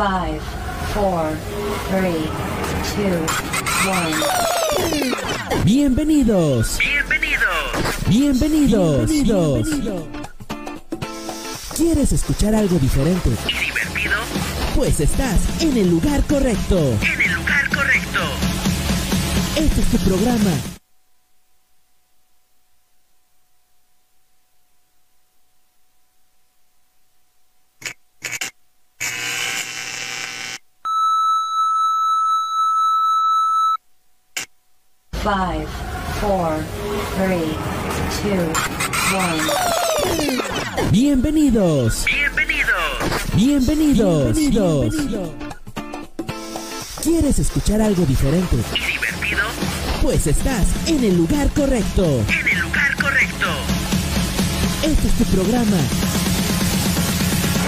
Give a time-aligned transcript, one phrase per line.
[0.00, 0.40] Five,
[0.94, 1.36] four,
[1.90, 2.24] three,
[2.96, 3.20] two,
[3.86, 5.62] one.
[5.62, 6.78] Bienvenidos.
[6.78, 8.08] Bienvenidos.
[8.08, 9.10] Bienvenidos.
[9.10, 9.68] Bienvenidos.
[11.76, 13.28] ¿Quieres escuchar algo diferente?
[13.46, 14.16] ¿Y divertido?
[14.74, 16.78] Pues estás en el lugar correcto.
[16.78, 18.20] En el lugar correcto.
[19.56, 20.69] Este es tu programa.
[36.20, 36.58] 4,
[37.16, 37.40] 3,
[38.24, 38.48] 2,
[40.28, 40.90] 1.
[40.90, 42.04] Bienvenidos.
[42.04, 43.34] Bienvenidos.
[43.34, 44.36] Bienvenidos.
[44.36, 44.94] Bienvenidos.
[47.02, 48.56] ¿Quieres escuchar algo diferente?
[48.74, 49.40] ¿Y divertido?
[50.02, 52.04] Pues estás en el lugar correcto.
[52.04, 53.46] En el lugar correcto.
[54.82, 55.78] Este es tu programa.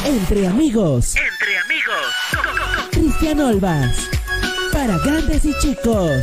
[0.05, 1.15] Entre amigos.
[1.17, 2.91] Entre amigos.
[2.91, 4.11] Cristian Olvas.
[4.73, 6.23] Para grandes y chicos.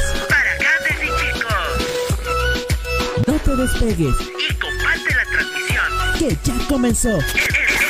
[3.49, 4.15] Te despegues,
[4.49, 5.85] Y comparte la transmisión.
[6.19, 7.21] que ya comenzó En- en-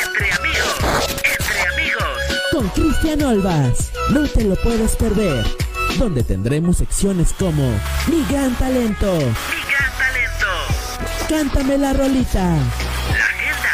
[0.06, 0.76] Entre amigos.
[1.24, 2.04] Entre amigos.
[2.52, 3.92] con Cristian Olvas.
[4.12, 5.46] No te lo puedes perder.
[5.98, 7.64] Donde tendremos secciones como
[8.08, 10.48] Mi Gran Talento, Mi gran talento.
[11.28, 13.74] Cántame la rolita, La agenda.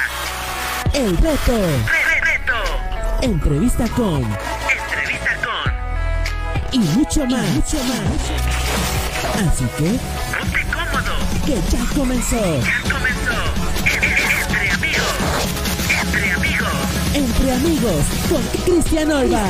[0.93, 3.21] El Reto, Re- re- reto.
[3.21, 6.71] Entrevista con Entrevista con.
[6.71, 7.45] y mucho más.
[7.49, 9.51] mucho más.
[9.51, 9.99] Así que.
[11.45, 12.35] Que ya comenzó.
[12.61, 13.31] Ya comenzó.
[13.85, 15.13] En- en- Entre amigos.
[16.01, 16.73] Entre amigos.
[17.13, 19.41] Entre amigos con Cristian Olvas.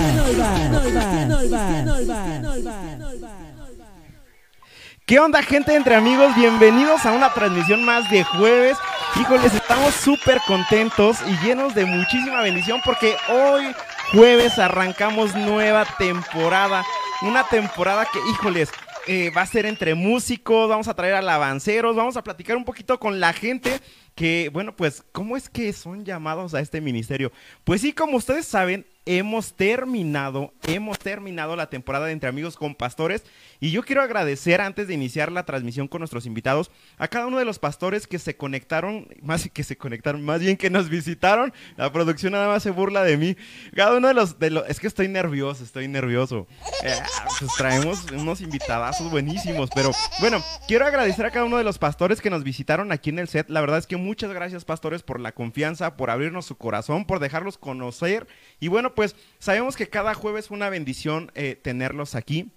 [5.05, 6.35] ¿Qué onda gente de entre amigos?
[6.35, 8.77] Bienvenidos a una transmisión más de jueves.
[9.19, 13.73] Híjoles, estamos súper contentos y llenos de muchísima bendición porque hoy
[14.11, 16.83] jueves arrancamos nueva temporada.
[17.21, 18.69] Una temporada que, híjoles,
[19.07, 22.99] eh, va a ser entre músicos, vamos a traer alabanceros, vamos a platicar un poquito
[22.99, 23.79] con la gente
[24.15, 27.31] que, bueno, pues, ¿cómo es que son llamados a este ministerio?
[27.63, 32.73] Pues sí, como ustedes saben, hemos terminado, hemos terminado la temporada de Entre Amigos con
[32.73, 33.23] Pastores
[33.59, 37.37] y yo quiero agradecer antes de iniciar la transmisión con nuestros invitados a cada uno
[37.37, 41.53] de los pastores que se conectaron, más que se conectaron, más bien que nos visitaron.
[41.77, 43.37] La producción nada más se burla de mí.
[43.75, 46.47] Cada uno de los, de los es que estoy nervioso, estoy nervioso.
[46.83, 46.95] Eh,
[47.39, 52.21] pues traemos unos invitadazos buenísimos, pero bueno, quiero agradecer a cada uno de los pastores
[52.21, 53.49] que nos visitaron aquí en el set.
[53.49, 57.19] La verdad es que muchas gracias pastores por la confianza, por abrirnos su corazón, por
[57.19, 58.27] dejarlos conocer
[58.59, 62.51] y bueno, pues sabemos que cada jueves fue una bendición eh, tenerlos aquí.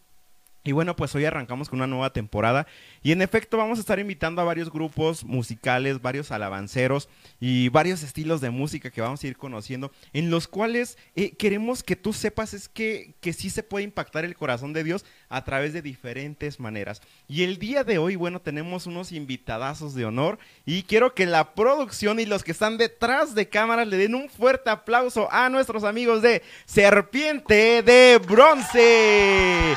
[0.64, 2.66] Y bueno, pues hoy arrancamos con una nueva temporada
[3.02, 7.08] y en efecto vamos a estar invitando a varios grupos musicales, varios alabanceros
[7.40, 11.82] y varios estilos de música que vamos a ir conociendo, en los cuales eh, queremos
[11.82, 15.44] que tú sepas es que, que sí se puede impactar el corazón de Dios a
[15.44, 17.02] través de diferentes maneras.
[17.28, 21.54] Y el día de hoy, bueno, tenemos unos invitadazos de honor y quiero que la
[21.54, 25.84] producción y los que están detrás de cámaras le den un fuerte aplauso a nuestros
[25.84, 29.76] amigos de Serpiente de Bronce.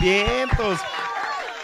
[0.00, 0.80] Vientos.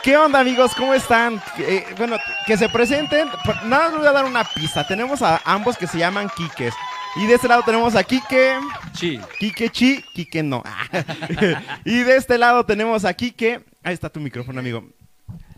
[0.02, 0.74] ¿Qué onda amigos?
[0.76, 1.42] ¿Cómo están?
[1.58, 2.16] Eh, bueno,
[2.46, 3.28] que se presenten.
[3.64, 4.86] Nada más les voy a dar una pista.
[4.86, 6.74] Tenemos a ambos que se llaman Quiques.
[7.16, 8.58] Y de este lado tenemos a Quique.
[8.94, 9.18] Sí.
[9.38, 10.62] Quique Chi, Quique no.
[11.84, 13.64] y de este lado tenemos a Quique.
[13.82, 14.84] Ahí está tu micrófono, amigo.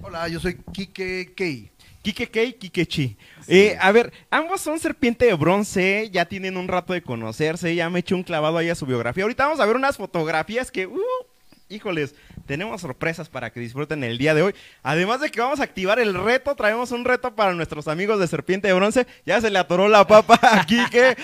[0.00, 1.72] Hola, yo soy Kike Kei.
[2.02, 3.16] Quique Kei, Quique Chi.
[3.48, 7.90] Eh, a ver, ambos son serpiente de bronce, ya tienen un rato de conocerse, ya
[7.90, 9.24] me eché un clavado ahí a su biografía.
[9.24, 11.00] Ahorita vamos a ver unas fotografías que, uh,
[11.68, 12.14] híjoles,
[12.46, 14.54] tenemos sorpresas para que disfruten el día de hoy.
[14.82, 18.26] Además de que vamos a activar el reto, traemos un reto para nuestros amigos de
[18.26, 19.06] serpiente de bronce.
[19.26, 21.16] Ya se le atoró la papa a Quique.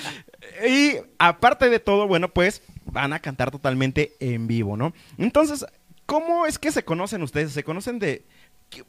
[0.68, 4.92] Y aparte de todo, bueno, pues van a cantar totalmente en vivo, ¿no?
[5.18, 5.64] Entonces,
[6.06, 7.52] ¿cómo es que se conocen ustedes?
[7.52, 8.26] ¿Se conocen de,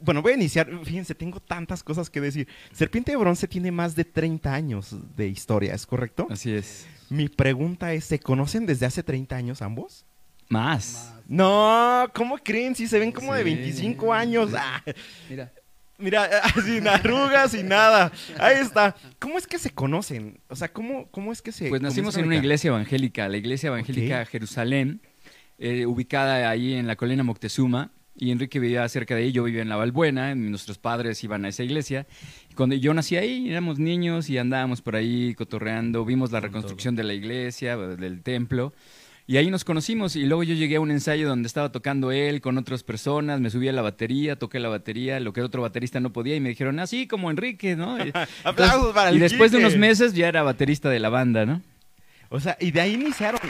[0.00, 0.68] bueno, voy a iniciar.
[0.84, 2.48] Fíjense, tengo tantas cosas que decir.
[2.72, 6.26] Serpiente de Bronce tiene más de 30 años de historia, ¿es correcto?
[6.30, 6.86] Así es.
[7.08, 10.04] Mi pregunta es, ¿se conocen desde hace 30 años ambos?
[10.48, 11.12] Más.
[11.28, 12.74] No, ¿cómo creen?
[12.74, 13.54] Si se ven como de Sí.
[13.54, 14.50] 25 años.
[14.56, 14.82] Ah,
[15.28, 15.52] Mira.
[15.98, 16.28] mira,
[16.64, 18.12] sin arrugas y nada.
[18.38, 18.94] Ahí está.
[19.18, 20.38] ¿Cómo es que se conocen?
[20.48, 23.68] O sea, ¿cómo, cómo es que se Pues nacimos en una iglesia evangélica, la iglesia
[23.68, 25.00] evangélica Jerusalén,
[25.58, 27.90] eh, ubicada ahí en la colina Moctezuma.
[28.18, 31.48] Y Enrique vivía cerca de ahí, yo vivía en La Valbuena, nuestros padres iban a
[31.48, 32.06] esa iglesia.
[32.50, 36.96] Y cuando yo nací ahí, éramos niños y andábamos por ahí cotorreando, vimos la reconstrucción
[36.96, 38.72] de la iglesia, del templo.
[39.28, 42.40] Y ahí nos conocimos y luego yo llegué a un ensayo donde estaba tocando él
[42.40, 45.98] con otras personas, me subí a la batería, toqué la batería, lo que otro baterista
[45.98, 47.98] no podía y me dijeron, así como Enrique, ¿no?
[47.98, 48.12] Y,
[48.44, 51.60] Aplausos para y después de unos meses ya era baterista de la banda, ¿no?
[52.28, 53.40] O sea, y de ahí iniciaron.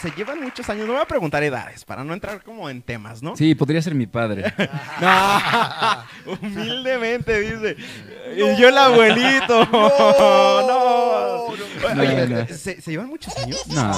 [0.00, 0.86] Se llevan muchos años.
[0.86, 3.34] No voy a preguntar edades para no entrar como en temas, ¿no?
[3.36, 4.52] Sí, podría ser mi padre.
[5.00, 7.76] No, humildemente dice.
[8.36, 9.66] Y yo el abuelito.
[11.86, 12.46] No, No, Oye, no.
[12.48, 13.66] ¿se, se llevan muchos años?
[13.68, 13.92] No,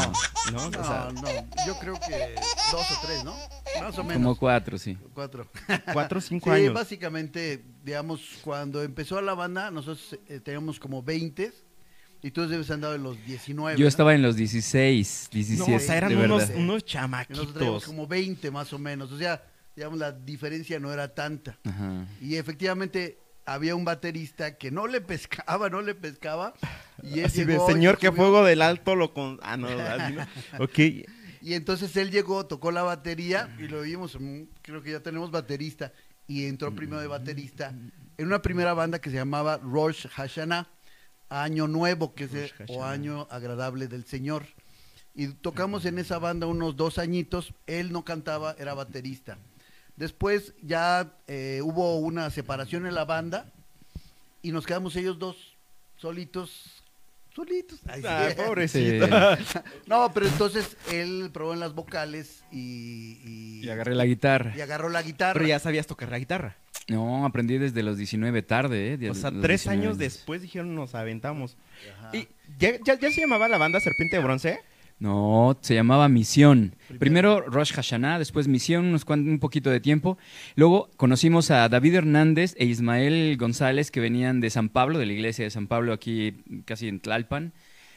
[0.52, 1.28] No, o sea, No, no,
[1.66, 2.34] yo creo que
[2.70, 3.34] dos o tres, ¿no?
[3.80, 4.22] Más o menos.
[4.22, 4.96] como cuatro, sí.
[5.14, 5.48] Cuatro.
[5.92, 6.74] cuatro o cinco Sí, años.
[6.74, 11.52] básicamente, digamos, cuando empezó la banda, nosotros eh, teníamos como 20
[12.22, 13.78] y tú debes andar en los 19.
[13.78, 13.88] Yo ¿no?
[13.88, 15.74] estaba en los 16, No, 17.
[15.76, 16.50] o sea, eran de unos.
[16.50, 17.84] Y unos chamaquitos.
[17.84, 19.12] como 20 más o menos.
[19.12, 19.42] O sea,
[19.76, 21.58] digamos, la diferencia no era tanta.
[21.64, 22.06] Ajá.
[22.20, 26.54] Y efectivamente había un baterista que no le pescaba, no le pescaba.
[27.02, 29.38] Y él Así de llegó y señor que subió- fuego del alto lo con.
[29.42, 30.26] Ah, no, así no.
[30.64, 30.78] Ok.
[31.40, 34.18] Y entonces él llegó, tocó la batería y lo vimos,
[34.62, 35.92] creo que ya tenemos baterista.
[36.26, 37.72] Y entró primero de baterista
[38.18, 40.68] en una primera banda que se llamaba Rosh Hashanah,
[41.30, 42.84] Año Nuevo, que es o.
[42.84, 44.46] Año Agradable del Señor.
[45.14, 49.36] Y tocamos en esa banda unos dos añitos, él no cantaba, era baterista.
[49.96, 53.50] Después ya eh, hubo una separación en la banda
[54.42, 55.56] y nos quedamos ellos dos
[55.96, 56.84] solitos,
[57.34, 57.80] solitos.
[57.88, 58.06] Ay, sí.
[58.08, 58.42] Ay, Sí.
[58.46, 59.08] pobrecito.
[59.86, 64.54] No, pero entonces él probó en las vocales y, y, Y agarré la guitarra.
[64.56, 65.32] y agarró la guitarra.
[65.34, 66.56] Pero ya sabías tocar la guitarra.
[66.88, 68.96] No, aprendí desde los 19 tarde, ¿eh?
[68.96, 71.56] De O sea, tres 19 años después dijeron nos aventamos.
[71.98, 72.16] Ajá.
[72.16, 74.60] ¿Y ya, ya, ya se llamaba la banda Serpiente de Bronce?
[75.00, 76.74] No, se llamaba Misión.
[76.98, 80.18] Primero Rosh Hashanah, después Misión, unos un poquito de tiempo.
[80.56, 85.12] Luego conocimos a David Hernández e Ismael González, que venían de San Pablo, de la
[85.12, 87.52] iglesia de San Pablo, aquí casi en Tlalpan,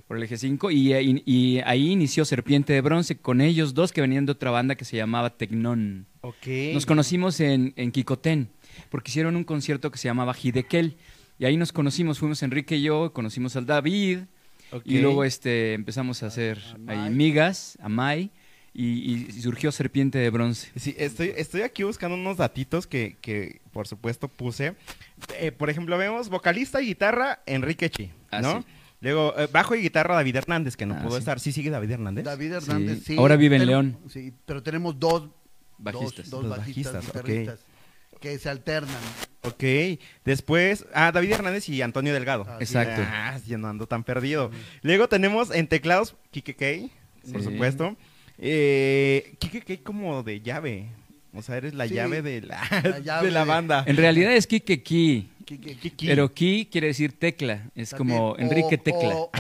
[0.08, 0.70] por el eje 5.
[0.70, 4.52] Y, y- y ahí inició Serpiente de Bronce con ellos dos que venían de otra
[4.52, 6.06] banda que se llamaba Tecnón.
[6.22, 6.46] Ok.
[6.74, 8.50] Nos conocimos en, en Quicotén,
[8.90, 10.98] porque hicieron un concierto que se llamaba Hidekel.
[11.40, 14.20] Y ahí nos conocimos, fuimos Enrique y yo, conocimos al David,
[14.86, 17.10] y luego este empezamos a hacer a ahí Mai.
[17.10, 18.30] migas, a Mai,
[18.74, 18.86] y,
[19.28, 20.70] y surgió Serpiente de Bronce.
[20.78, 24.76] Sí, estoy, estoy aquí buscando unos datitos que, que por supuesto, puse.
[25.40, 28.62] Eh, por ejemplo, vemos vocalista y guitarra, Enrique Chi, Ah, ¿no?
[28.62, 28.68] sí.
[29.02, 31.18] Luego, eh, bajo y guitarra, David Hernández, que no Ah, pudo sí.
[31.20, 31.40] estar.
[31.40, 32.24] ¿Sí sigue David Hernández?
[32.24, 33.04] David Hernández, Sí.
[33.08, 33.16] sí.
[33.18, 33.98] Ahora vive en León.
[34.08, 35.28] Sí, pero tenemos dos
[35.80, 36.30] Bajistas.
[36.30, 37.60] Dos, dos Dos bajistas, bajistas, ok.
[38.22, 38.96] Que se alternan.
[39.42, 39.64] Ok.
[40.24, 42.46] Después, ah, David Hernández y Antonio Delgado.
[42.60, 43.02] Exacto.
[43.06, 44.52] Ah, ya no ando tan perdido.
[44.84, 46.92] Luego tenemos en teclados Kike Kei,
[47.32, 47.48] por Sí.
[47.50, 47.98] supuesto.
[48.38, 50.90] Eh, Kike Kei como de llave.
[51.34, 53.84] O sea, eres la Sí, llave de la, la llave de la banda.
[53.88, 55.30] En realidad es Kike Kiki.
[56.06, 59.16] pero Ki quiere decir tecla, es también, como Enrique o- Tecla.
[59.16, 59.32] o- o-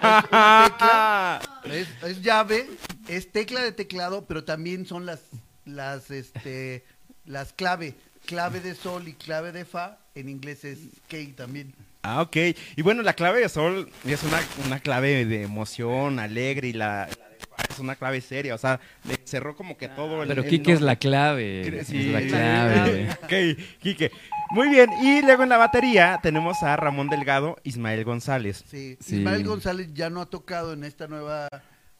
[0.00, 1.40] Ah.
[1.64, 2.66] es, es llave,
[3.08, 5.20] es tecla de teclado, pero también son las,
[5.64, 6.84] las, este,
[7.28, 7.94] las clave.
[8.26, 11.72] Clave de sol y clave de fa, en inglés es key también.
[12.02, 12.36] Ah, ok.
[12.76, 17.08] Y bueno, la clave de sol es una, una clave de emoción, alegre, y la,
[17.18, 18.54] la de fa es una clave seria.
[18.54, 20.28] O sea, le cerró como que todo el.
[20.28, 23.10] Pero el Kike es la clave, Sí, es la clave.
[23.22, 24.10] Ok, Quique.
[24.50, 24.90] Muy bien.
[25.02, 28.64] Y luego en la batería tenemos a Ramón Delgado, Ismael González.
[28.70, 28.96] Sí.
[29.00, 29.16] Sí.
[29.16, 31.48] Ismael González ya no ha tocado en esta nueva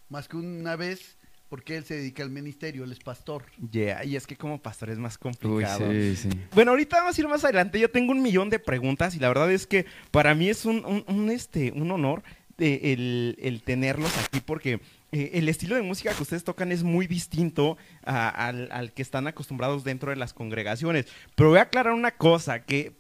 [0.09, 1.18] más que una vez
[1.49, 3.45] porque él se dedica al ministerio, él es pastor.
[3.73, 5.91] Yeah, y es que como pastor es más Uy, complicado.
[5.91, 6.29] sí, sí.
[6.55, 7.81] Bueno, ahorita vamos a ir más adelante.
[7.81, 10.85] Yo tengo un millón de preguntas y la verdad es que para mí es un,
[10.85, 12.23] un- un, este, un honor
[12.59, 14.81] el, el tenerlos aquí porque
[15.13, 19.03] eh, el estilo de música que ustedes tocan es muy distinto a- al, al que
[19.03, 21.07] están acostumbrados dentro de las congregaciones.
[21.37, 22.98] Pero voy a aclarar una cosa, que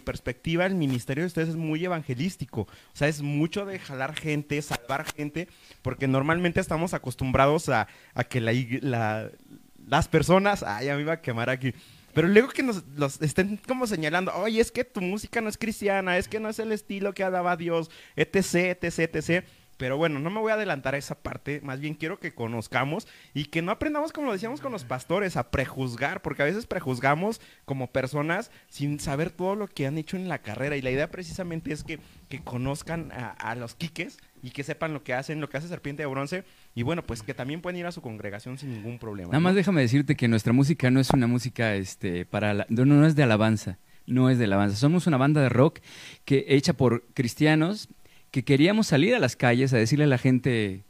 [0.00, 2.62] perspectiva el ministerio de ustedes es muy evangelístico.
[2.62, 5.48] O sea, es mucho de jalar gente, salvar gente,
[5.82, 11.50] porque normalmente estamos acostumbrados a, a que las personas, ay, ya me iba a quemar
[11.50, 11.74] aquí.
[12.14, 15.58] Pero luego que nos los estén como señalando, oye, es que tu música no es
[15.58, 19.44] cristiana, es que no es el estilo que alaba Dios, etc, etc, etc.
[19.76, 23.06] Pero bueno, no me voy a adelantar a esa parte, más bien quiero que conozcamos
[23.34, 26.66] y que no aprendamos, como lo decíamos con los pastores, a prejuzgar, porque a veces
[26.66, 30.76] prejuzgamos como personas sin saber todo lo que han hecho en la carrera.
[30.76, 34.92] Y la idea precisamente es que, que conozcan a, a los quiques y que sepan
[34.92, 36.44] lo que hacen, lo que hace Serpiente de Bronce.
[36.74, 39.28] Y bueno, pues que también pueden ir a su congregación sin ningún problema.
[39.28, 39.44] Nada ¿no?
[39.44, 43.06] más déjame decirte que nuestra música no es una música este para la- no, no
[43.06, 44.76] es de alabanza, no es de alabanza.
[44.76, 45.80] Somos una banda de rock
[46.24, 47.88] que hecha por cristianos
[48.34, 50.82] que queríamos salir a las calles a decirle a la gente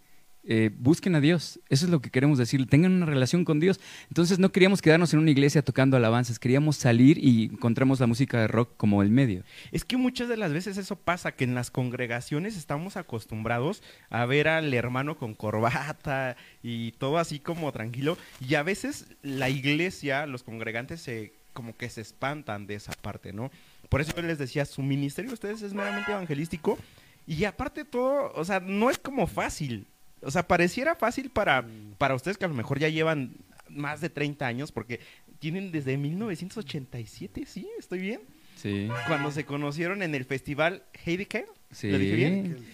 [0.45, 1.61] eh, busquen a Dios.
[1.69, 2.67] Eso es lo que queremos decir.
[2.67, 3.81] Tengan una relación con Dios.
[4.09, 6.39] Entonces no queríamos quedarnos en una iglesia tocando alabanzas.
[6.39, 9.45] Queríamos salir y encontramos la música de rock como el medio.
[9.73, 14.25] Es que muchas de las veces eso pasa, que en las congregaciones estamos acostumbrados a
[14.25, 18.17] ver al hermano con corbata y todo así como tranquilo.
[18.41, 23.33] Y a veces la iglesia, los congregantes se como que se espantan de esa parte,
[23.33, 23.51] ¿no?
[23.89, 26.79] Por eso yo les decía, su ministerio de ustedes es meramente evangelístico
[27.27, 29.87] Y aparte de todo, o sea, no es como fácil.
[30.21, 31.95] O sea, pareciera fácil para, Mm.
[31.99, 33.33] para ustedes que a lo mejor ya llevan
[33.69, 35.01] más de 30 años, porque
[35.39, 37.69] tienen desde 1987, ¿sí?
[37.79, 38.21] ¿Estoy bien?
[38.57, 38.89] Sí.
[39.09, 41.47] Cuando se conocieron en el festival Heidegger.
[41.71, 41.91] Sí.
[41.91, 42.65] ¿Lo dije bien?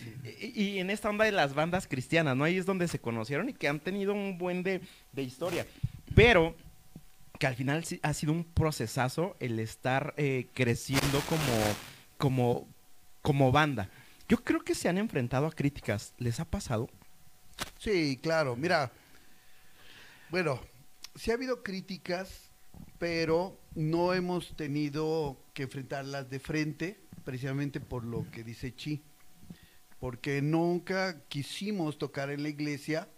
[0.41, 2.45] Y, y en esta onda de las bandas cristianas, ¿no?
[2.45, 4.81] Ahí es donde se conocieron y que han tenido un buen de,
[5.13, 5.67] de historia.
[6.15, 6.55] Pero
[7.39, 11.41] que al final ha sido un procesazo el estar eh, creciendo como,
[12.19, 12.69] como,
[13.23, 13.89] como banda.
[14.31, 16.15] Yo creo que se han enfrentado a críticas.
[16.17, 16.89] ¿Les ha pasado?
[17.81, 18.55] Sí, claro.
[18.55, 18.93] Mira,
[20.31, 20.61] bueno,
[21.17, 22.53] sí ha habido críticas,
[23.01, 29.03] pero no hemos tenido que enfrentarlas de frente, precisamente por lo que dice Chi.
[29.99, 33.09] Porque nunca quisimos tocar en la iglesia,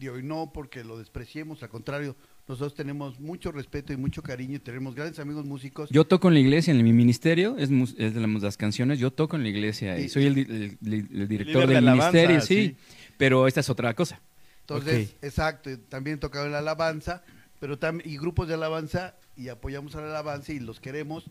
[0.00, 4.56] y hoy no porque lo despreciemos, al contrario, nosotros tenemos mucho respeto y mucho cariño
[4.56, 5.88] y tenemos grandes amigos músicos.
[5.90, 9.36] Yo toco en la iglesia, en mi ministerio, es, es de las, canciones, yo toco
[9.36, 12.10] en la iglesia y Y- soy el, di- el- el- el director de del alabanza,
[12.12, 12.76] ministerio, sí, sí.
[13.16, 14.20] pero esta es otra cosa.
[14.60, 17.22] Entonces, exacto, también tocaba en la alabanza,
[17.60, 21.24] pero también y grupos de alabanza y apoyamos a la alabanza y los queremos,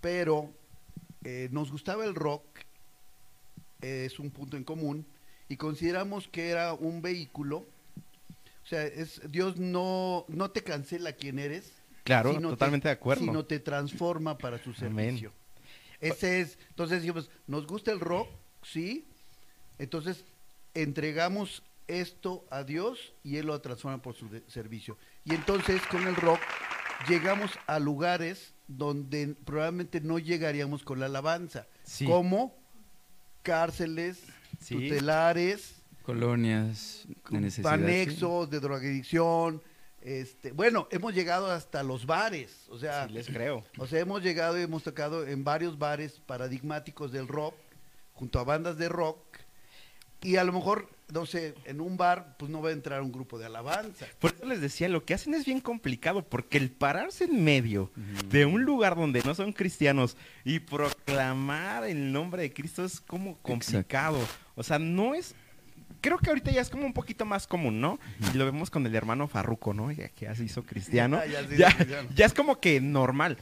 [0.00, 0.50] pero
[1.24, 2.44] eh, nos gustaba el rock,
[3.82, 5.06] eh, es un punto en común
[5.48, 7.66] y consideramos que era un vehículo,
[8.64, 12.92] o sea, es Dios no no te cancela quién eres, Claro, sino te- totalmente de
[12.94, 13.24] acuerdo.
[13.24, 14.78] sino te transforma para su Amén.
[15.18, 15.32] servicio.
[16.00, 18.28] Ese es, entonces dijimos, nos gusta el rock,
[18.62, 19.06] sí,
[19.78, 20.24] entonces
[20.74, 24.96] entregamos esto a Dios y Él lo transforma por su servicio.
[25.24, 26.40] Y entonces con el rock
[27.08, 32.06] llegamos a lugares donde probablemente no llegaríamos con la alabanza, Sí.
[32.06, 32.54] como
[33.42, 34.22] cárceles,
[34.60, 34.74] Sí.
[34.74, 35.73] tutelares,
[36.04, 37.76] Colonias de necesidad.
[37.78, 37.82] sí.
[37.82, 39.62] anexos de drogadicción,
[40.02, 43.64] este, bueno, hemos llegado hasta los bares, o sea, Sí, les creo.
[43.78, 47.54] o sea, hemos llegado y hemos tocado en varios bares paradigmáticos del rock,
[48.12, 49.18] junto a bandas de rock,
[50.24, 53.12] y a lo mejor, no sé, en un bar, pues no va a entrar un
[53.12, 54.06] grupo de alabanza.
[54.18, 57.90] Por eso les decía, lo que hacen es bien complicado, porque el pararse en medio
[58.28, 63.38] de un lugar donde no son cristianos y proclamar el nombre de Cristo es como
[63.38, 64.18] complicado.
[64.54, 65.34] O sea, no es...
[66.04, 67.98] Creo que ahorita ya es como un poquito más común, ¿no?
[68.34, 69.90] Y lo vemos con el hermano Farruco, ¿no?
[69.90, 71.18] Ya que ya se hizo cristiano.
[71.26, 72.08] Ya, ya se hizo ya, cristiano.
[72.14, 73.38] ya es como que normal.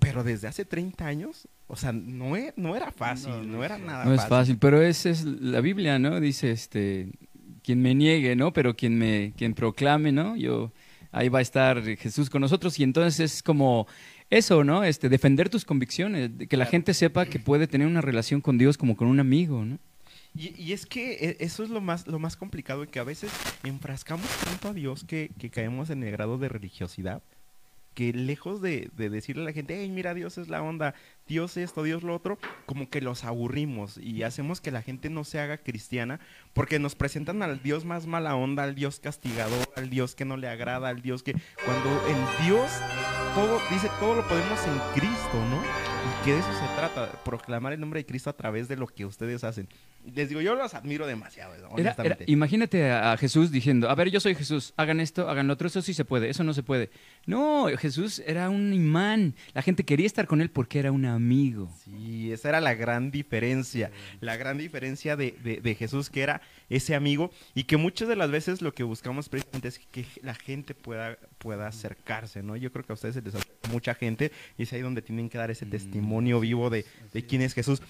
[0.00, 3.64] Pero desde hace 30 años, o sea, no, e- no era fácil, No, no, no
[3.64, 6.18] era nada No es fácil, pero esa es la Biblia, ¿no?
[6.18, 7.12] Dice, este,
[7.62, 8.52] quien me niegue, ¿no?
[8.52, 10.34] Pero quien me, quien proclame, ¿no?
[10.34, 10.72] Yo,
[11.12, 13.86] ahí va a estar Jesús con nosotros y entonces es como
[14.30, 14.82] eso, ¿no?
[14.82, 18.76] Este, defender tus convicciones, que la gente sepa que puede tener una relación con Dios
[18.78, 19.78] como con un amigo, ¿no?
[20.34, 23.32] Y, y es que eh, eso es lo más, lo más complicado que a veces
[23.64, 27.22] enfrascamos tanto a Dios que, que caemos en el grado de religiosidad
[27.94, 30.94] que lejos de, de decirle a la gente, hey, mira, Dios es la onda,
[31.26, 35.24] Dios esto, Dios lo otro, como que los aburrimos y hacemos que la gente no
[35.24, 36.20] se haga cristiana
[36.52, 40.36] porque nos presentan al Dios más mala onda, al Dios castigador, al Dios que no
[40.36, 41.34] le agrada, al Dios que
[41.64, 42.70] cuando en Dios
[43.34, 45.89] todo, dice, todo lo podemos en Cristo, ¿no?
[46.02, 48.86] Y que de eso se trata, proclamar el nombre de Cristo a través de lo
[48.86, 49.68] que ustedes hacen.
[50.14, 52.24] Les digo, yo los admiro demasiado, Era- era- honestamente.
[52.26, 55.68] imagínate a, a Jesús diciendo, a ver, yo soy Jesús, hagan esto, hagan lo otro,
[55.68, 56.90] eso sí se puede, eso no se puede.
[57.26, 61.70] No, Jesús era un imán, la gente quería estar con él porque era un amigo.
[61.84, 63.90] Sí, esa era la gran diferencia,
[64.20, 66.40] la gran diferencia de, de- de Jesús, que era
[66.70, 70.34] ese amigo y que muchas de las veces lo que buscamos precisamente es que la
[70.34, 72.54] gente pueda, pueda acercarse, ¿no?
[72.54, 75.30] Yo creo que a ustedes se les acerca mucha gente y es ahí donde tienen
[75.30, 77.80] que dar ese testimonio vivo de, de quién es Jesús.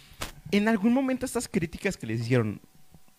[0.52, 2.61] En algún momento estas críticas que les hicieron,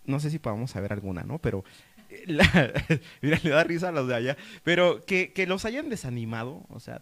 [0.06, 1.38] no sé si podamos saber alguna, ¿no?
[1.40, 1.66] Pero,
[2.10, 2.74] eh, la-
[3.22, 6.80] mira, le da risa a los de allá, pero que, que los hayan desanimado, o
[6.80, 7.02] sea,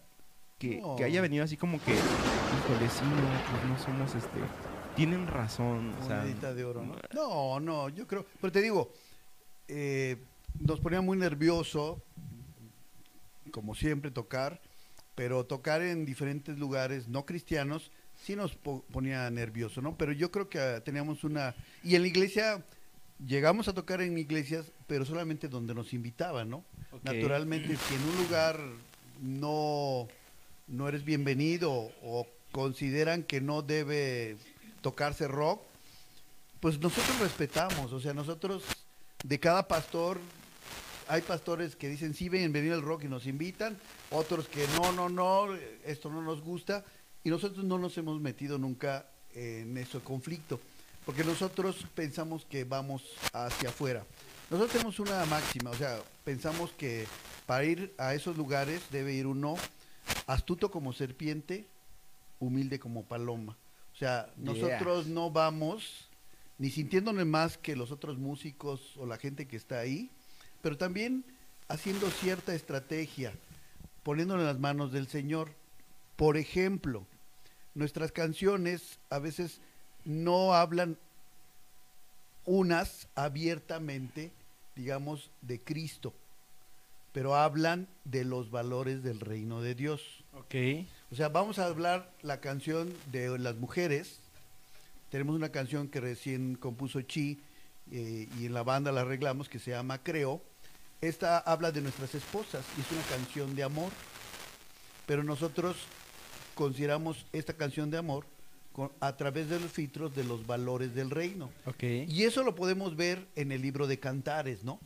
[0.58, 0.96] que, No.
[0.96, 4.40] que haya venido así como que, híjole, sí, no, pues no somos este,
[4.96, 6.96] tienen razón, o sea, de oro, ¿no?
[7.14, 8.92] No, no, yo creo, pero te digo,
[9.68, 10.16] eh,
[10.58, 12.02] nos ponía muy nervioso,
[13.50, 14.60] como siempre, tocar,
[15.14, 17.90] pero tocar en diferentes lugares no cristianos
[18.24, 19.96] sí nos po- ponía nervioso, ¿no?
[19.96, 21.54] Pero yo creo que ah, teníamos una...
[21.82, 22.62] Y en la iglesia,
[23.26, 26.64] llegamos a tocar en iglesias, pero solamente donde nos invitaban, ¿no?
[27.02, 28.60] Naturalmente, si en un lugar
[29.22, 30.08] no,
[30.68, 34.36] no eres bienvenido o consideran que no debe
[34.82, 35.62] tocarse rock,
[36.60, 38.64] pues nosotros respetamos, o sea, nosotros
[39.24, 40.18] de cada pastor,
[41.10, 43.76] hay pastores que dicen sí, bienvenido el rock y nos invitan,
[44.10, 45.52] otros que no, no, no,
[45.84, 46.84] esto no nos gusta,
[47.24, 50.60] y nosotros no nos hemos metido nunca en ese conflicto,
[51.04, 53.02] porque nosotros pensamos que vamos
[53.32, 54.06] hacia afuera.
[54.50, 57.06] Nosotros tenemos una máxima, o sea, pensamos que
[57.44, 59.56] para ir a esos lugares debe ir uno
[60.28, 61.66] astuto como serpiente,
[62.38, 63.56] humilde como paloma.
[63.92, 66.08] O sea, nosotros no vamos
[66.58, 70.08] ni sintiéndonos más que los otros músicos o la gente que está ahí,
[70.62, 71.24] pero también
[71.68, 73.32] haciendo cierta estrategia,
[74.02, 75.50] poniéndolo en las manos del Señor.
[76.16, 77.06] Por ejemplo,
[77.74, 79.60] nuestras canciones a veces
[80.04, 80.98] no hablan
[82.44, 84.32] unas abiertamente,
[84.74, 86.12] digamos, de Cristo,
[87.12, 90.24] pero hablan de los valores del reino de Dios.
[90.34, 90.54] Ok.
[91.12, 94.20] O sea, vamos a hablar la canción de las mujeres.
[95.10, 97.38] Tenemos una canción que recién compuso Chi
[97.90, 100.40] eh, y en la banda la arreglamos que se llama Creo.
[101.00, 103.90] Esta habla de nuestras esposas y es una canción de amor.
[105.06, 105.76] Pero nosotros
[106.54, 108.24] consideramos esta canción de amor
[108.72, 111.50] con- a través de los filtros de los valores del reino.
[111.66, 111.82] Ok.
[112.06, 114.78] Y eso lo podemos ver en el libro de Cantares, ¿no?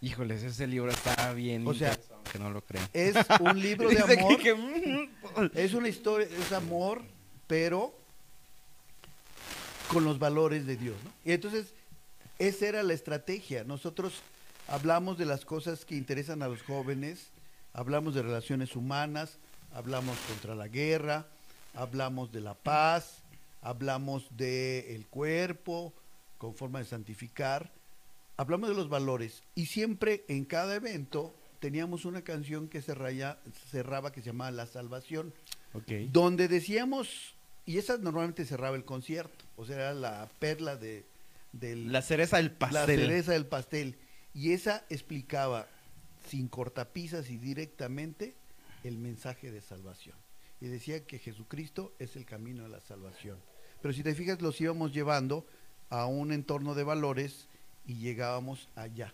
[0.00, 1.66] Híjoles, ese libro está bien.
[1.66, 2.86] O sea, aunque no lo crean.
[2.92, 4.38] Es un libro de amor.
[4.38, 7.02] que- mm, Es una historia, es amor,
[7.46, 7.94] pero
[9.88, 11.10] con los valores de Dios, ¿no?
[11.24, 11.72] Y entonces,
[12.38, 13.62] esa era la estrategia.
[13.64, 14.14] Nosotros
[14.68, 17.28] hablamos de las cosas que interesan a los jóvenes,
[17.72, 19.38] hablamos de relaciones humanas,
[19.72, 21.26] hablamos contra la guerra,
[21.74, 23.18] hablamos de la paz,
[23.62, 25.92] hablamos de el cuerpo
[26.38, 27.70] con forma de santificar,
[28.36, 29.42] hablamos de los valores.
[29.54, 33.38] Y siempre en cada evento teníamos una canción que cerraya-
[33.70, 35.32] cerraba que se llamaba La Salvación,
[36.10, 41.04] donde decíamos, y esa normalmente cerraba el concierto, o sea, era la perla de,
[41.52, 43.00] del, La cereza del la pastel.
[43.00, 43.96] cereza del pastel,
[44.34, 45.66] y esa explicaba
[46.28, 48.34] sin cortapisas y directamente
[48.84, 50.16] el mensaje de salvación.
[50.60, 53.38] Y decía que Jesucristo es el camino a la salvación.
[53.80, 55.44] Pero si te fijas, los íbamos llevando
[55.90, 57.48] a un entorno de valores
[57.84, 59.12] y llegábamos allá.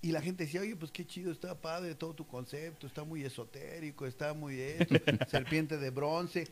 [0.00, 3.22] Y la gente decía, oye, pues qué chido, está padre todo tu concepto, está muy
[3.22, 4.96] esotérico, está muy esto,
[5.30, 6.48] serpiente de bronce.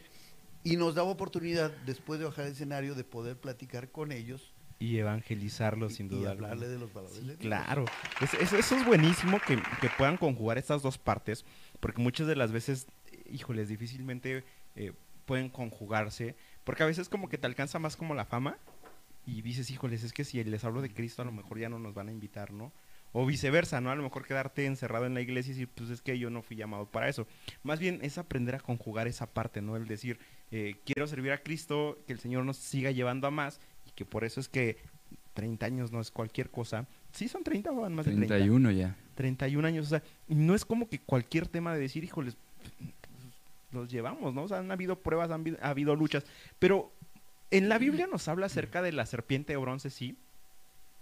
[0.62, 4.96] Y nos daba oportunidad, después de bajar el escenario, de poder platicar con ellos Y
[4.98, 6.30] evangelizarlo, y- sin y duda.
[6.32, 6.68] hablarle alguna.
[6.72, 7.84] de los valores Sí, claro.
[8.20, 11.44] Es- es- eso es buenísimo que, que puedan conjugar estas dos partes,
[11.78, 12.86] porque muchas de las veces,
[13.30, 14.42] híjoles, difícilmente
[14.76, 14.92] eh,
[15.26, 18.56] pueden conjugarse, porque a veces como que te alcanza más como la fama
[19.26, 21.78] y dices, híjoles, es que si les hablo de Cristo a lo mejor ya no
[21.78, 22.72] nos van a invitar, ¿no?
[23.12, 23.90] O viceversa, ¿no?
[23.90, 26.42] A lo mejor quedarte encerrado en la iglesia y decir, pues es que yo no
[26.42, 27.26] fui llamado para eso.
[27.64, 29.76] Más bien es aprender a conjugar esa parte, ¿no?
[29.76, 30.18] El decir,
[30.52, 34.04] eh, quiero servir a Cristo, que el Señor nos siga llevando a más y que
[34.04, 34.78] por eso es que
[35.34, 36.86] 30 años no es cualquier cosa.
[37.12, 38.34] Sí, son 30 o van más de 30.
[38.34, 38.96] 31 ya.
[39.14, 42.36] 31 años, o sea, no es como que cualquier tema de decir, híjoles,
[43.72, 44.44] los llevamos, ¿no?
[44.44, 46.24] O sea, han habido pruebas, han habido, ha habido luchas,
[46.58, 46.92] pero
[47.50, 50.16] en la Biblia nos habla acerca de la serpiente de bronce, sí,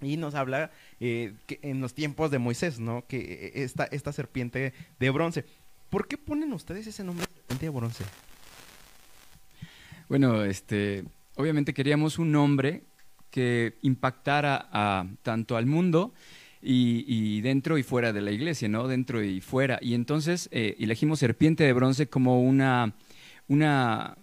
[0.00, 3.04] y nos habla eh, que en los tiempos de Moisés, ¿no?
[3.06, 5.44] Que eh, esta, esta serpiente de bronce.
[5.90, 8.04] ¿Por qué ponen ustedes ese nombre de serpiente de bronce?
[10.08, 11.04] Bueno, este,
[11.38, 12.82] obviamente queríamos un nombre
[13.30, 16.12] que impactara a, tanto al mundo
[16.60, 18.88] y, y dentro y fuera de la iglesia, ¿no?
[18.88, 19.78] Dentro y fuera.
[19.80, 22.94] Y entonces eh, elegimos serpiente de bronce como una,
[23.46, 24.18] una,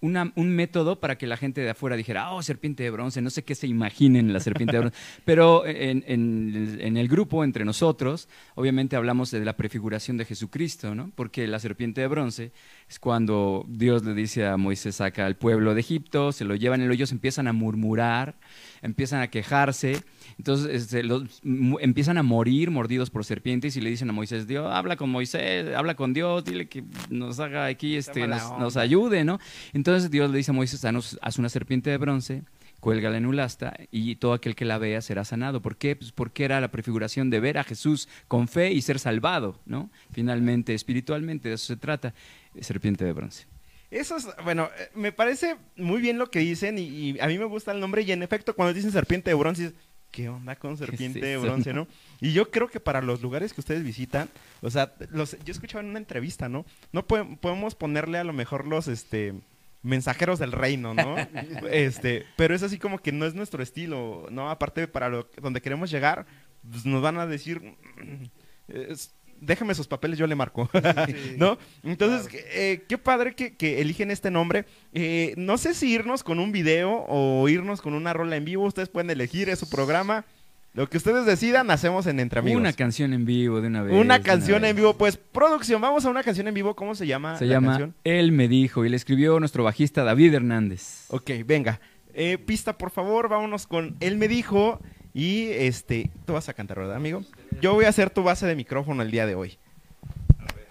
[0.00, 3.30] una- un método para que la gente de afuera dijera, oh, serpiente de bronce, no
[3.30, 4.98] sé qué se imaginen la serpiente de bronce.
[5.24, 10.94] Pero en, en- en el grupo, entre nosotros, obviamente hablamos de la prefiguración de Jesucristo,
[10.94, 11.10] ¿no?
[11.14, 12.52] Porque la serpiente de bronce
[12.88, 16.82] es cuando Dios le dice a Moisés, saca al pueblo de Egipto, se lo llevan,
[16.82, 18.34] y ellos empiezan a murmurar,
[18.82, 20.02] empiezan a quejarse,
[20.38, 21.40] entonces este, los-
[21.80, 25.74] empiezan a morir mordidos por serpientes y le dicen a Moisés, Dios, habla con Moisés,
[25.74, 29.38] habla con Dios, dile que nos haga aquí, este, nos, ayude, ¿no?
[29.72, 32.42] Entonces Dios le dice a Moisés, "Danos- haz una serpiente de bronce,
[32.80, 35.60] cuélgala en un asta y todo aquel que la vea será sanado.
[35.60, 35.96] ¿Por qué?
[35.96, 39.90] Pues porque era la prefiguración de ver a Jesús con fe y ser salvado, ¿no?
[40.12, 42.14] Finalmente, espiritualmente, de eso se trata,
[42.60, 43.46] serpiente de bronce.
[43.90, 47.38] Eso es, bueno, eh, me parece muy bien lo que dicen y, y a mí
[47.38, 49.72] me gusta el nombre y en efecto cuando dicen serpiente de bronce,
[50.10, 51.42] ¿qué onda con serpiente de eso?
[51.42, 51.86] bronce, no?
[52.20, 54.28] Y yo creo que para los lugares que ustedes visitan,
[54.62, 56.64] o sea, los, yo escuchaba en una entrevista, ¿no?
[56.92, 59.34] No podem- podemos ponerle a lo mejor los, este,
[59.82, 61.16] mensajeros del reino, ¿no?
[61.70, 64.50] este, pero es así como que no es nuestro estilo, ¿no?
[64.50, 66.26] Aparte para lo, donde queremos llegar,
[66.70, 67.60] pues, nos van a decir,
[67.96, 68.24] "Mm,
[68.68, 70.70] es- déjame sus papeles, yo le marco,
[71.06, 71.58] Sí, ¿no?
[71.82, 72.46] Entonces, claro.
[72.52, 74.66] eh, qué padre que, que eligen este nombre.
[74.92, 78.64] Eh, no sé si irnos con un video o irnos con una rola en vivo.
[78.64, 80.24] Ustedes pueden elegir, es su programa.
[80.72, 82.60] Lo que ustedes decidan, hacemos en Entre Amigos.
[82.60, 83.92] Una canción en vivo de una vez.
[83.92, 84.94] Una canción una en vivo.
[84.94, 86.76] Pues, producción, vamos a una canción en vivo.
[86.76, 87.94] ¿Cómo se llama Se la llama canción?
[88.04, 91.06] Él me dijo y le escribió nuestro bajista David Hernández.
[91.08, 91.80] Ok, venga.
[92.14, 94.80] Eh, pista, por favor, vámonos con Él me dijo.
[95.12, 97.24] Y este, tú vas a cantar, ¿verdad, amigo?
[97.60, 99.58] Yo voy a hacer tu base de micrófono el día de hoy.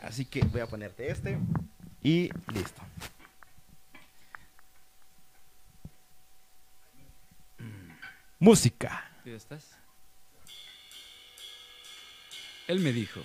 [0.01, 1.37] Así que voy a ponerte este.
[2.01, 2.81] Y listo.
[8.39, 9.11] Música.
[9.25, 9.77] ¿Ya estás?
[12.67, 13.21] Él me dijo.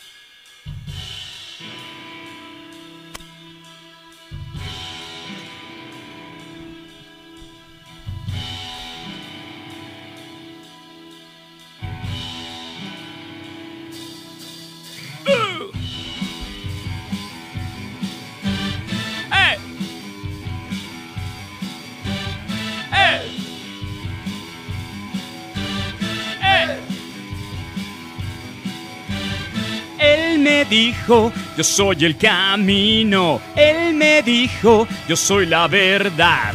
[30.44, 33.40] Me dijo, yo soy el camino.
[33.56, 36.52] Él me dijo, yo soy la verdad.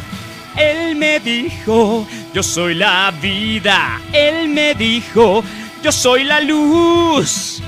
[0.56, 4.00] Él me dijo, yo soy la vida.
[4.12, 5.42] Él me dijo,
[5.82, 7.62] yo soy la luz.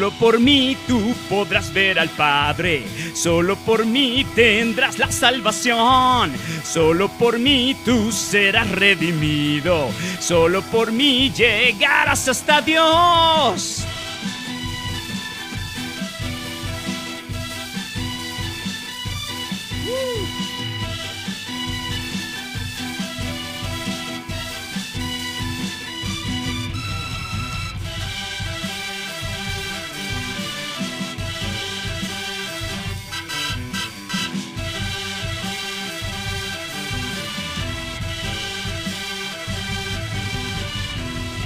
[0.00, 6.32] Solo por mí tú podrás ver al Padre, solo por mí tendrás la salvación,
[6.64, 13.79] solo por mí tú serás redimido, solo por mí llegarás hasta Dios.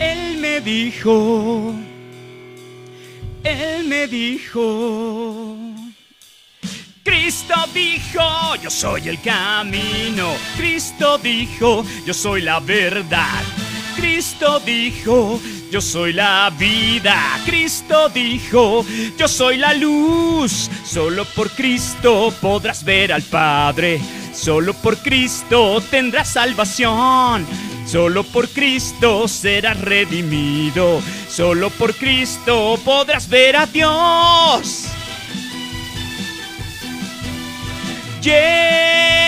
[0.01, 1.75] Él me dijo,
[3.43, 5.57] Él me dijo,
[7.03, 13.43] Cristo dijo, yo soy el camino, Cristo dijo, yo soy la verdad,
[13.97, 18.85] Cristo dijo, yo soy la vida, Cristo dijo,
[19.19, 24.01] yo soy la luz, solo por Cristo podrás ver al Padre,
[24.33, 27.47] solo por Cristo tendrás salvación.
[27.95, 31.01] Solo por Cristo serás redimido.
[31.29, 34.87] Solo por Cristo podrás ver a Dios.
[38.21, 39.24] Yeah.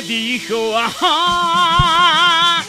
[0.00, 2.64] Me dijo, ajá.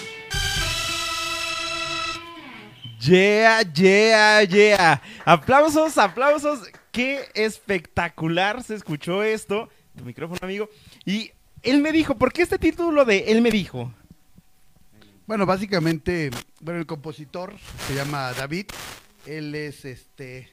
[3.01, 5.01] Yeah, yeah, yeah.
[5.25, 6.69] Aplausos, aplausos.
[6.91, 9.69] Qué espectacular se escuchó esto.
[9.95, 10.69] Tu micrófono, amigo.
[11.05, 13.93] Y él me dijo, ¿por qué este título de Él me dijo?
[15.27, 17.53] Bueno, básicamente, bueno, el compositor
[17.87, 18.65] se llama David.
[19.25, 20.49] Él es este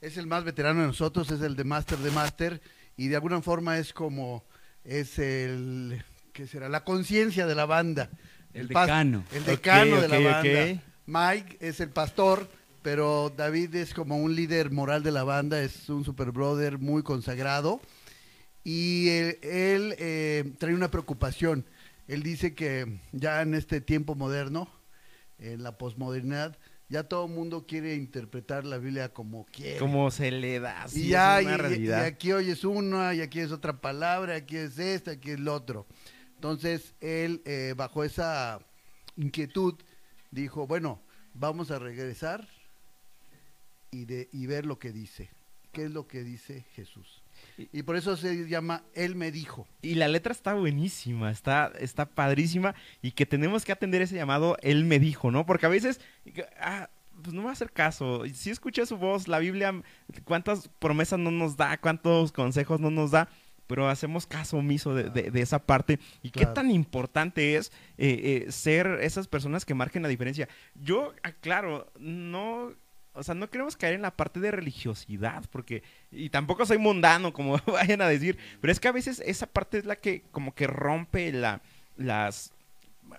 [0.00, 2.60] es el más veterano de nosotros, es el de Master de Master
[2.96, 4.44] y de alguna forma es como
[4.84, 6.68] es el ¿qué será?
[6.68, 8.10] La conciencia de la banda.
[8.54, 9.24] El decano.
[9.32, 10.82] El decano de la banda.
[11.06, 12.48] Mike es el pastor,
[12.82, 17.02] pero David es como un líder moral de la banda, es un super brother muy
[17.02, 17.80] consagrado.
[18.64, 21.64] Y él, él, eh, trae una preocupación.
[22.08, 24.68] Él dice que ya en este tiempo moderno,
[25.38, 26.56] en la posmodernidad,
[26.88, 29.78] ya todo el mundo quiere interpretar la Biblia como quiere.
[29.78, 30.86] Como se le da.
[30.88, 32.02] sí, y ya, es una y- y- realidad.
[32.04, 35.54] y aquí oyes una, y aquí es otra palabra, aquí es esta, aquí es lo
[35.54, 35.86] otro.
[36.42, 38.58] Entonces, él, eh, bajo esa
[39.16, 39.74] inquietud,
[40.32, 41.00] dijo, bueno,
[41.34, 42.48] vamos a regresar
[43.92, 45.30] y, de, y ver lo que dice.
[45.70, 47.22] ¿Qué es lo que dice Jesús?
[47.56, 49.68] Y por eso se llama Él me dijo.
[49.82, 54.56] Y la letra está buenísima, está, está padrísima y que tenemos que atender ese llamado,
[54.62, 55.46] él me dijo, ¿no?
[55.46, 56.00] Porque a veces,
[56.60, 56.90] ah,
[57.22, 58.24] pues no me va a hacer caso.
[58.34, 59.80] Si escuché su voz, la Biblia,
[60.24, 63.28] cuántas promesas no nos da, cuántos consejos no nos da,
[63.72, 65.98] pero hacemos caso omiso de, de- de esa parte.
[66.22, 70.46] ¿Y qué tan importante es eh, eh, ser esas personas que marquen la diferencia?
[70.74, 72.72] Yo, aclaro, no
[73.14, 77.32] o sea, no queremos caer en la parte de religiosidad, porque, y tampoco soy mundano,
[77.34, 80.54] como vayan a decir, pero es que a veces esa parte es la que como
[80.54, 81.60] que rompe la,
[81.96, 82.52] las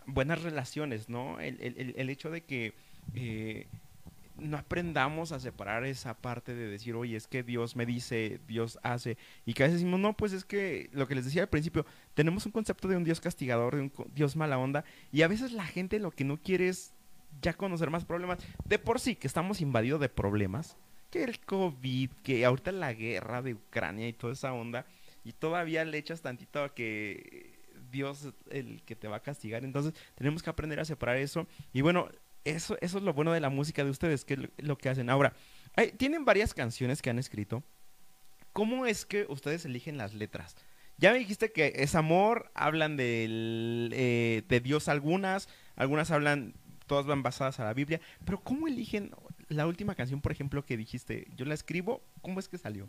[0.08, 1.40] buenas relaciones, ¿no?
[1.40, 2.74] El- el hecho de que
[3.14, 3.68] eh,
[4.38, 8.80] no aprendamos a separar esa parte de decir, oye, es que Dios me dice, Dios
[8.84, 11.50] hace, y que a veces decimos, no, pues es que lo que les decía al
[11.50, 15.28] principio, tenemos un concepto de un Dios castigador, de un Dios mala onda, y a
[15.28, 16.94] veces la gente lo que no quiere es
[17.42, 18.40] ya conocer más problemas.
[18.66, 20.78] De por sí, que estamos invadidos de problemas,
[21.10, 24.86] que el COVID, que ahorita la guerra de Ucrania y toda esa onda,
[25.24, 27.54] y todavía le echas tantito a que
[27.92, 29.64] Dios el que te va a castigar.
[29.64, 31.48] Entonces, tenemos que aprender a separar eso.
[31.72, 32.10] Y bueno,
[32.46, 35.10] eso, eso es lo bueno de la música de ustedes, que es lo, que hacen.
[35.10, 35.34] Ahora,
[35.76, 37.64] hay- tienen varias canciones que han escrito.
[38.52, 40.56] ¿Cómo es que ustedes eligen las letras?
[40.98, 46.54] Ya me dijiste que es amor, hablan del, eh, de Dios algunas, algunas hablan,
[46.86, 49.12] todas van basadas a la Biblia, pero ¿cómo eligen
[49.50, 52.88] la última canción, por ejemplo, que dijiste, yo la escribo, ¿cómo es que salió?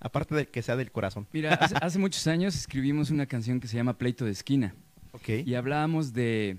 [0.00, 1.26] Aparte de que sea del corazón.
[1.32, 4.74] Mira, hace, hace muchos años escribimos una canción que se llama Pleito de Esquina.
[5.12, 5.28] Ok.
[5.46, 6.58] Y hablábamos de...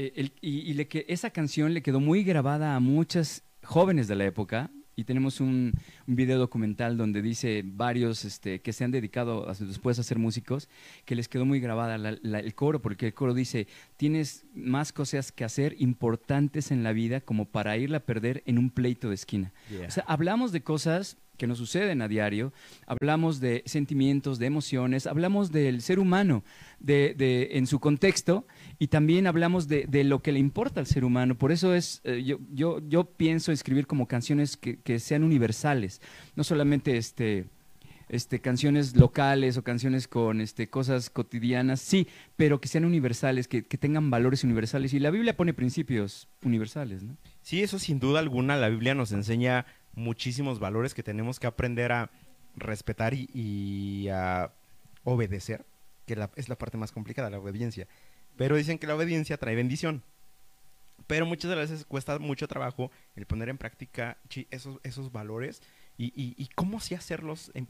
[0.00, 4.08] eh, el- y y le que, esa canción le quedó muy grabada a muchas jóvenes
[4.08, 4.70] de la época.
[4.96, 5.72] Y tenemos un,
[6.06, 10.18] un video documental donde dice varios este, que se han dedicado a- después a ser
[10.18, 10.68] músicos,
[11.06, 14.92] que les quedó muy grabada la- la- el coro, porque el coro dice, tienes más
[14.92, 19.08] cosas que hacer importantes en la vida como para irla a perder en un pleito
[19.08, 19.52] de esquina.
[19.70, 19.86] Yeah.
[19.88, 22.52] O sea, hablamos de cosas que nos suceden a diario,
[22.86, 26.44] hablamos de sentimientos, de emociones, hablamos del ser humano
[26.80, 28.46] de, de- en su contexto
[28.78, 31.34] y también hablamos de, de lo que le importa al ser humano.
[31.36, 36.02] Por eso es, eh, yo, yo, yo pienso escribir como canciones que, que sean universales,
[36.36, 37.46] no solamente este,
[38.10, 43.62] este, canciones locales o canciones con este, cosas cotidianas, sí, pero que sean universales, que,
[43.62, 44.92] que tengan valores universales.
[44.92, 47.16] Y la Biblia pone principios universales, ¿no?
[47.42, 51.92] Sí, eso sin duda alguna, la Biblia nos enseña muchísimos valores que tenemos que aprender
[51.92, 52.10] a
[52.56, 54.52] respetar y, y a
[55.04, 55.64] obedecer,
[56.06, 57.86] que la- es la parte más complicada, la obediencia.
[58.36, 60.02] Pero dicen que la obediencia trae bendición.
[61.06, 64.16] Pero muchas veces cuesta mucho trabajo el poner en práctica
[64.50, 65.62] esos, esos valores
[65.98, 67.66] y, y- y cómo sí hacerlos, en-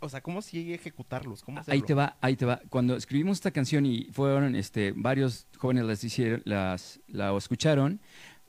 [0.00, 1.42] o sea, cómo sí ejecutarlos.
[1.42, 2.60] Cómo Ahí te va, ahí te va.
[2.68, 7.98] Cuando escribimos esta canción y fueron este, varios jóvenes las hicieron, las, la escucharon,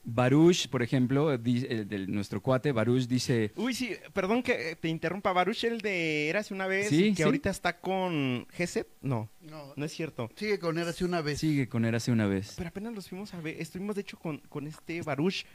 [0.04, 4.88] Baruch, por ejemplo, di- el de nuestro cuate, Baruch dice, Uy, sí, perdón que te
[4.88, 5.34] interrumpa.
[5.34, 7.24] Baruch, el de Érase una vez, Sí, que sí.
[7.24, 8.88] ahorita está con Geset.
[9.02, 10.30] No, No, no es cierto.
[10.36, 11.40] sigue con él hace una vez.
[11.40, 12.54] sigue con Érase una vez.
[12.58, 13.62] Pero apenas los fuimos a ver.
[13.62, 15.46] Estuvimos, de hecho, con, con este Baruch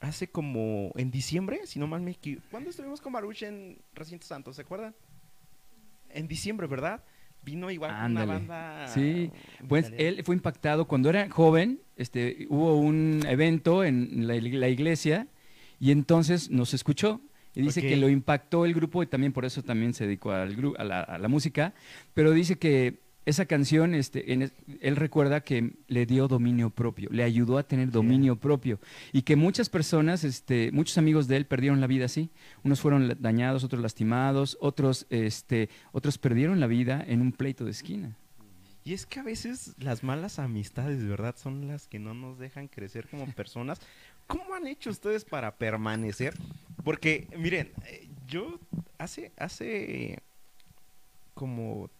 [0.00, 2.46] hace como en diciembre, si no mal me equivoco.
[2.50, 4.52] ¿Cuándo estuvimos con Baruch en Recinto Santo?
[4.54, 4.94] ¿Se acuerdan?
[6.08, 7.04] En diciembre, ¿verdad?
[7.42, 8.88] Vino igual con una banda.
[8.88, 9.30] Sí,
[9.68, 10.08] Pues italiana.
[10.18, 15.26] él fue impactado cuando era joven, este, hubo un evento en la, la iglesia
[15.78, 17.20] y entonces nos escuchó
[17.54, 20.74] y dice que lo impactó el grupo y también por eso también se dedicó al
[20.78, 21.74] a, la, a la música,
[22.14, 27.22] pero dice que esa canción, este, en él recuerda que le dio dominio propio, le
[27.22, 28.80] ayudó a tener dominio propio
[29.12, 32.30] y que muchas personas, este, muchos amigos de él perdieron la vida así,
[32.64, 37.70] unos fueron dañados, otros lastimados, otros, este, otros perdieron la vida en un pleito de
[37.72, 38.16] esquina.
[38.82, 41.36] Y es que a veces las malas amistades, ¿verdad?
[41.36, 43.80] Son las que no nos dejan crecer como personas.
[44.26, 46.34] ¿Cómo han hecho ustedes para permanecer?
[46.82, 48.58] Porque, miren, eh, yo
[48.96, 50.22] hace, hace
[51.34, 51.90] como,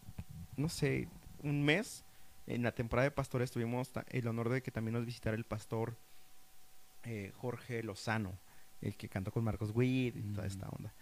[0.57, 1.09] no sé,
[1.43, 2.05] un mes,
[2.47, 5.97] en la temporada de pastores tuvimos el honor de que también nos visitara el pastor
[7.05, 8.39] eh, Jorge Lozano,
[8.81, 10.93] el que cantó con Marcos Witt y toda esta onda.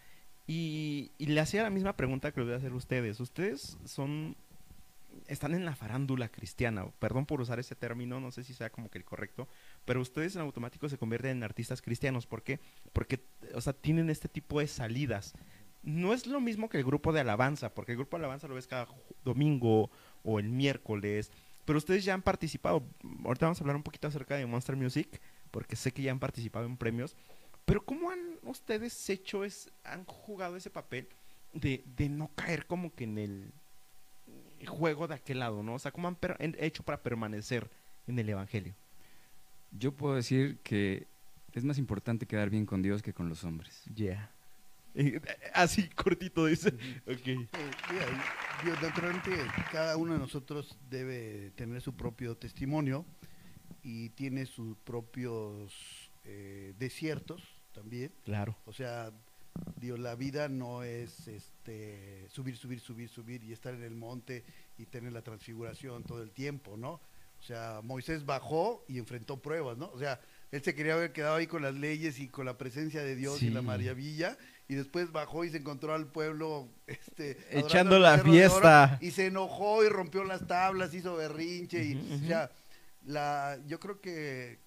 [0.47, 3.21] Y, y le hacía la misma pregunta que le voy a hacer a ustedes.
[3.21, 4.37] ¿Ustedes son
[5.27, 6.87] están en la farándula cristiana.
[6.99, 9.49] Perdón por usar ese término, no sé si sea como que el correcto,
[9.85, 12.27] pero ustedes en automático se convierten en artistas cristianos.
[12.27, 12.61] ¿Por qué?
[12.93, 13.21] Porque,
[13.55, 15.35] o sea, tienen este tipo de salidas.
[15.89, 18.55] No es lo mismo que el grupo de alabanza, porque el grupo de alabanza lo
[18.55, 18.87] ves cada
[19.25, 19.91] domingo
[20.23, 21.33] o el miércoles,
[21.65, 22.83] pero ustedes ya han participado.
[23.25, 25.19] Ahorita vamos a hablar un poquito acerca de Monster Music,
[25.51, 27.17] porque sé que ya han participado en premios.
[27.65, 31.09] Pero ¿cómo han ustedes hecho, es, han jugado ese papel
[31.55, 33.53] de, de no caer como que en el
[34.67, 35.75] juego de aquel lado, ¿no?
[35.75, 36.19] O sea, ¿cómo han
[36.59, 37.71] hecho para permanecer
[38.07, 38.75] en el Evangelio?
[39.73, 41.07] Yo puedo decir que
[41.55, 43.85] es más importante quedar bien con Dios que con los hombres.
[43.95, 44.31] Ya.
[45.55, 46.69] Así cortito dice.
[47.07, 47.27] Ok.
[47.27, 47.39] Eh,
[48.83, 49.31] naturalmente,
[49.71, 53.05] cada uno de nosotros debe tener su propio testimonio
[53.83, 55.73] y tiene sus propios
[56.25, 58.13] eh, desiertos también.
[58.25, 58.57] Claro.
[58.67, 59.13] O sea,
[59.77, 64.45] digo, la vida no es este subir, subir, subir, subir y estar en el monte
[64.77, 67.01] y tener la transfiguración todo el tiempo, ¿no?
[67.39, 69.91] O sea, Moisés bajó y enfrentó pruebas, ¿no?
[69.91, 73.03] O sea, Él se quería haber quedado ahí con las leyes y con la presencia
[73.03, 74.39] de Dios y la maravilla.
[74.67, 78.99] Y después bajó y se encontró al pueblo este, Echando la fiesta.
[79.01, 81.85] y se enojó y rompió las tablas, hizo berrinche.
[81.85, 82.51] y, o sea,
[83.05, 84.59] la, yo creo que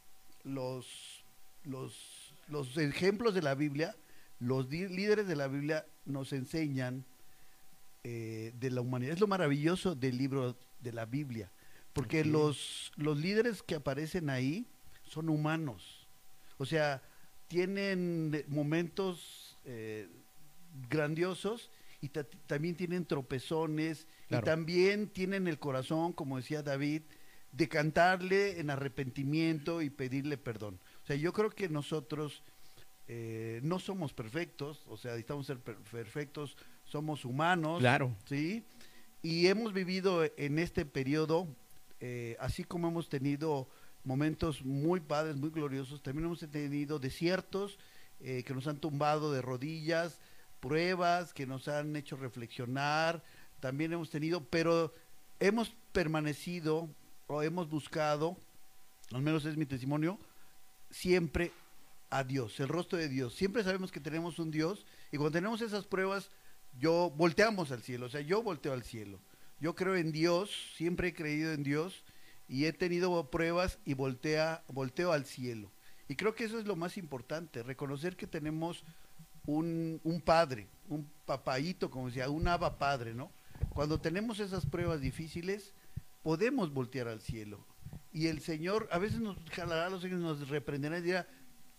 [0.43, 1.23] los,
[1.63, 3.95] los, los ejemplos de la Biblia,
[4.39, 7.05] los líderes de la Biblia nos enseñan
[8.03, 9.13] eh, de la humanidad.
[9.13, 11.51] Es lo maravilloso del libro de la Biblia.
[11.93, 14.65] Porque los, los líderes que aparecen ahí
[15.11, 16.07] son humanos.
[16.57, 17.01] O sea,
[17.47, 20.07] tienen momentos eh,
[20.89, 21.69] grandiosos
[21.99, 24.43] y ta- también tienen tropezones Claro.
[24.43, 27.01] y también tienen el corazón, como decía David,
[27.51, 30.79] de cantarle en arrepentimiento y pedirle perdón.
[31.03, 32.41] O sea, yo creo que nosotros
[33.07, 37.79] eh, no somos perfectos, o sea, necesitamos ser per- perfectos, somos humanos.
[37.79, 38.15] Claro.
[38.25, 38.63] ¿sí?
[39.21, 41.47] Y hemos vivido en este periodo,
[41.99, 43.67] eh, así como hemos tenido
[44.03, 47.77] momentos muy padres, muy gloriosos, también hemos tenido desiertos
[48.19, 50.19] eh, que nos han tumbado de rodillas,
[50.59, 53.23] pruebas que nos han hecho reflexionar,
[53.59, 54.93] también hemos tenido, pero
[55.39, 56.89] hemos permanecido
[57.27, 58.37] o hemos buscado,
[59.11, 60.19] al menos es mi testimonio,
[60.89, 61.51] siempre
[62.09, 63.33] a Dios, el rostro de Dios.
[63.35, 66.29] Siempre sabemos que tenemos un Dios y cuando tenemos esas pruebas,
[66.79, 69.19] yo volteamos al cielo, o sea, yo volteo al cielo.
[69.59, 72.03] Yo creo en Dios, siempre he creído en Dios
[72.51, 75.71] y he tenido pruebas y voltea, volteo al cielo.
[76.09, 78.83] Y creo que eso es lo más importante, reconocer que tenemos
[79.45, 83.31] un, un padre, un papayito, como decía, un aba padre, ¿no?
[83.69, 85.73] Cuando tenemos esas pruebas difíciles,
[86.23, 87.65] podemos voltear al cielo.
[88.11, 91.27] Y el Señor a veces nos jalará los ojos, nos reprenderá y dirá,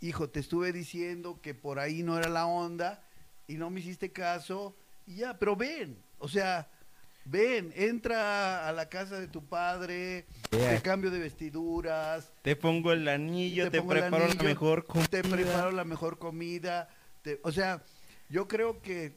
[0.00, 3.04] hijo, te estuve diciendo que por ahí no era la onda
[3.46, 4.74] y no me hiciste caso,
[5.06, 6.70] y ya, pero ven, o sea,
[7.24, 10.76] ven, entra a la casa de tu padre, Yeah.
[10.76, 15.08] te cambio de vestiduras, Te pongo el anillo, te, preparo la mejor comida.
[15.08, 16.88] te preparo la mejor comida.
[17.22, 17.82] te- o sea,
[18.28, 19.16] yo creo que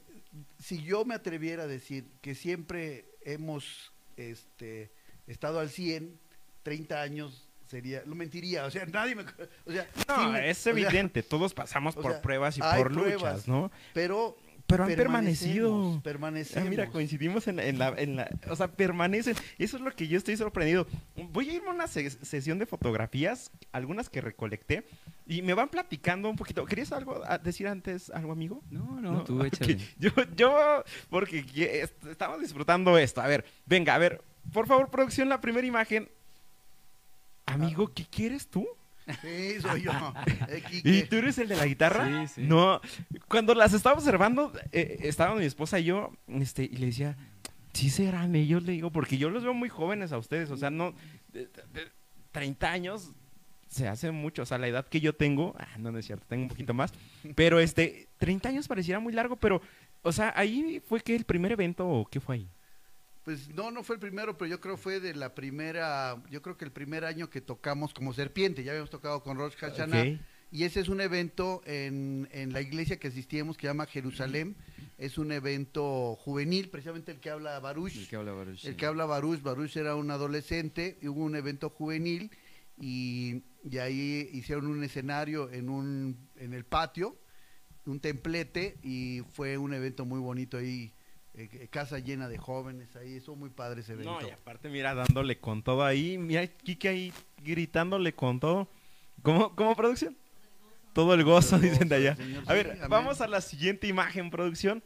[0.60, 4.92] si yo me atreviera a decir que siempre hemos este,
[5.28, 6.20] estado al 100,
[6.64, 9.24] 30 años sería, lo mentiría, o sea, nadie me...
[9.66, 12.62] O sea, No, sí me- es o sea, evidente, todos pasamos por sea, pruebas y
[12.62, 13.72] por pruebas, luchas, ¿no?
[13.94, 14.38] pero...
[14.68, 16.02] Pero han permanecido.
[16.04, 16.66] Permanecemos.
[16.66, 19.36] Ah, mira, coincidimos en la, en, la, en la- O sea, permanecen.
[19.60, 20.88] Eso es lo que yo estoy sorprendido.
[21.32, 24.84] Voy a irme a una se- sesión de fotografías, algunas que recolecté,
[25.28, 26.66] y me van platicando un poquito.
[26.66, 28.64] ¿Querías algo a- decir antes, algo, amigo?
[28.72, 29.46] No, no, tú Ok.
[29.46, 29.78] échale.
[30.00, 31.46] Yo, yo, porque
[32.10, 33.22] estamos disfrutando esto.
[33.22, 36.10] A ver, venga, a ver, por favor, producción, la primera imagen.
[37.46, 38.68] Amigo, ¿qué quieres tú?
[39.22, 39.92] Sí, soy yo.
[40.48, 42.28] Eh, ¿Y tú eres el de la guitarra?
[42.28, 42.42] Sí, sí.
[42.44, 42.82] No,
[43.28, 47.18] cuando las estaba observando, eh, estaba mi esposa y yo, este, y le decía,
[47.74, 50.70] sí serán ellos, le digo, porque yo los veo muy jóvenes a ustedes, o sea,
[50.70, 50.94] no,
[51.34, 51.50] de
[52.32, 53.12] 30 años
[53.68, 56.26] se hace mucho, o sea, la edad que yo tengo, ah, no, no es cierto,
[56.28, 56.94] tengo un poquito más,
[57.36, 59.62] pero este, 30 años pareciera muy largo, pero,
[60.02, 62.50] o sea, ahí fue que el primer evento, o qué fue ahí?
[63.26, 66.58] Pues no, no fue el primero, pero yo creo fue de la primera, yo creo
[66.58, 70.20] que el primer año que tocamos como serpiente, ya habíamos tocado con Rosh Hashanah,
[70.52, 74.56] y ese es un evento en, en la iglesia que asistíamos que se llama Jerusalén,
[75.00, 78.76] es un evento juvenil, precisamente el que habla Baruch, El que habla Baruch, el sí.
[78.76, 82.30] que habla Baruch, Baruch era un adolescente, y hubo un evento juvenil,
[82.80, 87.18] y, y ahí hicieron un escenario en, un, en el patio,
[87.88, 90.94] un templete, y fue un evento muy bonito ahí,
[91.38, 94.20] eh, casa llena de jóvenes ahí, estuvo muy padre ese evento.
[94.22, 96.18] No, y aparte, mira, dándole con todo ahí.
[96.18, 97.14] Mira, Kike ahí
[97.44, 98.68] gritándole con todo.
[99.22, 100.16] ¿Cómo, cómo producción?
[100.94, 102.16] Todo el gozo, Todo el dicen de allá.
[102.16, 104.82] Señor, A ver, sí, vamos a la siguiente imagen, producción.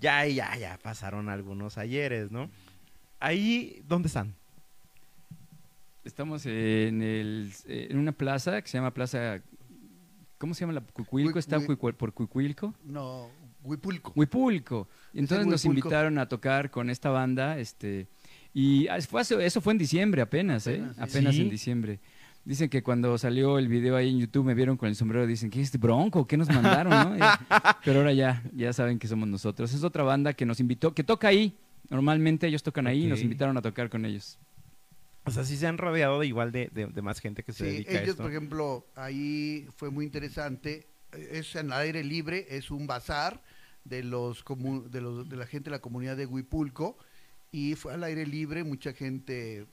[0.00, 2.50] Ya, ya, ya pasaron algunos ayeres, ¿no?
[3.20, 4.34] Ahí, ¿dónde están?
[6.04, 9.40] Estamos en, el, eh, en una plaza que se llama Plaza.
[10.38, 11.32] ¿Cómo se llama la Cuicuilco?
[11.34, 11.58] Hui- ¿Está
[11.96, 12.74] por Cuicuilco?
[12.84, 13.28] No,
[13.66, 14.12] Huipulco.
[14.16, 14.88] Huipulco.
[15.12, 15.88] Y Entonces nos Huipulco.
[15.88, 17.58] invitaron a tocar con esta banda.
[17.58, 18.06] este
[18.54, 20.76] Y ah, fue hace- eso fue en diciembre apenas, ¿eh?
[20.76, 21.02] Apenas, sí.
[21.02, 21.40] Apenas Sí.
[21.42, 22.00] en diciembre.
[22.44, 25.26] Dicen que cuando salió el video ahí en YouTube me vieron con el sombrero.
[25.26, 26.26] Dicen, ¿qué es este bronco?
[26.26, 26.90] ¿Qué nos mandaron?
[26.90, 27.16] no?
[27.16, 27.20] Y-
[27.84, 29.74] Pero ahora ya, ya saben que somos nosotros.
[29.74, 31.56] Es otra banda que nos invitó, que toca ahí.
[31.90, 34.38] Normalmente ellos tocan ahí y nos invitaron a tocar con ellos.
[35.24, 37.64] O sea, sí se han rodeado de igual de, de- de más gente que se
[37.64, 40.86] Sí, dedica a ellos, por ejemplo, ahí fue muy interesante.
[41.32, 43.42] Es en aire libre, es un bazar
[43.88, 44.44] de los,
[44.90, 46.98] de los de la gente de la comunidad de Huipulco
[47.52, 49.66] y fue al aire libre, mucha gente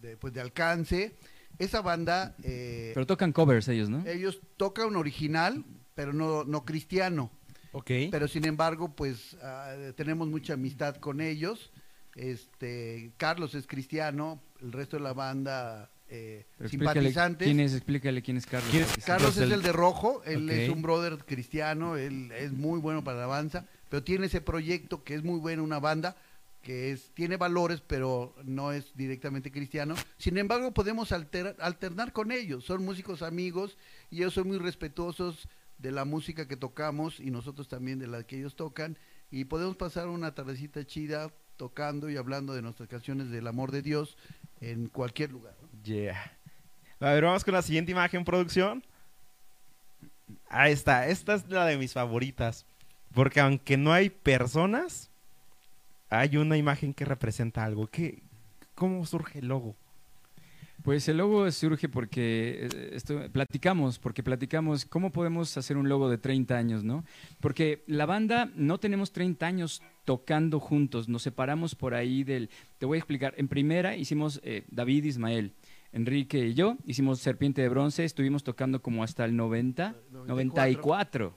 [0.00, 1.16] de, pues, de alcance.
[1.58, 4.06] Esa banda, eh, Pero tocan covers ellos, ¿no?
[4.06, 5.64] ellos tocan un original,
[5.94, 7.30] pero no, no cristiano.
[7.72, 7.90] Ok.
[8.10, 11.72] Pero sin embargo, pues ah, tenemos mucha amistad con ellos.
[12.14, 17.46] Este, Carlos es cristiano, el resto de la banda eh, simpatizantes.
[17.46, 18.70] quién es, explícale quién es Carlos.
[18.70, 19.06] ¿Quién es porque sí.
[19.06, 23.18] Carlos es el de rojo, él es un brother cristiano, él es muy bueno para
[23.18, 26.16] la alabanza, pero tiene ese proyecto que es muy bueno, una banda
[26.62, 29.94] que es tiene valores, pero no es directamente cristiano.
[30.18, 32.64] Sin embargo, podemos alter- alternar con ellos.
[32.64, 33.78] Son músicos amigos
[34.10, 35.48] y ellos son muy respetuosos
[35.78, 38.98] de la música que tocamos y nosotros también de la que ellos tocan.
[39.30, 43.82] Y podemos pasar una tardecita chida tocando y hablando de nuestras canciones del amor de
[43.82, 44.16] Dios
[44.60, 45.54] en cualquier lugar.
[45.62, 45.65] ¿no?
[45.86, 46.32] Yeah.
[46.98, 48.82] A ver, vamos con la siguiente imagen, producción.
[50.48, 51.06] Ahí está.
[51.06, 52.66] Esta es la de mis favoritas.
[53.14, 55.10] Porque aunque no hay personas,
[56.10, 57.86] hay una imagen que representa algo.
[57.86, 58.22] ¿Qué,
[58.74, 59.76] ¿Cómo surge el logo?
[60.82, 66.18] Pues el logo surge porque eh, platicamos, porque platicamos cómo podemos hacer un logo de
[66.18, 67.04] 30 años, ¿no?
[67.40, 72.50] Porque la banda no tenemos 30 años tocando juntos, nos separamos por ahí del...
[72.78, 73.34] Te voy a explicar.
[73.36, 75.52] En primera hicimos eh, David Ismael,
[75.92, 79.94] Enrique y yo, hicimos Serpiente de Bronce, estuvimos tocando como hasta el 90,
[80.26, 81.36] 94.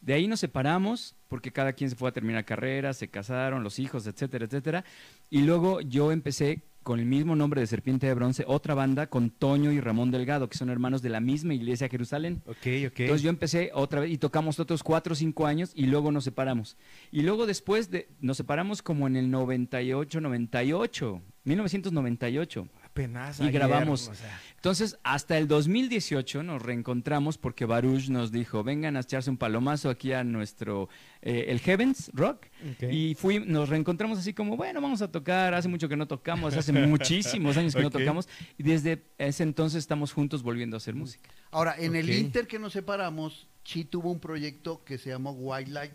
[0.00, 3.78] De ahí nos separamos porque cada quien se fue a terminar carrera, se casaron, los
[3.78, 4.84] hijos, etcétera, etcétera.
[5.30, 9.30] Y luego yo empecé con el mismo nombre de Serpiente de Bronce, otra banda con
[9.30, 12.42] Toño y Ramón Delgado, que son hermanos de la misma iglesia Jerusalén.
[12.44, 13.00] Ok, ok.
[13.00, 16.24] Entonces yo empecé otra vez y tocamos otros cuatro o cinco años y luego nos
[16.24, 16.76] separamos.
[17.10, 22.68] Y luego después de, nos separamos como en el 98, 98, 1998.
[22.94, 24.06] Apenas y ayer, grabamos.
[24.06, 29.30] o sea, Entonces, hasta el 2018 nos reencontramos porque Baruch nos dijo, vengan a echarse
[29.30, 30.88] un palomazo aquí a nuestro,
[31.20, 32.46] eh, el Heavens Rock.
[32.88, 36.54] Y fui, nos reencontramos así como, bueno, vamos a tocar, hace mucho que no tocamos,
[36.54, 38.28] hace muchísimos años que no tocamos.
[38.58, 41.30] Y desde ese entonces estamos juntos volviendo a hacer música.
[41.50, 42.08] Ahora, en el.
[42.08, 45.94] Inter que nos separamos, Chi tuvo un proyecto que se llamó White Light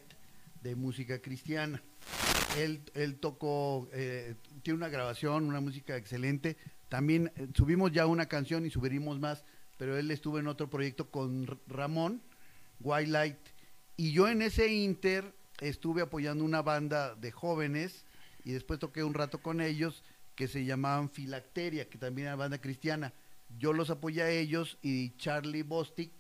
[0.62, 1.82] de música cristiana.
[2.58, 6.58] Él, él tocó, eh, tiene una grabación, una música excelente.
[6.90, 9.46] También eh, subimos ya una canción y subiremos más,
[9.78, 12.22] pero él estuvo en otro proyecto con Ramón,
[12.82, 13.38] White Light.
[13.98, 18.06] Y yo en ese Inter estuve apoyando una banda de jóvenes
[18.44, 20.04] y después toqué un rato con ellos
[20.36, 23.14] que se llamaban Filacteria, que también era banda cristiana.
[23.60, 26.12] Yo los apoyé a ellos y Charlie Bostic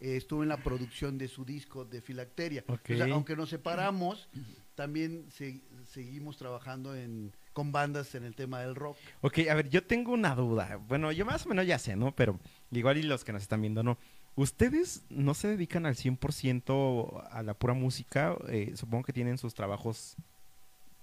[0.00, 2.64] eh, estuvo en la producción de su disco de Filacteria.
[2.94, 4.28] O sea, aunque nos separamos,
[4.74, 5.60] también se-
[5.90, 8.96] seguimos trabajando en, con bandas en el tema del rock.
[9.20, 10.78] Ok, a ver, yo tengo una duda.
[10.88, 12.14] Bueno, yo más o menos ya sé, ¿no?
[12.14, 12.38] Pero
[12.70, 13.98] igual y los que nos están viendo, ¿no?
[14.34, 18.34] ¿Ustedes no se dedican al 100% a la pura música?
[18.48, 20.16] Eh, supongo que tienen sus trabajos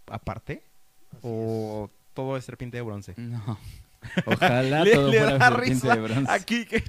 [0.08, 0.64] aparte.
[1.12, 3.14] Así ¿O todo es serpiente de bronce?
[3.18, 3.58] No.
[4.26, 6.32] Ojalá Le- todo le fuera Serpiente risa de Bronce.
[6.32, 6.84] Aquí, que...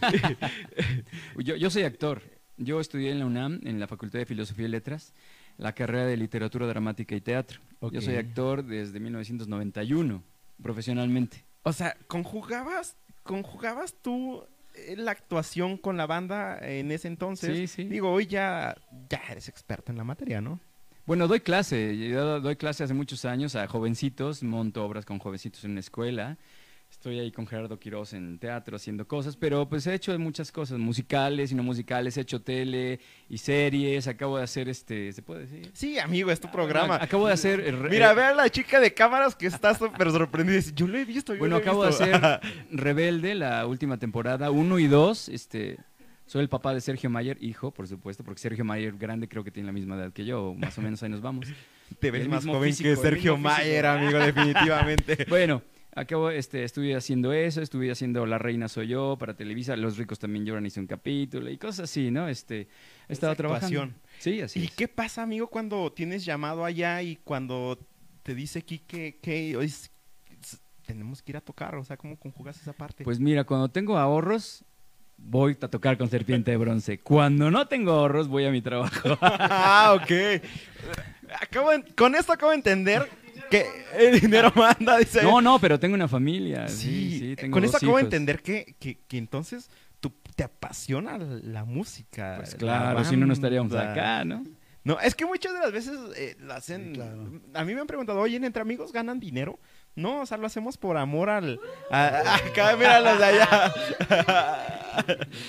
[1.38, 2.22] Yo, yo soy actor.
[2.58, 5.12] Yo estudié en la UNAM, en la Facultad de Filosofía y Letras,
[5.58, 7.60] la carrera de Literatura Dramática y Teatro.
[7.92, 10.22] Yo soy actor desde 1991,
[10.62, 11.44] profesionalmente.
[11.62, 14.44] O sea, ¿conjugabas, conjugabas tú
[14.74, 17.56] eh, la actuación con la banda en ese entonces?
[17.56, 17.84] Sí, sí.
[17.84, 18.76] Digo, hoy ya,
[19.08, 20.60] ya eres experto en la materia, ¿no?
[21.06, 21.96] Bueno, doy clase.
[21.96, 26.36] Yo doy clase hace muchos años a jovencitos, monto obras con jovencitos en una escuela.
[26.90, 30.78] Estoy ahí con Gerardo Quiroz en teatro haciendo cosas, pero pues he hecho muchas cosas,
[30.78, 35.42] musicales y no musicales, he hecho tele y series, acabo de hacer este, ¿se puede
[35.46, 35.70] decir?
[35.74, 36.96] Sí, amigo, es tu programa.
[37.00, 37.60] Acabo de hacer...
[37.60, 40.60] eh, Mira, eh, ve a la chica de cámaras que está súper sorprendida.
[40.74, 42.04] Yo lo he visto, yo Bueno, lo he acabo de visto".
[42.04, 42.40] hacer
[42.72, 45.28] Rebelde, la última temporada, uno y dos.
[45.28, 45.78] Este,
[46.24, 49.50] soy el papá de Sergio Mayer, hijo, por supuesto, porque Sergio Mayer grande creo que
[49.52, 51.46] tiene la misma edad que yo, más o menos ahí nos vamos.
[52.00, 53.36] Te ves más joven físico, que Sergio.
[53.36, 55.24] Mayer, amigo, definitivamente.
[55.28, 55.62] Bueno,
[55.96, 60.18] acabo, este, estuve haciendo eso, estuve haciendo La Reina Soy Yo para Televisa, Los Ricos
[60.20, 62.28] También Lloran, hice un capítulo y cosas así, ¿no?
[62.28, 62.68] Este,
[63.08, 63.80] he estado Esa trabajando.
[63.82, 64.02] actuación.
[64.18, 64.70] Sí, así ¿Y es.
[64.76, 67.78] qué pasa, amigo, cuando tienes llamado allá y cuando
[68.22, 69.90] te dice aquí que, que hoy s-
[70.42, 71.74] s- tenemos que ir a tocar?
[71.74, 73.02] O sea, ¿cómo conjugas esa parte?
[73.02, 74.64] Pues mira, cuando tengo ahorros,
[75.18, 76.98] voy a tocar con Serpiente de Bronce.
[76.98, 79.16] Cuando no tengo ahorros, voy a mi trabajo.
[79.22, 80.42] ah, ok.
[81.40, 83.08] Acabo de- con esto acabo de entender
[83.50, 83.66] que
[83.96, 85.22] el dinero manda, dice.
[85.22, 86.68] No, no, pero tengo una familia.
[86.68, 86.76] Sí,
[87.10, 89.68] Sí, sí, tengo con dos esto acabo de entender que, que, que entonces
[90.00, 92.34] tú te apasiona la música.
[92.36, 94.44] Pues la claro, si no, no estaríamos acá, ¿no?
[94.84, 96.90] No, es que muchas de las veces eh, lo hacen.
[96.90, 97.40] Sí, claro.
[97.54, 99.58] A mí me han preguntado, oye, ¿entre amigos ganan dinero?
[99.96, 101.58] No, o sea, lo hacemos por amor al.
[101.90, 103.74] acá, mira los de allá.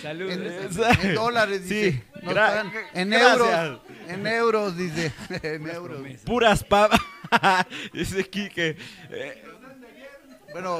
[0.02, 0.32] Salud.
[0.32, 2.04] En, en dólares, Sí, dice.
[2.24, 3.82] No gra- están- en euros.
[4.08, 5.12] En euros, dice.
[5.44, 6.02] En euros.
[6.26, 7.00] Puras papas.
[7.94, 8.76] Dice Kike.
[9.10, 9.44] Eh,
[10.52, 10.80] Bueno,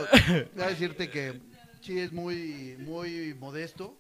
[0.56, 1.40] voy a decirte que
[1.82, 3.98] sí es muy, muy modesto,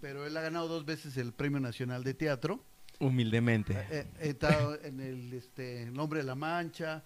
[0.00, 2.62] pero él ha ganado dos veces el Premio Nacional de Teatro.
[2.98, 3.72] humildemente.
[3.74, 7.02] Eh, eh, está en el este, Nombre de la Mancha,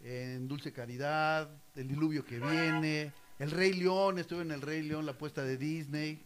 [0.00, 5.06] en Dulce Caridad, El Diluvio que viene, El Rey León, estuve en El Rey León,
[5.06, 6.22] la apuesta de Disney.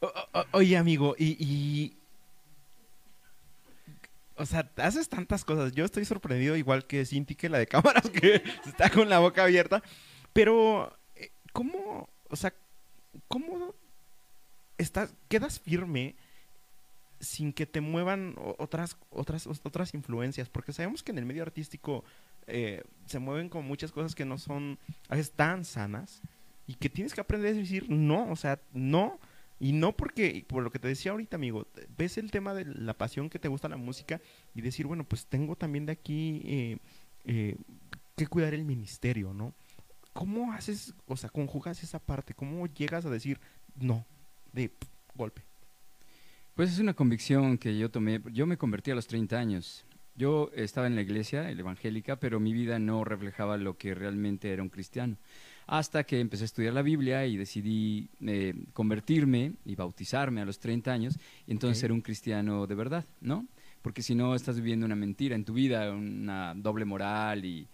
[0.00, 1.96] O- o- oye, amigo, y, y-
[4.36, 5.72] O sea, haces tantas cosas.
[5.72, 9.44] Yo estoy sorprendido, igual que Cinti, que la de cámaras, que está con la boca
[9.44, 9.82] abierta.
[10.32, 12.08] Pero, eh, ¿cómo?
[12.28, 12.52] O sea,
[13.28, 13.74] ¿cómo
[14.78, 16.14] estás, quedas firme
[17.20, 20.48] sin que te muevan otras, otras, otras influencias?
[20.48, 22.04] Porque sabemos que en el medio artístico
[22.46, 24.78] eh, se mueven con muchas cosas que no son
[25.08, 26.20] a veces tan sanas
[26.66, 29.18] y que tienes que aprender a decir no, o sea, no.
[29.58, 32.94] Y no porque, por lo que te decía ahorita, amigo, ves el tema de la
[32.94, 34.20] pasión que te gusta la música
[34.54, 36.78] y decir, bueno, pues tengo también de aquí eh,
[37.24, 37.56] eh,
[38.16, 39.54] que cuidar el ministerio, ¿no?
[40.12, 42.34] ¿Cómo haces, o sea, conjugas esa parte?
[42.34, 43.40] ¿Cómo llegas a decir
[43.76, 44.04] no
[44.52, 44.70] de
[45.14, 45.42] golpe?
[46.54, 48.22] Pues es una convicción que yo tomé.
[48.32, 49.84] Yo me convertí a los 30 años.
[50.14, 54.50] Yo estaba en la iglesia, la evangélica, pero mi vida no reflejaba lo que realmente
[54.50, 55.18] era un cristiano.
[55.66, 60.58] Hasta que empecé a estudiar la Biblia y decidí eh, convertirme y bautizarme a los
[60.60, 61.80] 30 años, y entonces Ok.
[61.80, 63.46] ser un cristiano de verdad, ¿no?
[63.82, 67.66] Porque si no, estás viviendo una mentira en tu vida, una doble moral y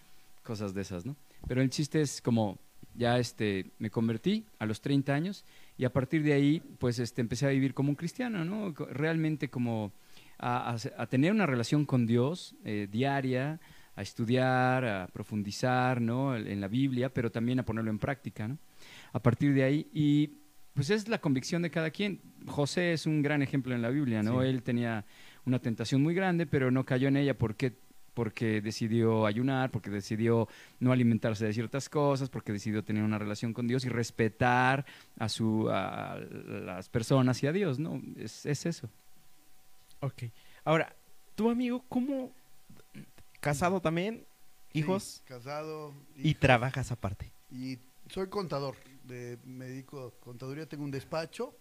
[0.42, 1.16] cosas de esas, ¿no?
[1.46, 2.58] Pero el chiste es como,
[2.94, 5.44] ya este, me convertí a los 30 años
[5.76, 8.72] y a partir de ahí, pues este, empecé a vivir como un cristiano, ¿no?
[8.90, 9.92] Realmente como
[10.38, 13.60] a, a se- a tener una relación con Dios eh, diaria,
[13.94, 16.36] a estudiar, a profundizar, ¿no?
[16.36, 18.58] En la Biblia, pero también a ponerlo en práctica, ¿no?
[19.12, 20.30] A partir de ahí, y
[20.74, 22.20] pues es la convicción de cada quien.
[22.46, 24.40] José es un gran ejemplo en la Biblia, ¿no?
[24.40, 24.48] Sí.
[24.48, 25.04] Él tenía
[25.44, 27.74] una tentación muy grande, pero no cayó en ella porque
[28.14, 30.46] porque decidió ayunar, porque decidió
[30.80, 34.84] no alimentarse de ciertas cosas, porque decidió tener una relación con Dios y respetar
[35.18, 38.02] a, su, a las personas y a Dios, ¿no?
[38.18, 38.90] Es, es eso.
[40.00, 40.24] Ok.
[40.64, 40.94] Ahora,
[41.34, 42.32] tu amigo, ¿cómo?
[43.42, 44.24] Casado también,
[44.72, 45.92] hijos, Sí, casado.
[46.16, 47.30] y trabajas aparte.
[47.50, 47.78] y
[48.08, 48.76] soy contador.
[49.04, 51.52] De, me dedico a contaduría, tengo un despacho.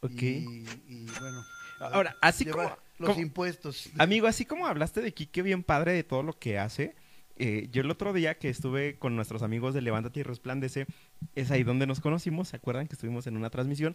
[0.00, 0.22] Ok.
[0.22, 1.44] Y, y, bueno.
[1.80, 3.90] Ahora, así como- Los como- impuestos.
[3.98, 6.94] Amigo, así como hablaste de Kike bien padre de todo lo que hace,
[7.36, 10.86] eh, yo el otro día que estuve con nuestros amigos de Levántate y Resplandece,
[11.34, 13.94] es ahí donde nos conocimos, ¿se acuerdan que estuvimos en una transmisión?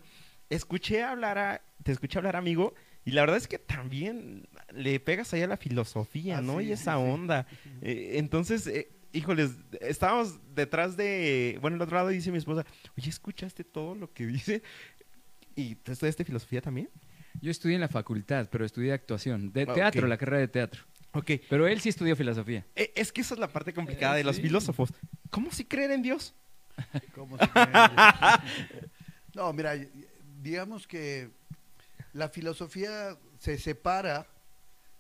[0.51, 2.75] Escuché hablar a, te escuché hablar, amigo,
[3.05, 6.59] y la verdad es que también le pegas ahí a la filosofía, Ah, ¿no?
[6.59, 6.99] sí, y esa sí.
[7.03, 7.47] onda.
[7.81, 12.65] Eh, entonces, eh, híjoles, estábamos detrás de, bueno, el otro lado dice mi esposa,
[12.97, 14.61] oye, ¿escuchaste todo lo que dice?
[15.55, 16.89] ¿Y tú estudiaste filosofía también?
[17.41, 20.83] Yo estudié en la facultad, pero estudié actuación, de Ah, teatro, la carrera de teatro.
[21.13, 21.31] Ok.
[21.49, 22.65] Pero él sí estudió filosofía.
[22.75, 24.93] Eh, Es que esa es la parte complicada Eh, de los filósofos.
[25.29, 26.33] ¿Cómo si creer en Dios?
[27.13, 27.65] ¿Cómo se cree?
[29.33, 29.73] no, mira,
[30.41, 31.29] digamos que
[32.13, 34.27] la filosofía se separa,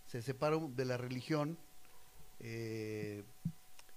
[0.07, 1.57] se separa de la religión
[2.39, 3.23] eh,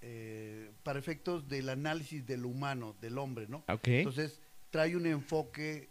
[0.01, 3.63] eh, para efectos del análisis del humano, del hombre, ¿no?
[3.67, 3.87] Ok.
[3.87, 4.39] Entonces
[4.69, 5.89] trae un enfoque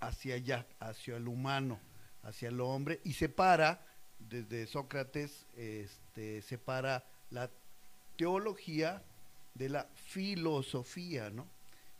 [0.00, 1.78] hacia allá, hacia el humano,
[2.22, 3.86] hacia el hombre, y separa,
[4.18, 7.50] desde Sócrates, este, separa la
[8.16, 9.02] teología
[9.54, 11.46] de la filosofía, ¿no?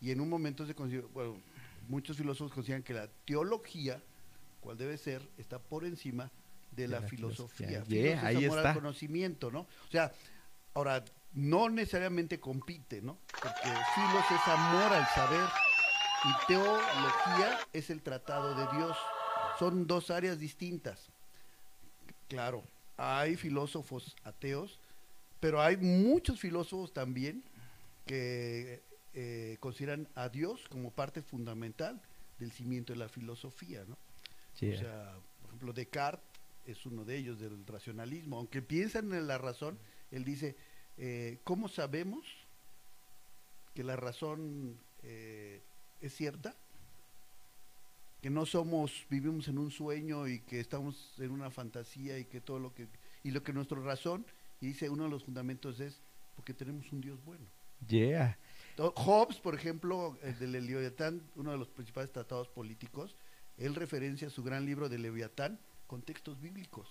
[0.00, 1.40] Y en un momento se considera, bueno,
[1.88, 4.02] muchos filósofos consideran que la teología,
[4.64, 6.30] cual debe ser, está por encima
[6.72, 7.68] de, la, la filosofía.
[7.68, 7.84] filosofía.
[7.84, 9.60] Filos Yeah, ahí amor al conocimiento, ¿no?
[9.60, 10.12] O sea,
[10.72, 11.04] ahora,
[11.34, 13.18] no necesariamente compite, ¿no?
[13.30, 15.48] Porque filos es amor al saber
[16.24, 18.96] y teología es el tratado de Dios.
[19.58, 21.10] Son dos áreas distintas.
[22.28, 22.64] Claro,
[22.96, 24.80] hay filósofos ateos,
[25.40, 27.44] pero hay muchos filósofos también
[28.06, 32.00] que eh, consideran a Dios como parte fundamental
[32.38, 33.96] del cimiento de la filosofía, ¿no?
[34.54, 36.34] O sea, por ejemplo, Descartes
[36.66, 38.38] es uno de ellos del racionalismo.
[38.38, 39.78] Aunque piensan en la razón,
[40.10, 40.56] él dice,
[40.96, 42.24] eh, ¿cómo sabemos
[43.74, 45.62] que la razón eh,
[46.00, 46.54] es cierta?
[48.22, 52.40] Que no somos, vivimos en un sueño y que estamos en una fantasía y que
[52.40, 52.86] todo lo que,
[53.22, 54.24] y lo que nuestra razón,
[54.60, 56.00] y dice uno de los fundamentos es
[56.36, 57.44] porque tenemos un Dios bueno.
[57.86, 58.38] Yeah.
[58.78, 63.14] Hobbes, por ejemplo, el de Leviatán, uno de los principales tratados políticos,
[63.58, 66.88] él referencia su gran libro de Leviatán con textos bíblicos.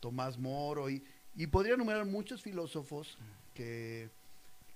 [0.00, 1.04] Tomás Moro y,
[1.36, 3.18] y podría enumerar muchos filósofos
[3.54, 4.08] que,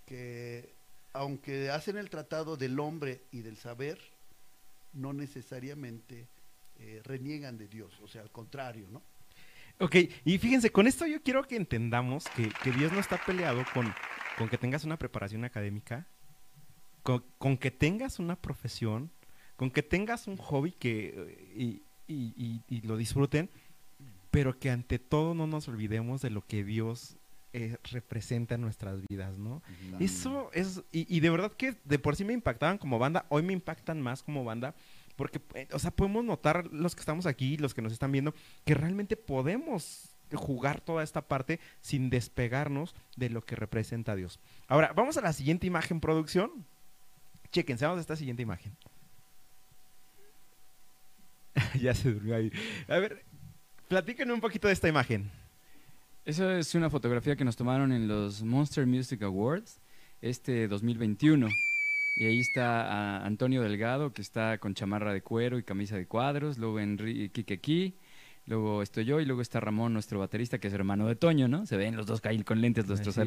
[0.06, 0.72] que,
[1.12, 3.98] aunque hacen el tratado del hombre y del saber,
[4.92, 6.26] no necesariamente
[6.78, 9.02] eh, reniegan de Dios, o sea, al contrario, ¿no?
[9.80, 13.64] Ok, y fíjense, con esto yo quiero que entendamos que, que Dios no está peleado
[13.74, 13.92] con,
[14.38, 16.06] con que tengas una preparación académica,
[17.02, 19.10] con, con que tengas una profesión,
[19.56, 23.48] con que tengas un hobby que, eh, y, y- y- y lo disfruten,
[24.30, 27.16] pero que ante todo no nos olvidemos de lo que Dios
[27.56, 29.62] eh, representa en nuestras vidas, ¿no?
[30.00, 33.52] Eso es, y, de verdad que de por sí me impactaban como banda, hoy me
[33.52, 34.74] impactan más como banda,
[35.14, 38.34] porque, eh, o sea, podemos notar los que estamos aquí, los que nos están viendo,
[38.64, 44.40] que realmente podemos jugar toda esta parte sin despegarnos de lo que representa Dios.
[44.66, 46.66] Ahora, vamos a la siguiente imagen, producción.
[47.52, 48.76] Chequense, vamos a esta siguiente imagen.
[51.80, 52.50] ya se durmió ahí.
[52.88, 53.24] A ver,
[53.88, 55.30] platíquenme un poquito de esta imagen.
[56.24, 59.78] Eso es una fotografía que nos tomaron en los Monster Music Awards
[60.22, 61.48] este 2021.
[62.16, 62.82] Y ahí está
[63.20, 66.58] a Antonio Delgado, que está con chamarra de cuero y camisa de cuadros.
[66.58, 67.96] Luego Enrique aquí.
[68.46, 71.64] Luego estoy yo y luego está Ramón, nuestro baterista, que es hermano de Toño, ¿no?
[71.66, 73.26] Se ven los dos ahí con lentes, los el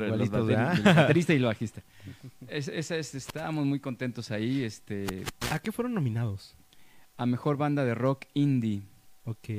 [0.84, 1.82] baterista y el bajista.
[2.48, 4.64] Es, esa es- estábamos muy contentos ahí.
[4.64, 6.56] Este, ¿A qué fueron nominados?
[7.18, 8.84] A mejor banda de rock indie.
[9.26, 9.50] Ok.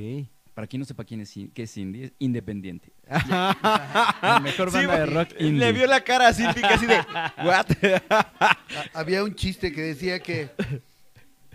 [0.55, 2.93] Para quien no sepa quién es, qué es indie, es independiente.
[3.09, 5.59] La mejor banda de rock indie.
[5.61, 6.97] Le vio la cara a Cindy casi de,
[7.45, 7.67] ¿what?
[8.11, 8.57] Ha-
[8.95, 10.51] Había un chiste que decía que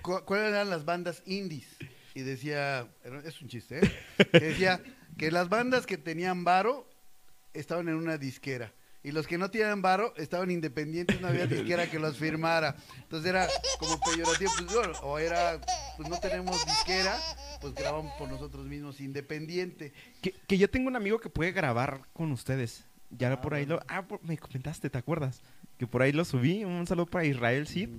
[0.02, 1.68] cu- cuáles eran las bandas indies
[2.16, 2.88] y decía
[3.26, 3.92] es un chiste ¿eh?
[4.32, 4.82] que decía
[5.18, 6.88] que las bandas que tenían varo
[7.54, 8.72] estaban en una disquera
[9.04, 13.30] y los que no tenían varo estaban independientes no había disquera que los firmara entonces
[13.30, 13.48] era
[13.80, 15.60] como peyorativo pues, bueno, o era
[15.98, 17.18] pues no tenemos disquera
[17.62, 22.02] pues grabamos por nosotros mismos independiente que, que yo tengo un amigo que puede grabar
[22.14, 22.86] con ustedes.
[23.16, 23.80] Ya por ahí lo...
[23.88, 25.42] Ah, por- me comentaste, ¿te acuerdas?
[25.78, 26.64] Que por ahí lo subí.
[26.64, 27.90] Un saludo para Israel Cid.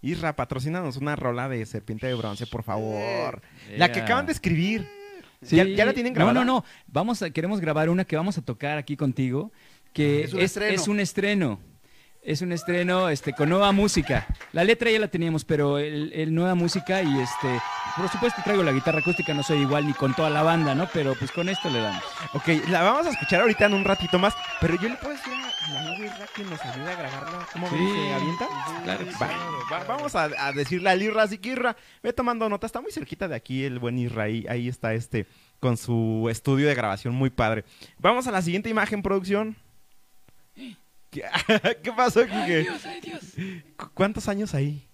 [0.00, 3.42] Isra, patrocínanos una rola de Serpiente de Bronce, por favor.
[3.76, 4.04] La que Yeah.
[4.04, 4.88] acaban de escribir.
[5.42, 5.56] Sí.
[5.56, 6.32] ¿Ya, ya la tienen grabada?
[6.32, 6.64] No, no, no.
[6.86, 9.52] Vamos a, queremos grabar una que vamos a tocar aquí contigo,
[9.92, 10.82] que Es es, un es estreno.
[10.88, 11.60] un estreno.
[12.24, 14.28] Es un estreno este, con nueva música.
[14.52, 17.60] La letra ya la teníamos, pero el, el nueva música y este...
[17.96, 20.88] Por supuesto traigo la guitarra acústica, no soy igual ni con toda la banda, ¿no?
[20.94, 22.02] Pero pues con esto le damos.
[22.32, 24.34] Ok, la vamos a escuchar ahorita en un ratito más.
[24.60, 27.46] Pero yo le puedo decir a amigo Isra que nos ayude a grabarla.
[27.52, 27.74] ¿Cómo Sí.
[27.76, 28.48] ¿Se avienta?
[28.84, 29.28] Claro Va,
[29.78, 32.66] va- vamos a, a decirle al Isra, así que Isra, ve tomando nota.
[32.66, 34.22] Está muy cerquita de aquí el buen Isra.
[34.22, 35.26] Ahí, ahí está este
[35.60, 37.64] con su estudio de grabación muy padre.
[37.98, 39.56] Vamos a la siguiente imagen, producción.
[41.12, 41.22] ¿Qué,
[41.82, 42.66] ¿Qué pasó, Kike?
[43.76, 44.88] ¿Cu- ¿Cuántos años ahí?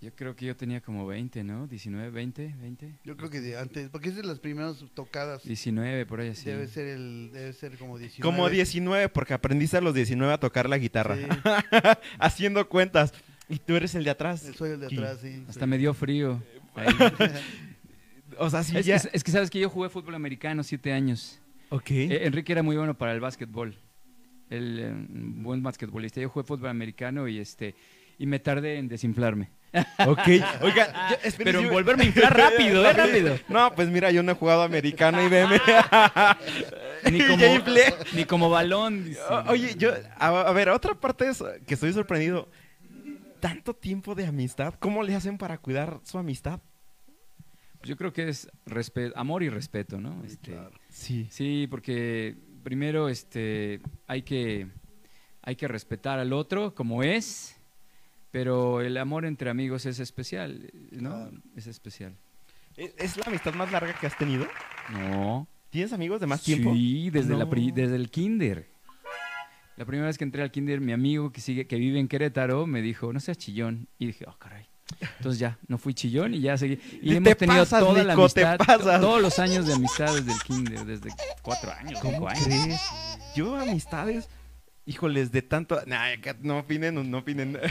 [0.00, 1.66] Yo creo que yo tenía como 20, ¿no?
[1.66, 2.98] 19, 20, 20.
[3.02, 6.44] yo creo que de antes porque es de las primeras tocadas 19, por ahí así.
[6.44, 10.38] debe ser el debe ser como 19 Como 19, porque aprendiste a los 19 a
[10.38, 11.16] tocar la guitarra.
[11.16, 11.26] Sí.
[12.20, 13.12] Haciendo cuentas.
[13.48, 14.48] Y tú eres el de atrás.
[14.56, 14.96] soy el de Sí.
[14.96, 16.40] atrás sí Hasta me dio frío.
[18.38, 18.94] O sea, sí, es, ya.
[18.96, 21.40] es- es que sabes que yo jugué fútbol americano siete años.
[21.70, 21.90] Ok.
[21.90, 23.74] Eh, Enrique era muy bueno para el básquetbol.
[24.50, 26.20] El eh, buen basquetbolista.
[26.20, 27.74] Yo jugué fútbol americano y este
[28.18, 29.50] y me tardé en desinflarme.
[30.06, 30.26] Ok.
[30.62, 33.36] Oiga, yo- espere, Pero en me- volverme a inflar rápido, eh, rápido.
[33.48, 35.60] No, pues mira, yo no he jugado americano y veme.
[37.12, 37.44] Ni como,
[38.14, 39.04] ni como balón.
[39.04, 39.20] dice.
[39.30, 42.48] O- Oye, yo, a, a ver, otra parte es que estoy sorprendido.
[43.40, 46.58] Tanto tiempo de amistad, ¿cómo le hacen para cuidar su amistad?
[47.84, 48.48] Yo creo que es
[49.14, 50.24] amor y respeto, ¿no?
[50.24, 51.28] Este, Sí.
[51.30, 52.34] Sí, porque
[52.68, 54.66] primero este, hay, que,
[55.40, 57.56] hay que respetar al otro como es,
[58.30, 61.30] pero el amor entre amigos es especial, ¿no?
[61.56, 62.14] Es especial.
[62.76, 64.46] ¿Es es la amistad más larga que has tenido?
[64.90, 65.48] No.
[65.70, 66.74] ¿Tienes amigos de más tiempo?
[66.74, 68.68] Sí, desde, la pri- desde el kinder.
[69.78, 72.66] La primera vez que entré al kinder, mi amigo que sigue que vive en Querétaro
[72.66, 73.88] me dijo, no seas chillón.
[73.98, 74.66] Y dije, oh, caray.
[75.18, 76.78] Entonces ya, no fui chillón y ya seguí.
[77.02, 80.14] Y Te hemos tenido pasas, toda la Nico, te amistad, todos los años de amistad
[80.14, 81.10] desde el kinder, desde
[81.42, 82.44] cuatro años, ¿Cómo cinco años.
[82.44, 82.80] crees?
[83.36, 84.28] Yo amistades,
[84.86, 85.80] híjoles, de tanto...
[85.86, 86.06] Nah,
[86.40, 87.58] no opinen, no opinen.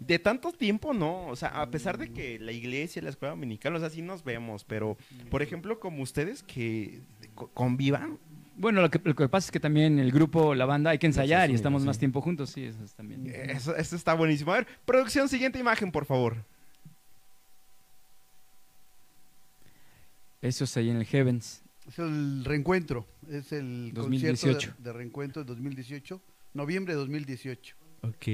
[0.00, 1.26] De tanto tiempo, no.
[1.26, 4.24] O sea, a pesar de que la iglesia, la escuela dominical, o sea, sí nos
[4.24, 4.96] vemos, pero,
[5.30, 7.02] por ejemplo, como ustedes que
[7.34, 8.18] co- convivan,
[8.60, 11.06] Bueno, lo que, lo que pasa es que también el grupo, la banda, hay que
[11.06, 11.86] ensayar sí, y estamos sí.
[11.86, 13.26] más tiempo juntos, sí, eso es también.
[13.26, 14.52] eso, eso está buenísimo.
[14.52, 16.44] A ver, producción, siguiente imagen, por favor.
[20.42, 21.62] Eso es ahí en el Heavens.
[21.88, 24.46] Es el reencuentro, es el 2018.
[24.46, 26.20] concierto de, de reencuentro de 2018,
[26.52, 27.76] noviembre de 2018.
[28.02, 28.26] Ok.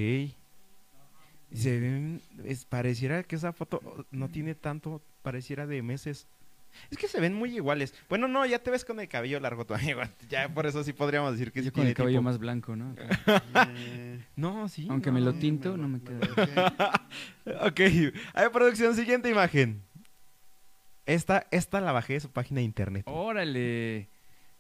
[1.55, 6.27] Se ven, es, pareciera que esa foto no tiene tanto, pareciera de meses.
[6.91, 7.95] Es que se ven muy iguales.
[8.09, 10.01] Bueno, no, ya te ves con el cabello largo tu amigo.
[10.29, 12.23] Ya por eso sí podríamos decir que sí Yo con tiene el cabello tipo.
[12.23, 12.95] más blanco, ¿no?
[13.77, 14.87] Eh, No, sí.
[14.91, 15.15] Aunque no.
[15.15, 17.09] me lo tinto, no me queda.
[17.67, 17.81] Ok.
[18.35, 19.83] A ver, producción, siguiente imagen.
[21.07, 23.05] Esta, esta la bajé de su página de internet.
[23.07, 24.09] Órale.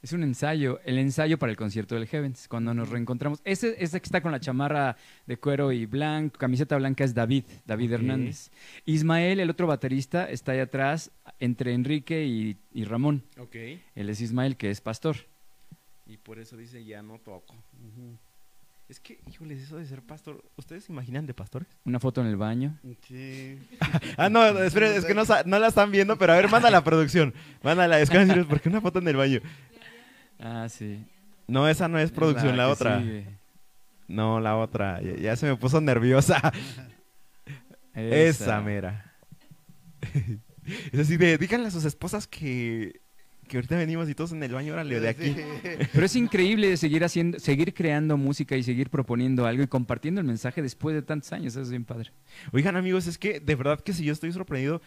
[0.07, 3.40] Es un ensayo, el ensayo para el concierto del Heavens, cuando nos reencontramos.
[3.42, 4.96] Ese, ese que está con la chamarra
[5.26, 7.90] de cuero y blanco, camiseta blanca es David, David.
[7.90, 8.52] Hernández.
[8.84, 13.24] Ismael, el otro baterista, está ahí atrás, entre Enrique y, y Ramón.
[13.36, 13.57] Ok.
[13.96, 15.16] Él es Ismael, que es pastor.
[16.07, 17.57] Y por eso dice, ya no toco.
[18.88, 21.66] Es que, híjoles, eso de ser pastor, ¿ustedes se imaginan de pastores?
[21.84, 22.78] Una foto en el baño.
[23.09, 23.59] Sí.
[24.16, 25.24] Ah, no, espera, es que no,
[25.59, 27.34] la están viendo, pero a ver, manda la producción.
[27.62, 29.40] Mándala, es que van a decir, ¿por qué una foto en el baño?
[30.39, 31.05] Ah, sí.
[31.47, 33.01] No, esa no es producción, la, otra.
[33.01, 33.26] sigue.
[34.09, 35.01] No, la otra.
[35.01, 36.53] Ya, ya se me puso nerviosa.
[37.95, 39.14] Esa, mera.
[40.93, 43.01] es así de, díganle a sus esposas que,
[43.49, 45.34] que ahorita venimos y todos en el baño, órale, de aquí.
[45.95, 50.26] Pero es increíble seguir haciendo, seguir creando música y seguir proponiendo algo y compartiendo el
[50.26, 51.55] mensaje después de tantos años.
[51.55, 52.12] Eso es bien padre.
[52.53, 54.82] Oigan, amigos, es que de verdad que si yo estoy sorprendido,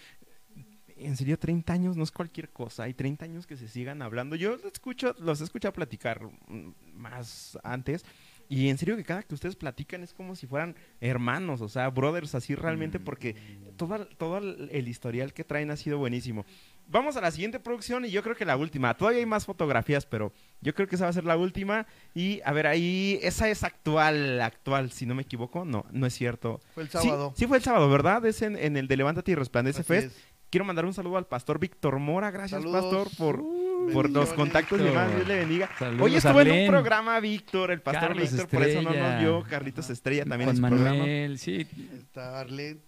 [0.99, 2.83] en serio, 30 años no es cualquier cosa.
[2.83, 4.35] Hay 30 años que se sigan hablando.
[4.35, 8.05] Yo los escucho, los escucho platicar mm, más antes.
[8.51, 11.87] Y en serio que cada que ustedes platican es como si fueran hermanos, o sea,
[11.89, 13.35] brothers, así realmente, porque
[13.77, 16.45] todo, todo el historial que traen ha sido buenísimo.
[16.91, 18.97] Vamos a la siguiente producción y yo creo que la última.
[18.97, 21.85] Todavía hay más fotografías, pero yo creo que esa va a ser la última.
[22.15, 25.65] Y a ver, ahí, esa es actual, actual, si no me equivoco.
[25.65, 26.59] No, no es cierto.
[26.73, 27.31] Fue el sábado.
[27.37, 28.25] Sí, fue el sábado, ¿verdad?
[28.25, 30.07] Es en, en el de Levántate y Resplandece Fest.
[30.07, 30.23] es.
[30.49, 32.31] Quiero mandar un saludo al pastor Víctor Mora.
[32.31, 32.81] Gracias, Saludos.
[32.81, 35.13] pastor, por, por los contactos y demás.
[35.15, 35.69] Dios le bendiga.
[35.77, 38.97] Saludos Hoy estuvo en un programa Víctor, el pastor Carlos Víctor, por eso no nos
[38.97, 39.19] Estrella.
[39.19, 39.43] vio.
[39.43, 41.37] Carlitos Estrella también en Juan su programa.
[41.37, 41.67] Sí.
[41.99, 42.79] Está Arlene.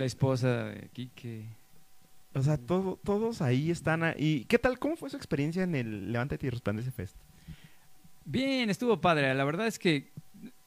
[0.00, 1.46] La esposa de Quique.
[2.34, 4.02] o sea, todo- todos ahí están.
[4.02, 4.44] ahí.
[4.48, 4.78] ¿Qué tal?
[4.78, 7.16] ¿Cómo fue su experiencia en el Levántate y Resplandece Fest?
[8.26, 9.34] Bien, estuvo padre.
[9.34, 10.12] La verdad es que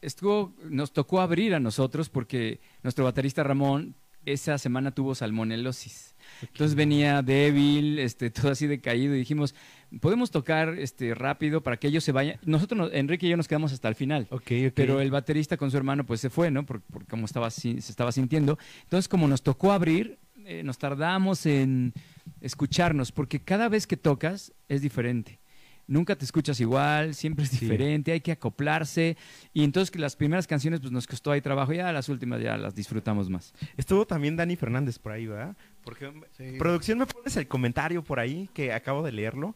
[0.02, 6.13] estuvo, nos tocó abrir a nosotros porque nuestro baterista Ramón esa semana tuvo salmonelosis.
[6.42, 9.54] Entonces venía débil, este, todo así decaído y dijimos,
[10.02, 12.40] podemos tocar este, rápido para que ellos se vayan.
[12.46, 14.28] Nosotros, no- Enrique y yo nos quedamos hasta el final.
[14.32, 14.74] Ok, ok.
[14.74, 16.66] Pero el baterista con su hermano pues se fue, ¿no?
[16.66, 18.58] Por, por cómo estaba, si- se estaba sintiendo.
[18.84, 21.94] Entonces, como nos tocó abrir, eh, nos tardamos en
[22.42, 25.40] escucharnos, porque cada vez que tocas es diferente.
[25.86, 27.60] Nunca te escuchas igual, siempre es Sí.
[27.66, 29.18] diferente, hay que acoplarse.
[29.54, 32.56] Y entonces que las primeras canciones pues nos costó ahí trabajo, ya las últimas ya
[32.58, 33.54] las disfrutamos más.
[33.76, 35.56] Estuvo también Dani Fernández por ahí, ¿verdad?
[35.84, 36.56] Porque Sí.
[36.58, 39.56] producción me pones el comentario por ahí que acabo de leerlo.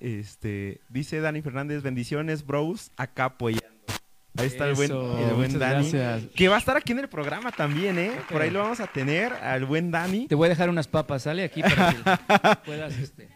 [0.00, 3.62] Este, dice Dani Fernández, bendiciones, bros, acá apoyando.
[4.36, 5.90] Ahí está el buen, el buen Dani.
[5.90, 6.30] gracias.
[6.34, 8.12] Que va a estar aquí en el programa también, ¿eh?
[8.30, 10.26] Por ahí lo vamos a tener al buen Dani.
[10.26, 11.96] Te voy a dejar unas papas, sale aquí para que
[12.64, 13.28] puedas este,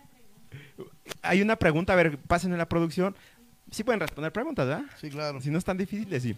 [1.23, 3.17] Hay una pregunta, a ver, pasen en la producción.
[3.71, 4.85] Sí pueden responder preguntas, ¿verdad?
[5.01, 5.41] Sí, claro.
[5.41, 6.37] Si no es tan difíciles, sí.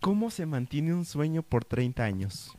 [0.00, 2.50] ¿Cómo se mantiene un sueño por 30 años?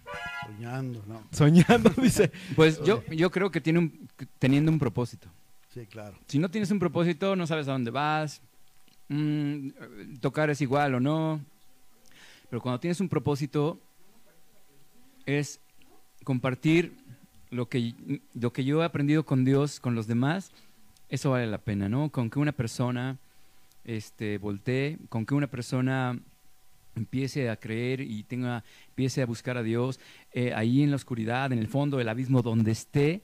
[0.45, 1.23] Soñando, ¿no?
[1.31, 2.31] Soñando, dice.
[2.55, 4.09] Pues yo, yo creo que tiene un,
[4.39, 5.27] teniendo un propósito.
[5.73, 6.17] Sí, claro.
[6.27, 8.41] Si no tienes un propósito, no sabes a dónde vas,
[9.09, 11.41] mm, tocar es igual o no.
[12.49, 13.79] Pero cuando tienes un propósito,
[15.25, 15.59] es
[16.23, 16.93] compartir
[17.53, 17.93] lo que,
[18.33, 20.51] lo que yo he aprendido con Dios, con los demás,
[21.09, 22.09] eso vale la pena, ¿no?
[22.09, 23.17] Con que una persona
[23.85, 26.19] este, voltee, con que una persona
[26.95, 29.99] empiece a creer y tenga, empiece a buscar a Dios
[30.31, 33.21] eh, ahí en la oscuridad, en el fondo del abismo, donde esté,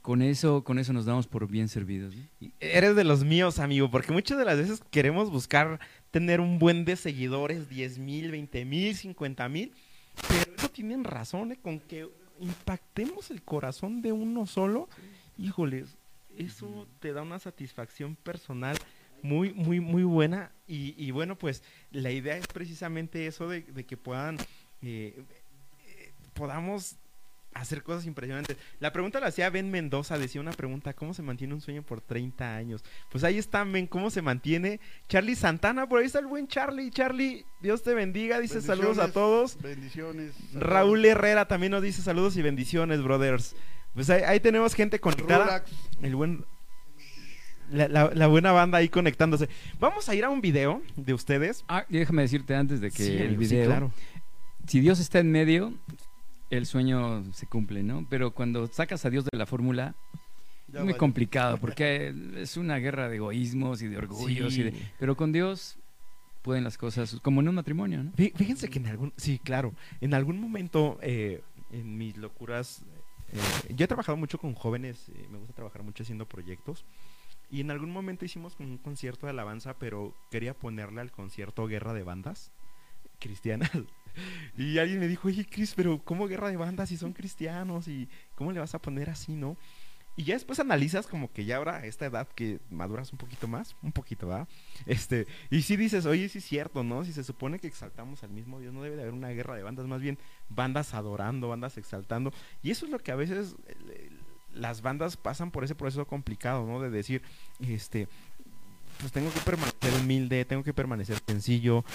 [0.00, 2.14] con eso, con eso nos damos por bien servidos.
[2.60, 6.84] Eres de los míos, amigo, porque muchas de las veces queremos buscar tener un buen
[6.84, 9.72] de seguidores, 10 mil, 20 mil, 50 mil,
[10.28, 11.58] pero eso tienen razón, ¿eh?
[11.62, 12.08] con que
[12.40, 14.88] impactemos el corazón de uno solo,
[15.38, 15.96] híjoles,
[16.36, 18.76] eso te da una satisfacción personal
[19.22, 20.52] muy, muy, muy buena.
[20.66, 24.38] Y, y bueno, pues la idea es precisamente eso de, de que puedan,
[24.82, 25.24] eh,
[25.86, 26.96] eh, podamos
[27.54, 28.56] hacer cosas impresionantes.
[28.80, 32.00] La pregunta la hacía Ben Mendoza, decía una pregunta, ¿cómo se mantiene un sueño por
[32.00, 32.82] 30 años?
[33.10, 34.80] Pues ahí está, Ben, ¿cómo se mantiene?
[35.08, 36.90] Charlie Santana, por ahí está el buen Charlie.
[36.90, 39.60] Charlie, Dios te bendiga, dice saludos a todos.
[39.60, 40.32] Bendiciones.
[40.54, 43.54] Raúl Herrera también nos dice saludos y bendiciones, brothers.
[43.94, 45.64] Pues ahí, ahí tenemos gente conectada.
[46.00, 46.44] El buen.
[47.70, 49.48] La, la- la buena banda ahí conectándose.
[49.80, 51.64] Vamos a ir a un video de ustedes.
[51.68, 53.92] Ah, déjame decirte antes de que Sí, el amigo, sí, video, claro.
[54.66, 55.72] si Dios está en medio,
[56.56, 58.06] el sueño se cumple, ¿no?
[58.10, 59.94] Pero cuando sacas a Dios de la fórmula,
[60.68, 64.56] Ya es muy complicado porque es una guerra de egoísmos y de orgullos.
[64.58, 65.78] y de- pero con Dios
[66.42, 68.12] pueden las cosas, como en un matrimonio, ¿no?
[68.12, 71.40] Fí- Fíjense que en algún, sí, claro, en algún momento eh,
[71.70, 72.82] en mis locuras,
[73.32, 76.84] eh, yo he trabajado mucho con jóvenes, eh, me gusta trabajar mucho haciendo proyectos,
[77.50, 81.92] y en algún momento hicimos un concierto de alabanza, pero quería ponerle al concierto Guerra
[81.94, 82.50] de Bandas
[83.22, 83.70] cristianas.
[84.58, 87.88] Y alguien me dijo, oye, Cris, pero ¿cómo guerra de bandas si son cristianos?
[87.88, 89.56] ¿Y cómo le vas a poner así, no?
[90.14, 93.48] Y ya después analizas como que ya ahora a esta edad que maduras un poquito
[93.48, 94.46] más, un poquito, ¿verdad?
[94.84, 97.04] Este, y sí dices, oye, sí es cierto, ¿no?
[97.04, 99.62] Si se supone que exaltamos al mismo Dios, no debe de haber una guerra de
[99.62, 100.18] bandas, más bien
[100.50, 102.30] bandas adorando, bandas exaltando.
[102.62, 104.10] Y eso es lo que a veces eh,
[104.52, 106.80] las bandas pasan por ese proceso complicado, ¿no?
[106.80, 107.22] De decir,
[107.60, 108.06] este,
[109.00, 111.86] pues tengo que permanecer humilde, tengo que permanecer sencillo,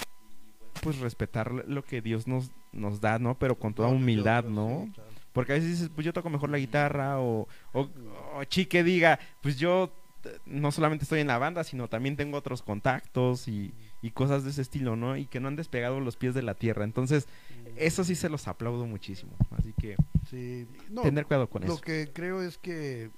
[0.82, 3.38] pues respetar lo que Dios nos, nos da, ¿no?
[3.38, 4.89] Pero con toda humildad, ¿no?
[5.34, 7.89] Porque a veces dices, pues yo toco mejor la guitarra, o, o,
[8.36, 12.38] o Chique diga, pues yo eh, no solamente estoy en la banda, sino también tengo
[12.38, 13.71] otros contactos y,
[14.01, 15.15] y cosas de ese estilo, ¿no?
[15.15, 16.84] Y que no han despegado los pies de la tierra.
[16.86, 17.28] Entonces,
[17.75, 19.34] eso sí se los aplaudo muchísimo.
[19.57, 19.95] Así que
[20.30, 20.65] Sí.
[20.89, 21.82] No, tener cuidado con lo eso.
[21.82, 23.11] que creo es que,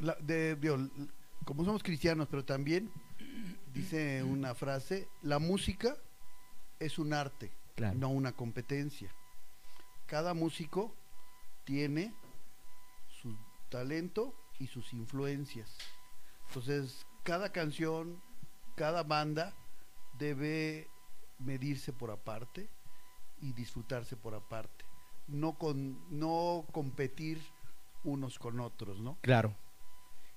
[0.00, 0.90] la- de, digo, l-
[1.44, 2.90] como somos cristianos, pero también
[3.72, 5.96] dice una frase, la música
[6.80, 7.96] es un arte, Claro.
[7.98, 9.10] no una competencia.
[10.06, 10.92] Cada músico
[11.64, 12.12] tiene
[13.22, 13.36] su
[13.68, 15.76] talento y sus influencias.
[16.48, 18.20] Entonces, cada canción,
[18.76, 19.54] cada banda
[20.18, 20.88] debe
[21.38, 22.68] medirse por aparte
[23.40, 24.84] y disfrutarse por aparte.
[25.28, 27.40] No con no competir
[28.02, 29.16] unos con otros, ¿no?
[29.20, 29.54] Claro.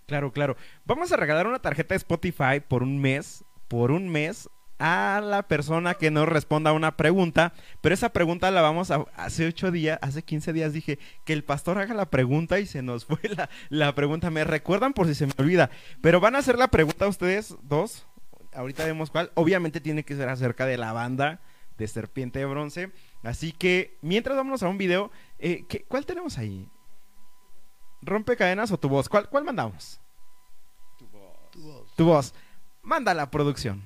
[0.05, 0.55] Claro, claro.
[0.85, 3.43] Vamos a regalar una tarjeta de Spotify por un mes.
[3.69, 4.49] Por un mes
[4.85, 7.53] a la persona que nos responda a una pregunta.
[7.79, 9.05] Pero esa pregunta la vamos a.
[9.15, 12.81] Hace ocho días, hace 15 días dije que el pastor haga la pregunta y se
[12.81, 14.29] nos fue la, la pregunta.
[14.29, 15.69] Me recuerdan por si se me olvida.
[16.01, 18.05] Pero van a hacer la pregunta ustedes dos.
[18.53, 19.31] Ahorita vemos cuál.
[19.35, 21.39] Obviamente tiene que ser acerca de la banda
[21.77, 22.91] de Serpiente de Bronce.
[23.23, 26.67] Así que mientras vámonos a un video, eh, ¿qué- ¿cuál tenemos ahí?
[28.01, 29.07] ¿Rompecadenas o tu voz?
[29.07, 30.01] ¿Cuál, cuál mandamos?
[30.99, 31.95] Tu voz.
[31.95, 32.33] Tu voz.
[32.81, 33.81] Manda la producción.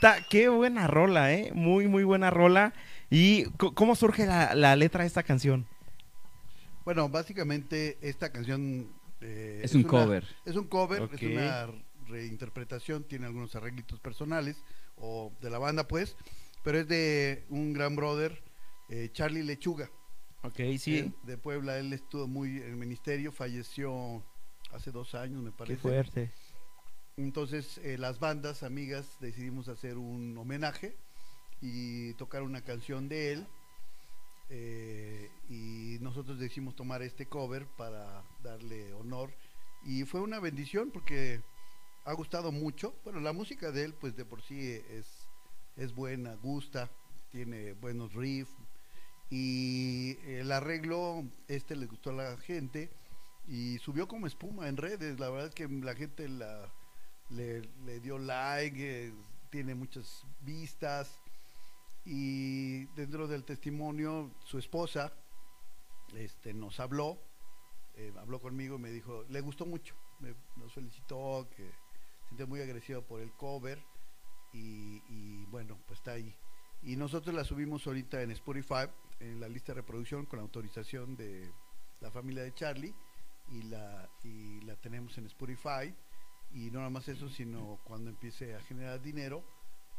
[0.00, 1.50] Ta- Qué buena rola, ¿eh?
[1.54, 2.72] Muy, muy buena rola.
[3.10, 3.44] ¿Y
[3.74, 5.66] cómo surge la, la letra de esta canción?
[6.84, 8.88] Bueno, básicamente esta canción...
[9.20, 10.24] eh, Es un una- cover.
[10.44, 11.68] Es un cover, es una
[12.06, 14.56] reinterpretación, tiene algunos arreglitos personales
[14.96, 16.16] o de la banda pues,
[16.64, 18.42] pero es de un gran brother,
[18.88, 19.90] eh, Charlie Lechuga.
[20.42, 24.24] Ok, Él, de Puebla, él estuvo muy en el ministerio, falleció
[24.72, 25.80] hace dos años me Qué parece.
[25.80, 26.30] fuerte.
[27.18, 30.96] Entonces eh, las bandas amigas decidimos hacer un homenaje
[31.60, 33.46] y tocar una canción de él.
[34.50, 39.30] eh, y nosotros decidimos tomar este cover para darle honor.
[39.84, 41.42] Y fue una bendición porque
[42.04, 42.94] ha gustado mucho.
[43.04, 45.06] Bueno, la música de él pues de por sí es,
[45.76, 46.90] es buena, gusta,
[47.30, 48.52] tiene buenos riffs.
[49.30, 52.90] Y el arreglo, este le gustó a la gente
[53.48, 55.18] y subió como espuma en redes.
[55.20, 56.72] La verdad es que la gente la,
[57.30, 59.12] le, dio like, eh,
[59.50, 61.20] tiene muchas vistas
[62.04, 65.12] y dentro del testimonio su esposa
[66.14, 67.18] este, nos habló,
[67.94, 71.70] eh, habló conmigo y me dijo, le gustó mucho, me, nos felicitó, que
[72.28, 73.82] siente muy agresiva por el cover
[74.52, 76.34] y, y bueno, pues está ahí.
[76.82, 78.86] Y nosotros la subimos ahorita en Spotify,
[79.20, 81.50] en la lista de reproducción con autorización de
[82.00, 82.94] la familia de Charlie
[83.50, 85.94] y la, y la tenemos en Spotify.
[86.54, 89.44] Y no nada más eso, sino cuando empiece a generar dinero,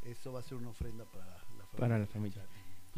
[0.03, 1.77] eso va a ser una ofrenda para la familia.
[1.77, 2.45] Para la familia.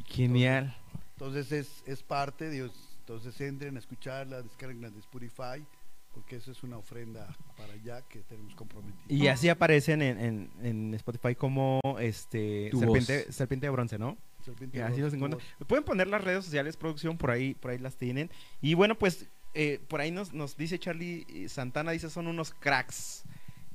[0.06, 0.76] Genial.
[1.14, 2.72] Entonces es, es parte, Dios.
[3.00, 5.66] Entonces entren a escucharla, descarguen de Spotify,
[6.14, 9.04] porque eso es una ofrenda para allá que tenemos comprometido.
[9.08, 14.18] Y así aparecen en, en- en Spotify como este serpiente, serpiente de bronce, ¿no?
[14.44, 15.42] Serpiente de así Voz, los encuentran.
[15.68, 18.30] Pueden poner las redes sociales, producción, por ahí, por ahí las tienen.
[18.62, 22.52] Y bueno, pues eh, por ahí nos, nos dice Charlie eh, Santana, dice son unos
[22.54, 23.24] cracks.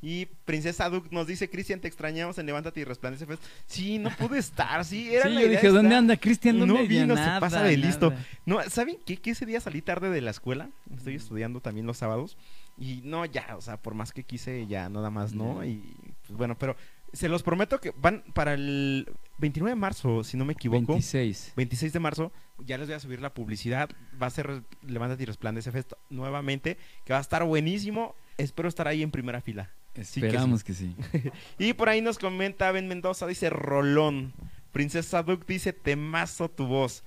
[0.07, 3.43] Y Princesa Duke nos dice, Cristian, te extrañamos en Levántate y Resplandece Fest.
[3.67, 5.99] Sí, no pude estar, sí, era Sí, la yo idea dije, ¿dónde estar.
[5.99, 6.55] anda Cristian?
[6.55, 8.13] Y ¿Dónde no vino, se Nada, pasa de listo.
[8.45, 9.17] No, ¿saben qué?
[9.17, 10.71] Que ese día salí tarde de la escuela.
[10.89, 10.95] Mm.
[10.95, 12.37] Estoy estudiando también los sábados.
[12.79, 15.65] Y no, ya, o sea, por más que quise, ya nada más, ¿no?
[15.65, 15.83] Y
[16.29, 16.77] pues bueno, pero
[17.13, 20.93] se los prometo que van para el 29 de marzo, si no me equivoco.
[20.93, 21.55] 26.
[21.57, 22.33] 26 de marzo,
[22.65, 23.91] ya les voy a subir la publicidad.
[24.23, 28.15] Va a ser Levántate y Resplandece Fest nuevamente, que va a estar buenísimo.
[28.39, 29.73] Espero estar ahí en primera fila.
[30.05, 30.95] Sí que Esperamos que sí.
[31.59, 34.33] Y por ahí nos comenta Ben Mendoza, dice Rolón.
[34.73, 37.03] Princesa Duke dice temazo tu voz.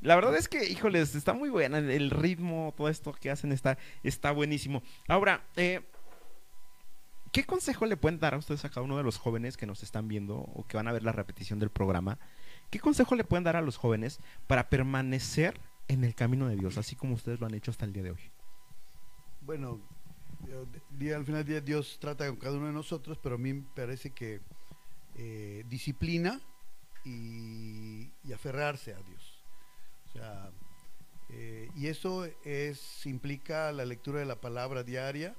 [0.00, 1.78] La verdad es que, híjoles, está muy buena.
[1.78, 4.82] El, el ritmo, todo esto que hacen está, está buenísimo.
[5.08, 5.80] Ahora, eh,
[7.32, 9.82] ¿qué consejo le pueden dar a ustedes a cada uno de los jóvenes que nos
[9.82, 12.18] están viendo o que van a ver la repetición del programa?
[12.70, 15.58] ¿Qué consejo le pueden dar a los jóvenes para permanecer
[15.88, 18.10] en el camino de Dios, así como ustedes lo han hecho hasta el día de
[18.12, 18.30] hoy?
[19.40, 19.80] Bueno,
[20.46, 23.66] al final del día Dios trata con cada uno de nosotros, pero a mí me
[23.74, 24.40] parece que
[25.16, 26.40] eh, disciplina
[27.04, 29.42] y, y aferrarse a Dios.
[30.08, 30.50] O sea,
[31.30, 35.36] eh, y eso es implica la lectura de la palabra diaria,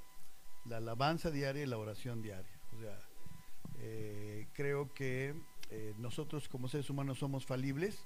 [0.66, 2.60] la alabanza diaria y la oración diaria.
[2.78, 3.00] O sea,
[3.80, 5.36] eh, creo que
[6.00, 8.04] nosotros como seres humanos somos falibles,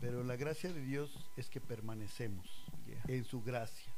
[0.00, 2.66] pero la gracia de Dios es que permanecemos
[3.06, 3.92] en su gracia.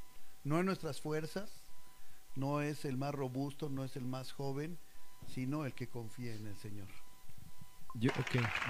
[0.44, 1.67] No en nuestras fuerzas,
[2.38, 4.78] no es el más robusto, no es el más joven,
[5.26, 6.88] sino el que confía en el Señor.
[7.94, 8.10] Yo,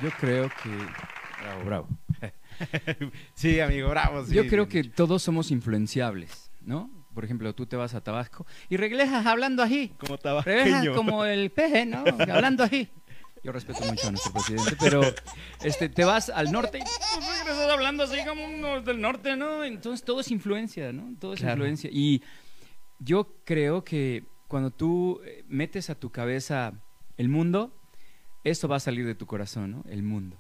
[0.03, 0.71] yo creo que...
[1.43, 1.89] Bravo, bravo.
[3.35, 4.25] Sí, amigo, bravo.
[4.25, 4.95] sí, Yo creo que dicho.
[4.97, 6.91] todos somos influenciables, ¿no?
[7.15, 9.93] Por ejemplo, tú te vas a Tabasco y regresas hablando así.
[9.99, 10.95] como tabaqueño.
[10.95, 11.99] como el peje, ¿no?
[12.33, 12.89] Hablando así.
[13.45, 15.01] Yo respeto mucho a nuestro presidente, pero
[15.63, 19.63] este, te vas al norte y pues, regresas hablando así como unos del norte, ¿no?
[19.65, 21.15] Entonces todo es influencia, ¿no?
[21.21, 21.55] Todo es Claro.
[21.59, 21.91] influencia.
[21.93, 22.23] Y
[22.99, 26.73] yo creo que cuando tú eh, metes a tu cabeza
[27.17, 27.73] el mundo,
[28.45, 29.85] esto va a salir de tu corazón, ¿no?
[29.89, 30.37] El mundo.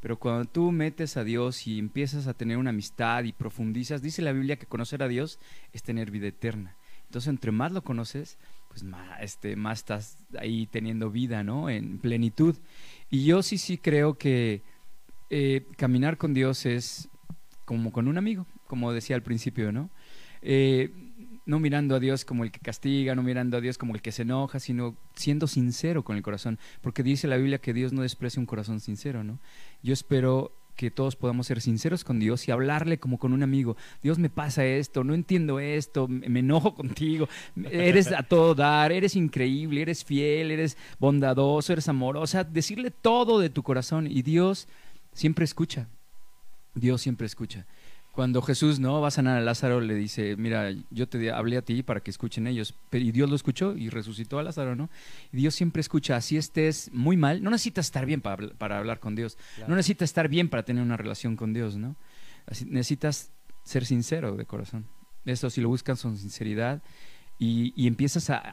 [0.00, 4.22] Pero cuando tú metes a Dios y empiezas a tener una amistad y profundizas, dice
[4.22, 5.38] la Biblia que conocer a Dios
[5.72, 6.76] es tener vida eterna.
[7.04, 8.38] Entonces, entre más lo conoces,
[8.68, 11.68] pues más, este, más estás ahí teniendo vida, ¿no?
[11.68, 12.56] En plenitud.
[13.10, 14.62] Y yo sí, sí creo que
[15.28, 17.08] eh, caminar con Dios es
[17.64, 19.90] como con un amigo, como decía al principio, ¿no?
[20.40, 20.92] Eh,
[21.50, 24.12] no mirando a Dios como el que castiga, no mirando a Dios como el que
[24.12, 28.02] se enoja, sino siendo sincero con el corazón, porque dice la Biblia que Dios no
[28.02, 29.40] desprecia un corazón sincero, ¿no?
[29.82, 33.76] Yo espero que todos podamos ser sinceros con Dios y hablarle como con un amigo.
[34.02, 37.28] Dios me pasa esto, no entiendo esto, me enojo contigo,
[37.70, 41.90] eres a todo dar, eres increíble, eres fiel, eres bondadoso, eres
[42.26, 44.68] sea, decirle todo de tu corazón y Dios
[45.12, 45.88] siempre escucha.
[46.74, 47.66] Dios siempre escucha.
[48.12, 51.62] Cuando Jesús no va a sanar a Lázaro, le dice, mira, yo te hablé a
[51.62, 52.74] ti para que escuchen ellos.
[52.90, 54.90] Pero, y Dios lo escuchó y resucitó a Lázaro, ¿no?
[55.32, 57.42] Y Dios siempre escucha, así estés muy mal.
[57.42, 59.38] No necesitas estar bien para, para hablar con Dios.
[59.68, 61.94] No necesitas estar bien para tener una relación con Dios, ¿no?
[62.46, 63.30] Así- necesitas
[63.62, 64.86] ser sincero de corazón.
[65.24, 66.82] Eso, si lo buscas con sinceridad
[67.38, 68.52] y, y empiezas a,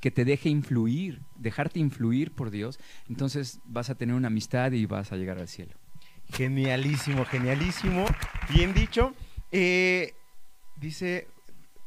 [0.00, 2.78] que te deje influir, dejarte influir por Dios,
[3.08, 5.74] entonces vas a tener una amistad y vas a llegar al cielo.
[6.32, 8.06] Genialísimo, genialísimo.
[8.48, 9.14] Bien dicho.
[9.52, 10.14] Eh,
[10.76, 11.28] dice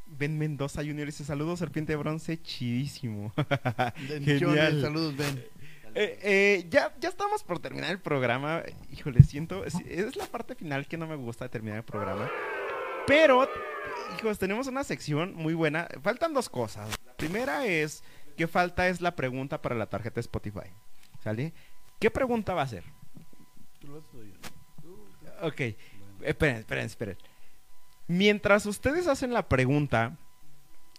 [0.08, 3.34] Ben Mendoza Junior, dice saludos, serpiente de bronce, chidísimo.
[4.24, 4.82] Genial.
[4.82, 5.46] saludos, Ben.
[5.96, 8.64] Eh, eh, ya, ya estamos por terminar el programa.
[8.92, 9.66] Híjole, siento.
[9.66, 12.30] Es, es la parte final que no me gusta de terminar el programa.
[13.08, 13.50] Pero,
[14.20, 15.88] hijos, tenemos una sección muy buena.
[16.04, 16.90] Faltan dos cosas.
[17.06, 18.04] La primera es
[18.38, 20.70] que falta es la pregunta para la tarjeta Spotify.
[21.24, 21.54] ¿Sale?
[22.00, 22.84] ¿Qué pregunta va a ser?
[25.42, 25.62] Ok.
[26.22, 27.18] Esperen, esperen, esperen.
[28.08, 30.18] Mientras ustedes hacen la pregunta,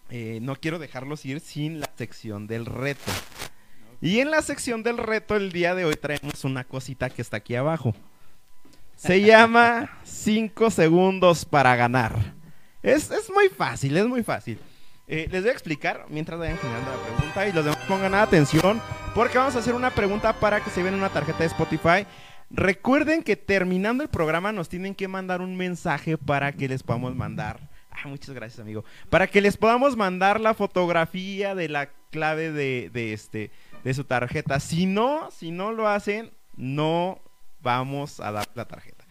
[0.09, 3.12] eh, no quiero dejarlos ir sin la sección del reto.
[4.01, 7.39] Y en la sección del reto el día de hoy traemos una cosita que está
[7.39, 7.95] aquí abajo.
[8.97, 12.34] Se llama 5 segundos para ganar.
[12.83, 14.59] Es, es muy fácil, es muy fácil.
[15.07, 18.80] Eh, les voy a explicar mientras vayan generando la pregunta y los demás pongan atención
[19.13, 22.07] porque vamos a hacer una pregunta para que se vean una tarjeta de Spotify.
[22.51, 27.14] Recuerden que terminando el programa nos tienen que mandar un mensaje para que les podamos
[27.14, 27.61] mandar.
[27.91, 28.85] Ah, muchas gracias, amigo.
[29.09, 33.51] Para que les podamos mandar la fotografía de la clave de, de este
[33.85, 34.61] de su tarjeta.
[34.61, 37.21] Si no, si no lo hacen, no
[37.63, 39.05] vamos a dar la tarjeta.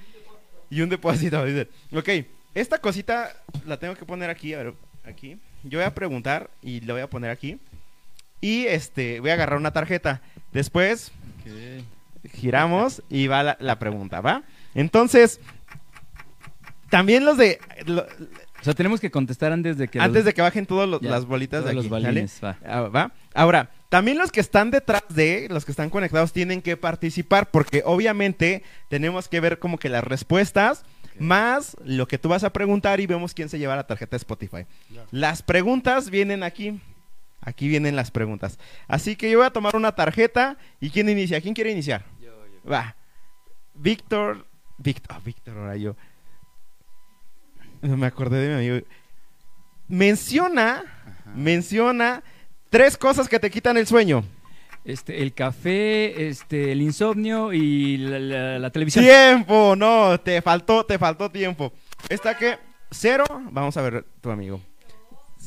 [0.69, 1.43] Y un depósito.
[1.93, 2.09] Ok,
[2.53, 3.35] esta cosita
[3.65, 5.39] la tengo que poner aquí, a ver, aquí.
[5.63, 7.59] Yo voy a preguntar y la voy a poner aquí.
[8.41, 10.21] Y este, voy a agarrar una tarjeta.
[10.53, 11.11] Después
[12.33, 14.43] giramos y va la, la pregunta, ¿va?
[14.75, 15.39] Entonces,
[16.89, 17.59] también los de...
[17.85, 19.99] lo- O sea, tenemos que contestar antes de que...
[19.99, 22.57] antes los- de que bajen todas las bolitas de aquí, los balines, va.
[22.65, 23.11] Ah, ¿va?
[23.33, 27.83] Ahora, también los que están detrás de, los que están conectados, tienen que participar porque
[27.85, 30.83] obviamente tenemos que ver como que las respuestas
[31.19, 34.17] más lo que tú vas a preguntar y vemos quién se lleva la tarjeta de
[34.17, 34.65] Spotify.
[35.11, 36.79] Las preguntas vienen aquí.
[37.49, 38.59] Aquí vienen las preguntas.
[38.87, 41.41] Así que yo voy a tomar una tarjeta y ¿quién inicia?
[41.41, 42.05] ¿Quién quiere iniciar?
[42.71, 42.95] Va.
[43.73, 44.45] Víctor.
[44.77, 45.15] Víctor.
[45.17, 45.95] ah, Víctor, ahora yo.
[47.81, 48.87] Me acordé de mi amigo.
[49.87, 50.83] Menciona.
[51.35, 52.23] Menciona
[52.69, 54.23] tres cosas que te quitan el sueño.
[54.85, 59.03] Este, el café, este, el insomnio y la, la- la televisión.
[59.03, 61.73] Tiempo, no, te faltó, te faltó tiempo.
[62.07, 62.57] Está que
[62.91, 64.61] cero, vamos a ver tu amigo.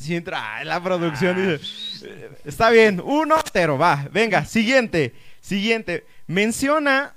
[0.03, 6.05] Si entra, ah, la producción dice, eh, está bien, uno, cero, va, venga, siguiente, siguiente.
[6.27, 7.13] Menciona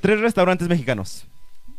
[0.00, 1.26] tres restaurantes mexicanos.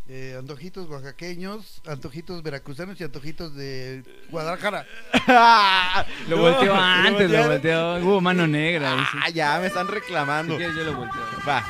[0.10, 4.86] Eh, antojitos oaxaqueños, antojitos veracruzanos y antojitos de Guadalajara.
[6.28, 7.96] Lo No, volteó antes, lo volteó.
[7.98, 8.92] Hubo mano negra.
[8.96, 9.18] dice.
[9.24, 10.58] Ah, ya, me están Si reclamando.
[10.58, 11.22] quieres, yo lo volteo.
[11.48, 11.66] Va.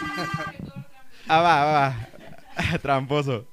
[1.28, 2.78] Ah, va, va, va.
[2.82, 3.48] Tramposo.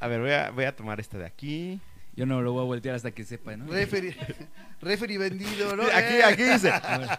[0.00, 1.80] A ver, voy a, voy a tomar este de aquí.
[2.18, 3.72] Yo no lo voy a voltear hasta que sepa, ¿no?
[3.72, 4.12] Referi,
[4.82, 5.84] referi vendido, ¿no?
[5.84, 6.72] Aquí, Eh, aquí dice.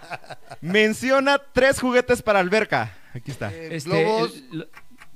[0.62, 2.92] Menciona tres juguetes para alberca.
[3.14, 3.50] Aquí está.
[3.54, 4.34] eh, Este, globos.
[4.36, 4.68] el- lo-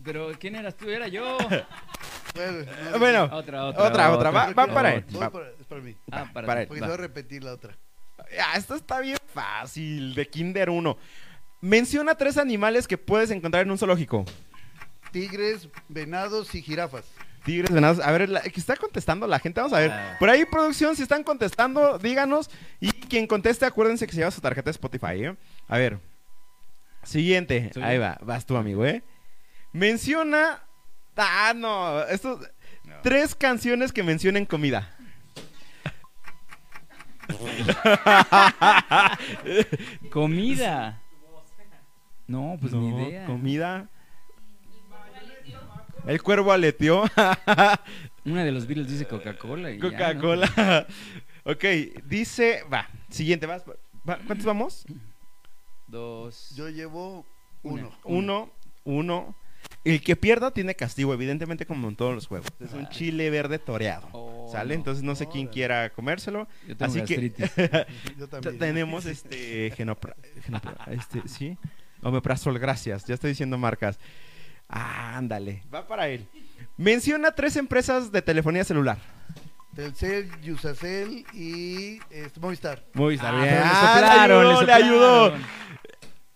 [0.01, 0.89] pero ¿quién eras tú?
[0.89, 1.37] Era yo.
[2.35, 3.83] bueno, no, Bueno, Otra, otra.
[3.87, 5.05] Otra, otra, va- va para él.
[5.21, 5.29] Va.
[5.29, 5.95] para- es para mí.
[6.11, 6.67] Ah, para, para él.
[6.69, 7.77] Porque a repetir la otra.
[8.39, 10.15] Ah, esto está bien fácil.
[10.15, 10.97] De Kinder 1.
[11.59, 14.23] Menciona tres animales que puedes encontrar en un zoológico.
[15.11, 17.03] Tigres, venados y jirafas.
[17.43, 17.99] Tigres, venados.
[17.99, 19.59] A ver, la, que está contestando la gente.
[19.59, 19.91] Vamos a ver.
[19.91, 20.15] Ah.
[20.19, 22.49] Por ahí, producción, si están contestando, díganos.
[22.79, 25.35] Y quien conteste, acuérdense que se lleva su tarjeta de Spotify, ¿eh?
[25.67, 25.99] A ver.
[27.03, 27.71] Siguiente.
[27.73, 28.01] Soy Ahí yo.
[28.01, 28.17] va.
[28.21, 29.03] Vas tú, amigo, ¿eh?
[29.73, 30.63] Menciona.
[31.17, 32.01] Ah, no.
[32.03, 32.47] Estos.
[33.01, 34.95] Tres canciones que mencionen comida.
[40.11, 41.01] Comida.
[42.27, 43.25] No, pues ni idea.
[43.25, 43.89] Comida.
[46.05, 47.03] El cuervo aleteó.
[48.25, 49.71] Una de los Beatles dice Coca-Cola.
[49.71, 49.91] y ya, ¿no?
[49.91, 50.87] Coca-Cola.
[51.45, 51.63] ok,
[52.05, 52.63] dice.
[52.71, 53.45] Va, siguiente.
[53.45, 53.63] Vas,
[54.07, 54.85] va, ¿Cuántos vamos?
[55.87, 56.53] Dos.
[56.55, 57.25] Yo llevo
[57.63, 57.91] uno.
[58.03, 58.49] Uno,
[58.83, 59.35] uno.
[59.85, 62.47] El que pierda tiene castigo, evidentemente, como en todos los juegos.
[62.59, 64.07] Es un chile verde toreado.
[64.13, 64.75] Oh, ¿Sale?
[64.75, 64.79] no.
[64.79, 66.47] Entonces no sé quién quiera comérselo.
[66.67, 67.31] Yo tengo Así que.
[68.17, 68.59] Yo también.
[68.59, 70.15] tenemos este genopra,
[70.45, 71.57] genopra- este, sí.
[72.01, 73.05] Omeprazol, gracias.
[73.05, 73.99] Ya estoy diciendo marcas.
[74.69, 76.27] Ah, ándale, va para él.
[76.77, 78.97] Menciona tres empresas de telefonía celular.
[79.75, 82.83] Telcel, Yusacel y este, Movistar.
[82.93, 83.59] Movistar, Ah, bien.
[83.63, 85.43] Ah, soplaron, le ayudó, le.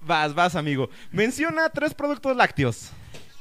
[0.02, 0.90] Vas, vas, amigo.
[1.12, 2.91] Menciona tres productos lácteos.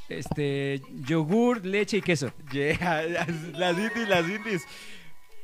[0.09, 2.33] Este, yogur, leche y queso.
[2.53, 4.63] Yeah, las, las indies, las indies.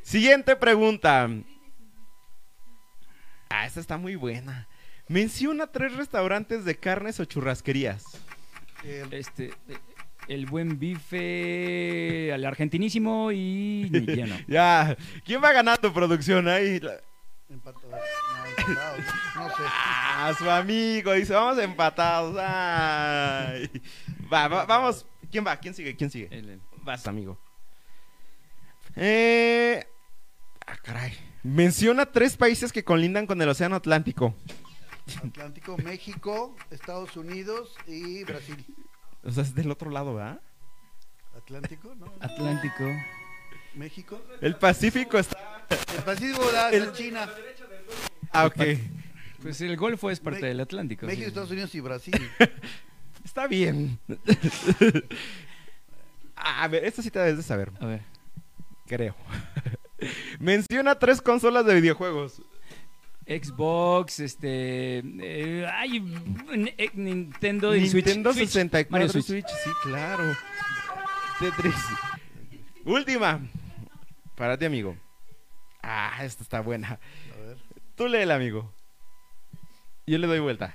[0.02, 1.28] Siguiente pregunta.
[3.50, 4.68] Ah, esta está muy buena.
[5.08, 8.04] Menciona tres restaurantes de carnes o churrasquerías.
[8.84, 9.78] Eh, Este, eh,
[10.28, 13.90] el buen bife, al argentinísimo y
[14.48, 14.96] ya.
[15.24, 16.78] ¿Quién va ganando producción ahí?
[16.80, 17.00] La-
[17.50, 17.90] empatados.
[17.90, 18.98] No, empatados,
[19.36, 19.62] no sé.
[19.66, 21.12] Ah, su amigo.
[21.12, 22.36] Dice, vamos empatados.
[22.38, 23.70] Ay.
[24.32, 25.06] Va, va, vamos.
[25.30, 25.56] ¿Quién va?
[25.56, 25.96] ¿Quién sigue?
[25.96, 26.28] ¿Quién sigue?
[26.30, 27.38] El- el- Vas, amigo.
[28.96, 29.84] Eh...
[30.66, 31.12] Ah, caray.
[31.42, 34.34] Menciona tres países que colindan con el Océano Atlántico.
[35.24, 38.64] Atlántico, México, Estados Unidos y Brasil.
[39.24, 40.40] O sea, es del otro lado, ¿verdad?
[41.36, 42.12] Atlántico, ¿no?
[42.20, 42.84] Atlántico.
[43.74, 44.20] México.
[44.40, 45.64] El Pacífico está...
[45.70, 47.28] El Pacífico da El- China.
[48.32, 48.56] Ah, ok.
[49.40, 51.06] Pues el Golfo es parte Me- del Atlántico.
[51.06, 51.28] México, sí.
[51.28, 52.30] Estados Unidos y Brasil.
[53.24, 53.98] Está bien.
[56.36, 58.02] A ver, esto sí te debes de saber, A ver.
[58.86, 59.14] creo.
[60.40, 62.42] Menciona tres consolas de videojuegos.
[63.40, 64.98] Xbox, este.
[64.98, 66.02] eh, ay,
[66.78, 68.06] eh, Nintendo y Switch.
[68.06, 68.48] Nintendo Switch.
[68.48, 69.24] 64 Mario Switch.
[69.26, 69.46] Switch.
[69.48, 70.36] sí, claro.
[71.38, 71.74] Tetris.
[72.84, 73.40] Última.
[74.36, 74.96] Para ti, amigo.
[75.82, 76.98] Ah, esta está buena.
[77.36, 77.58] A ver.
[77.96, 78.72] Tú léela, amigo.
[80.06, 80.74] Yo le doy vuelta.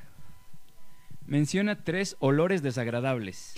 [1.25, 3.55] Menciona tres olores desagradables.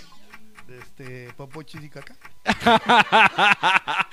[0.68, 2.16] Este, Popochis y caca.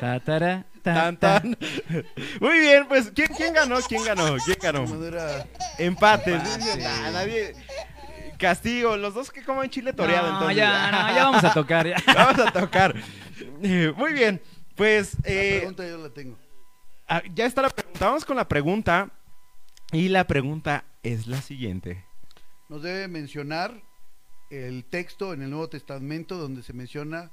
[0.00, 1.40] Tatara, ta, Tan, ta.
[1.40, 1.56] tan.
[2.40, 3.78] Muy bien, pues, ¿quién, quién ganó?
[3.86, 4.36] ¿Quién ganó?
[4.44, 4.84] ¿Quién ganó?
[5.78, 6.34] Empate.
[6.34, 6.38] Empate.
[6.78, 7.54] Nah, nadie.
[8.38, 8.96] Castigo.
[8.96, 10.56] Los dos que comen chile toreado, No, entonces.
[10.56, 11.86] ya, no, ya vamos a tocar.
[11.86, 11.96] ya.
[12.14, 12.94] Vamos a tocar.
[13.96, 14.40] Muy bien.
[14.76, 16.38] Pues la eh, pregunta yo la tengo.
[17.08, 18.06] ah, ya está la pregunta.
[18.06, 19.10] Vamos con la pregunta.
[19.92, 22.04] Y la pregunta es la siguiente.
[22.68, 23.82] Nos debe mencionar
[24.50, 27.30] el texto en el Nuevo Testamento donde se menciona,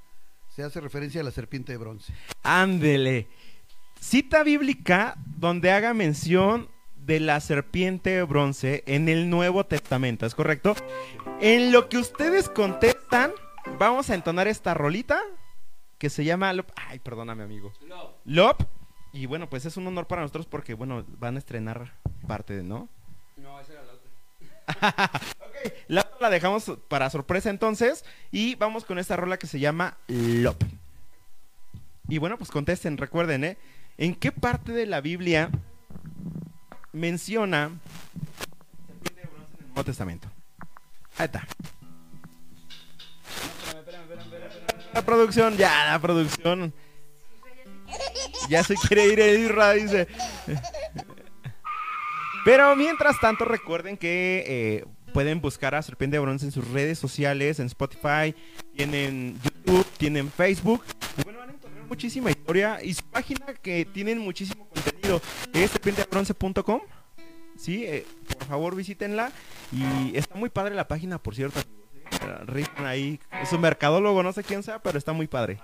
[0.57, 2.11] se hace referencia a la serpiente de bronce.
[2.41, 3.27] Ándele.
[4.01, 10.33] Cita bíblica donde haga mención de la serpiente de bronce en el Nuevo Testamento, ¿es
[10.33, 10.75] correcto?
[11.41, 13.33] En lo que ustedes contestan,
[13.77, 15.21] vamos a entonar esta rolita
[15.99, 16.71] que se llama Lop.
[16.75, 17.71] Ay, perdóname, amigo.
[18.25, 18.63] Lop.
[19.13, 21.93] Y bueno, pues es un honor para nosotros porque, bueno, van a estrenar
[22.27, 22.89] parte de, ¿no?
[23.35, 25.11] No, esa era la otra.
[25.87, 28.05] La la dejamos para sorpresa entonces.
[28.31, 30.61] Y vamos con esta rola que se llama Lop.
[32.07, 33.57] Y bueno, pues contesten, recuerden, ¿eh?
[33.97, 35.49] ¿En qué parte de la Biblia
[36.93, 40.29] menciona en el Nuevo Testamento?
[41.17, 41.45] Ahí está.
[44.93, 46.73] La producción, ya, la producción.
[48.49, 50.07] Ya se quiere ir Irra, dice.
[52.45, 54.85] Pero mientras tanto, recuerden que eh,
[55.17, 58.35] pueden buscar a Serpiente de Bronce en sus redes sociales, en Spotify,
[58.75, 60.83] tienen YouTube, tienen Facebook.
[61.17, 65.19] Y bueno, van a encontrar muchísima historia y su página que tienen muchísimo contenido
[65.55, 66.81] es serpientedebronce.com.
[67.57, 68.05] Sí, eh,
[68.37, 69.31] por favor visítenla.
[69.71, 71.61] Y está muy padre la página, por cierto.
[72.45, 73.19] Rifan ahí.
[73.41, 75.57] Es un mercadólogo, no sé quién sea, pero está muy padre.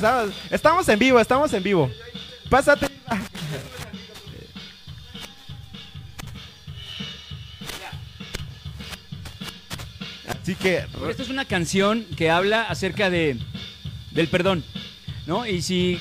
[0.00, 1.90] Estamos, estamos en vivo, estamos en vivo.
[2.48, 2.86] Pásate.
[10.26, 13.36] Así que Esta es una canción que habla acerca de
[14.12, 14.64] del perdón,
[15.26, 15.46] ¿no?
[15.46, 15.98] Y si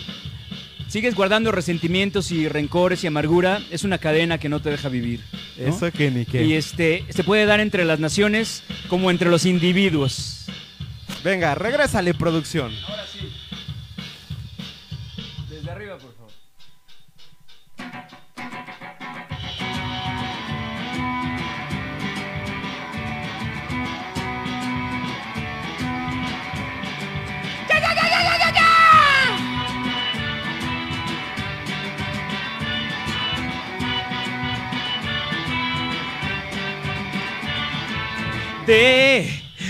[0.88, 5.26] sigues guardando resentimientos y rencores y amargura, es una cadena que no te deja vivir.
[5.58, 5.76] ¿no?
[5.76, 6.46] eso que ni qué.
[6.46, 10.46] Y este se puede dar entre las naciones como entre los individuos.
[11.22, 12.72] Venga, regrésale producción.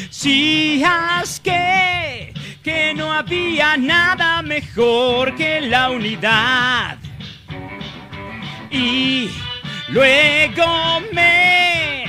[0.09, 6.97] Decías que, que no había nada mejor que la unidad.
[8.69, 9.31] Y
[9.87, 12.07] luego me,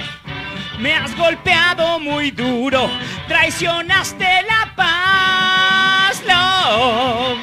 [0.81, 2.91] me has golpeado muy duro,
[3.29, 7.39] traicionaste la paz, love.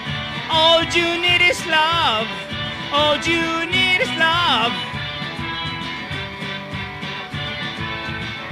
[0.51, 2.27] All you need is love,
[2.91, 4.73] all you need is love.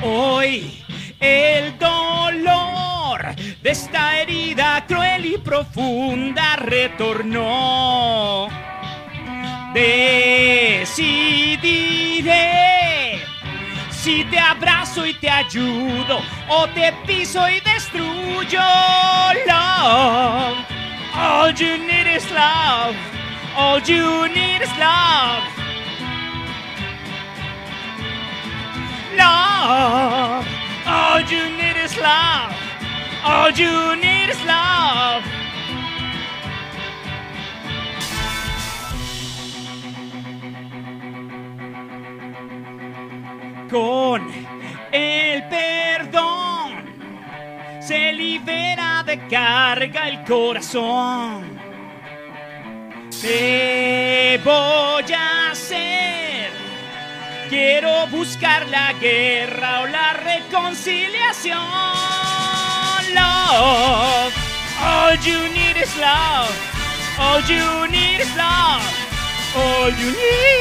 [0.07, 0.84] Hoy
[1.25, 8.49] el dolor de esta herida cruel y profunda retornó.
[9.73, 11.15] Decidiré
[13.89, 18.61] si te abrazo y te ayudo o te piso y destruyo.
[19.47, 20.57] Love,
[21.15, 22.95] all you need is love.
[23.57, 25.43] All you need is love.
[29.17, 30.45] Love,
[30.85, 32.53] all you need is love.
[33.23, 35.23] All you need is love.
[43.69, 44.31] Con
[44.91, 46.85] el perdón
[47.81, 51.59] se libera de carga el corazón.
[53.21, 56.54] Te voy a hacer.
[57.49, 61.59] Quiero buscar la guerra o la reconciliación.
[63.13, 64.33] Love,
[64.81, 66.49] all you need is love.
[67.19, 68.81] All you need is love.
[69.55, 70.55] All you need.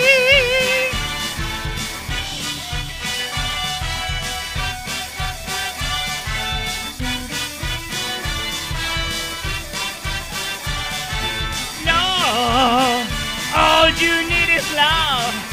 [11.87, 13.09] love.
[13.57, 15.44] All you need is love.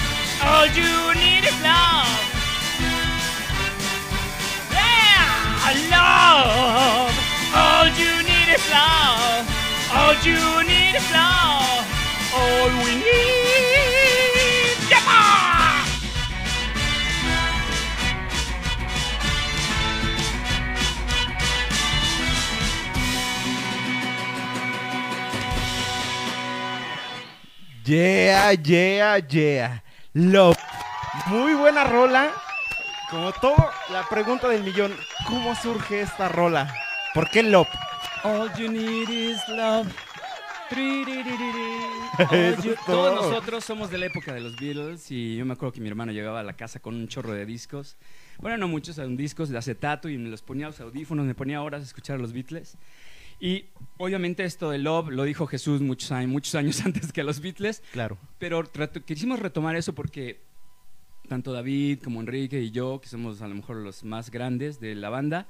[0.44, 2.08] Oh, All you need is love.
[4.72, 5.62] Oh, yeah,
[5.94, 7.14] love.
[7.54, 9.46] All you need is love.
[9.94, 11.86] All you need is love.
[12.34, 14.78] All we need.
[14.90, 15.86] Yeah!
[27.86, 29.80] Yeah, yeah, yeah.
[30.14, 30.58] Love.
[31.28, 32.32] Muy buena rola.
[33.10, 33.56] Como todo,
[33.92, 34.94] la pregunta del millón,
[35.28, 36.74] ¿cómo surge esta rola?
[37.14, 37.68] ¿Por qué Love?
[38.24, 39.88] All you need is love.
[40.72, 43.16] Todos todo.
[43.16, 46.14] nosotros somos de la época de los Beatles y yo me acuerdo que mi hermano
[46.14, 47.98] llegaba a la casa con un chorro de discos.
[48.40, 51.62] Bueno, no muchos, eran discos de acetato y me los ponía los audífonos, me ponía
[51.62, 52.78] horas a escuchar a los Beatles.
[53.42, 53.66] Y
[53.98, 57.82] obviamente esto de Love lo dijo Jesús muchos años, muchos años antes que los Beatles,
[57.92, 58.18] Claro.
[58.38, 60.40] pero trato- quisimos retomar eso porque
[61.28, 64.94] tanto David como Enrique y yo, que somos a lo mejor los más grandes de
[64.96, 65.48] la banda,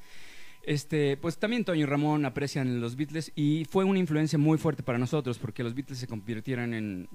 [0.64, 4.84] este, pues también Toño y Ramón aprecian los Beatles y fue una influencia muy fuerte
[4.84, 7.10] para nosotros porque los Beatles se convirtieron en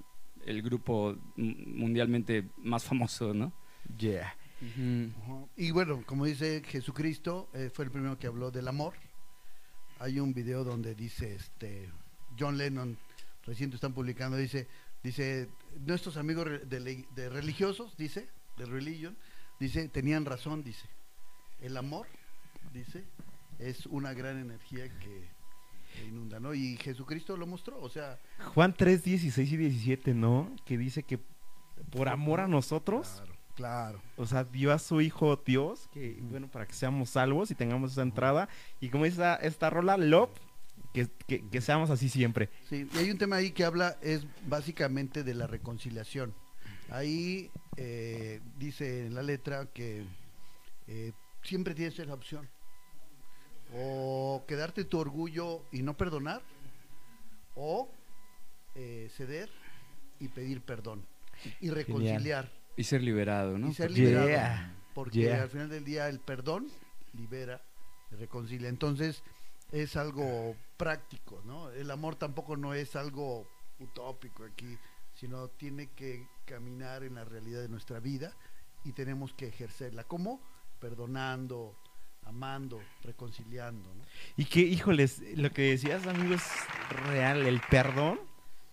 [0.45, 3.51] el grupo mundialmente más famoso, ¿no?
[3.97, 4.35] Yeah.
[5.55, 8.93] Y bueno, como dice Jesucristo, eh, fue el primero que habló del amor.
[9.99, 11.89] Hay un video donde dice, este,
[12.37, 12.97] John Lennon,
[13.45, 14.67] recién están publicando, dice,
[15.03, 15.49] dice,
[15.85, 19.17] nuestros amigos de, religiosos, dice, de religion,
[19.59, 20.87] dice, tenían razón, dice,
[21.61, 22.07] el amor,
[22.73, 23.03] dice,
[23.59, 25.27] es una gran energía que,
[25.95, 26.53] que inunda, ¿no?
[26.53, 28.19] Y Jesucristo lo mostró, o sea,
[28.53, 30.55] Juan 3, 16 y 17, ¿no?
[30.65, 31.19] Que dice que
[31.89, 33.99] por amor a nosotros, claro, claro.
[34.15, 37.91] o sea, dio a su hijo Dios, que bueno, para que seamos salvos y tengamos
[37.91, 38.47] esa entrada.
[38.79, 40.29] Y como dice esta, esta rola, Love,
[40.93, 42.49] que, que, que seamos así siempre.
[42.69, 46.33] Sí, y hay un tema ahí que habla, es básicamente de la reconciliación.
[46.89, 50.05] Ahí eh, dice en la letra que
[50.87, 51.11] eh,
[51.43, 52.47] siempre tienes esa opción.
[53.75, 56.41] O quedarte tu orgullo y no perdonar,
[57.55, 57.89] o
[58.75, 59.49] eh, ceder
[60.19, 61.05] y pedir perdón.
[61.59, 62.49] Y reconciliar.
[62.77, 63.69] Y ser liberado, ¿no?
[63.69, 64.27] Y ser liberado.
[64.27, 65.43] Yeah, Porque yeah.
[65.43, 66.67] al final del día el perdón
[67.13, 67.61] libera,
[68.11, 68.69] reconcilia.
[68.69, 69.23] Entonces
[69.71, 71.71] es algo práctico, ¿no?
[71.71, 73.47] El amor tampoco no es algo
[73.79, 74.77] utópico aquí,
[75.15, 78.33] sino tiene que caminar en la realidad de nuestra vida
[78.85, 80.03] y tenemos que ejercerla.
[80.03, 80.39] ¿Cómo?
[80.79, 81.75] Perdonando,
[82.23, 84.03] amando, reconciliando, ¿no?
[84.35, 86.43] Y que, híjoles, lo que decías, amigo, es
[87.07, 87.45] real.
[87.45, 88.19] El perdón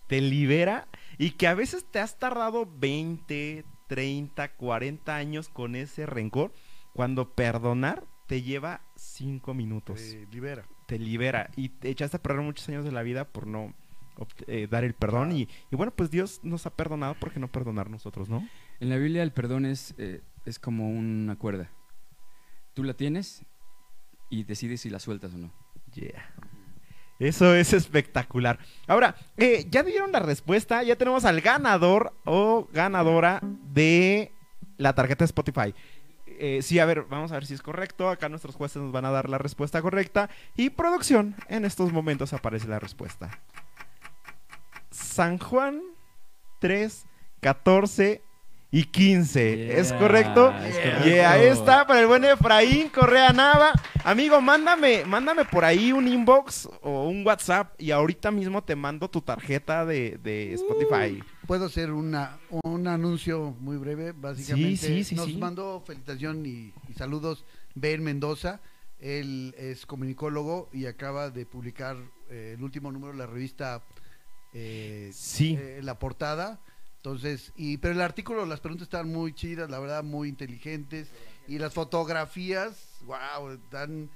[0.06, 0.86] te libera
[1.18, 6.52] y que a veces te has tardado 20, 30, 40 años con ese rencor,
[6.92, 10.00] cuando perdonar te lleva 5 minutos.
[10.00, 10.64] Te libera.
[10.86, 13.74] Te libera y te echaste a perder muchos años de la vida por no
[14.46, 15.32] eh, dar el perdón.
[15.32, 18.46] Y, y bueno, pues Dios nos ha perdonado, ¿por qué no perdonar nosotros, no?
[18.80, 21.70] En la Biblia el perdón es, eh, es como una cuerda.
[22.74, 23.44] Tú la tienes
[24.30, 25.52] y decides si la sueltas o no.
[25.94, 26.34] Yeah.
[27.18, 28.58] Eso es espectacular.
[28.86, 34.32] Ahora, eh, ya dieron la respuesta, ya tenemos al ganador o ganadora de
[34.76, 35.74] la tarjeta Spotify.
[36.26, 38.08] Eh, sí, a ver, vamos a ver si es correcto.
[38.08, 40.28] Acá nuestros jueces nos van a dar la respuesta correcta.
[40.56, 43.30] Y producción, en estos momentos aparece la respuesta.
[44.90, 45.80] San Juan
[46.60, 47.06] 3,
[47.40, 48.22] 14
[48.76, 49.78] y 15.
[49.78, 50.52] ¿Es correcto?
[50.64, 53.72] es Y ahí está para el buen Efraín Correa Nava.
[54.02, 59.08] Amigo, mándame, mándame por ahí un inbox o un WhatsApp y ahorita mismo te mando
[59.08, 61.22] tu tarjeta de, de Spotify.
[61.46, 64.76] Puedo hacer una, un anuncio muy breve, básicamente.
[64.76, 65.36] Sí, sí, sí, Nos sí.
[65.36, 67.44] mandó felicitación y, y saludos
[67.76, 68.60] Ben Mendoza.
[68.98, 71.96] Él es comunicólogo y acaba de publicar
[72.28, 73.84] eh, el último número de la revista
[74.52, 75.56] eh, Sí.
[75.60, 76.60] eh, La Portada.
[77.08, 81.10] Entonces, y pero el artículo, las preguntas están muy chidas, la verdad, muy inteligentes.
[81.46, 84.08] Y las fotografías, wow, están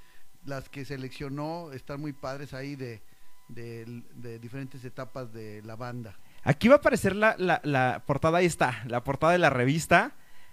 [0.46, 3.02] las que seleccionó, están muy padres ahí de,
[3.48, 6.18] de- de diferentes etapas de la banda.
[6.44, 10.12] Aquí va a aparecer la, la- la portada, ahí está, la portada de la revista.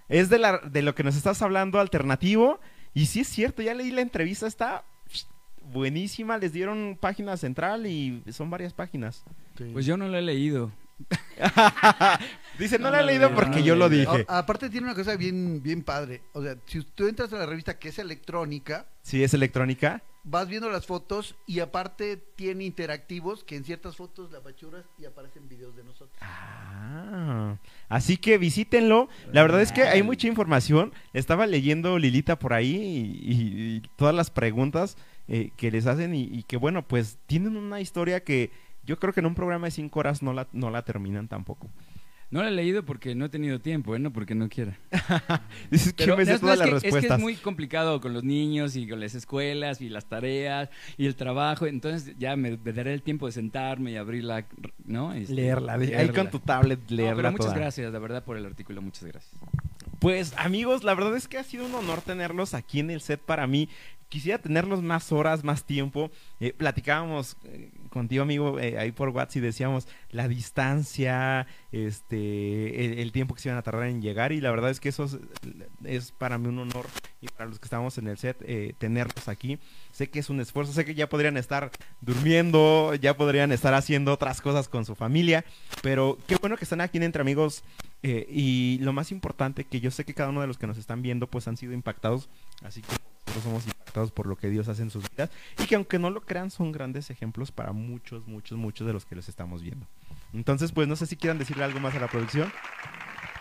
[0.10, 2.60] Es de, la, de lo que nos estás hablando, alternativo.
[2.94, 4.84] Y sí es cierto, ya leí la entrevista, está
[5.62, 6.38] buenísima.
[6.38, 9.24] Les dieron página central y son varias páginas.
[9.72, 10.74] Pues yo no lo he leído.
[12.60, 14.26] Dice, no, No la he leído porque no yo lo dije.
[14.30, 16.22] A- aparte tiene una cosa bien, bien padre.
[16.34, 20.02] O sea, si tú entras a la revista que es electrónica, Sí, es electrónica.
[20.24, 25.04] vas viendo las fotos y aparte tiene interactivos que en ciertas fotos la apachuras y
[25.06, 26.18] aparecen videos de nosotros.
[26.22, 27.58] Ah,
[27.90, 29.10] así que visítenlo.
[29.34, 30.94] La verdad es que hay mucha información.
[31.14, 32.76] Estaba leyendo Lilita por ahí
[33.22, 34.96] y, y- y todas las preguntas
[35.28, 38.52] eh, que les hacen y, y que bueno, pues tienen una historia que
[38.86, 41.70] yo creo que en un programa de cinco horas no la, no la terminan tampoco.
[42.32, 44.00] No lo he leído porque no he tenido tiempo, ¿eh?
[44.00, 44.78] no porque no quiera.
[45.72, 48.14] Dices que Pero me sé no, no, las que, es que es muy complicado con
[48.14, 51.68] los niños y con las escuelas y las tareas y el trabajo.
[51.68, 54.48] Entonces ya me, me daré el tiempo de sentarme y abrirla,
[54.86, 55.14] ¿no?
[55.14, 56.14] Este, Leerla, ahí leerla.
[56.14, 57.58] con tu tablet, No, leerla pero muchas toda.
[57.58, 58.82] gracias, la verdad, por el artículo.
[58.82, 59.32] Muchas gracias.
[60.00, 63.22] Pues amigos, la verdad es que ha sido un honor tenerlos aquí en el set
[63.22, 63.70] para mí.
[64.10, 66.12] Quisiera tenerlos más horas, más tiempo.
[66.40, 73.12] Eh, platicábamos eh, contigo, amigo, eh, ahí por WhatsApp y decíamos la distancia, este, el,
[73.14, 75.10] tiempo que se iban a tardar en llegar y la verdad es que eso
[75.86, 76.88] es, para mí un honor
[77.22, 79.60] y para los que estamos en el set eh, tenerlos aquí.
[79.94, 81.72] Sé que es un esfuerzo, sé que ya podrían estar
[82.02, 85.46] durmiendo, ya podrían estar haciendo otras cosas con su familia,
[85.82, 87.64] pero qué bueno que están aquí en Entre Amigos
[88.04, 90.78] eh, y lo más importante que yo sé que cada uno de los que nos
[90.78, 92.28] están viendo pues han sido impactados,
[92.62, 95.30] así que nosotros somos impactados por lo que Dios hace en sus vidas
[95.62, 99.06] y que aunque no lo crean son grandes ejemplos para muchos, muchos, muchos de los
[99.06, 99.86] que los estamos viendo.
[100.34, 102.52] Entonces pues no sé si quieran decirle algo más a la producción.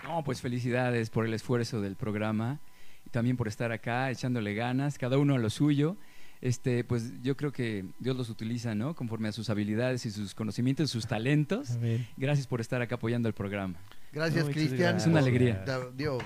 [0.04, 2.60] No, pues felicidades por el esfuerzo del programa
[3.06, 5.96] y también por estar acá echándole ganas, cada uno a lo suyo.
[6.40, 8.94] Este, pues yo creo que Dios los utiliza, ¿no?
[8.94, 11.78] Conforme a sus habilidades y sus conocimientos, sus talentos.
[12.18, 13.76] Gracias por estar acá apoyando el programa.
[14.12, 14.96] Gracias, No, Cristian.
[14.98, 15.64] Es una alegría.
[15.96, 16.18] digo,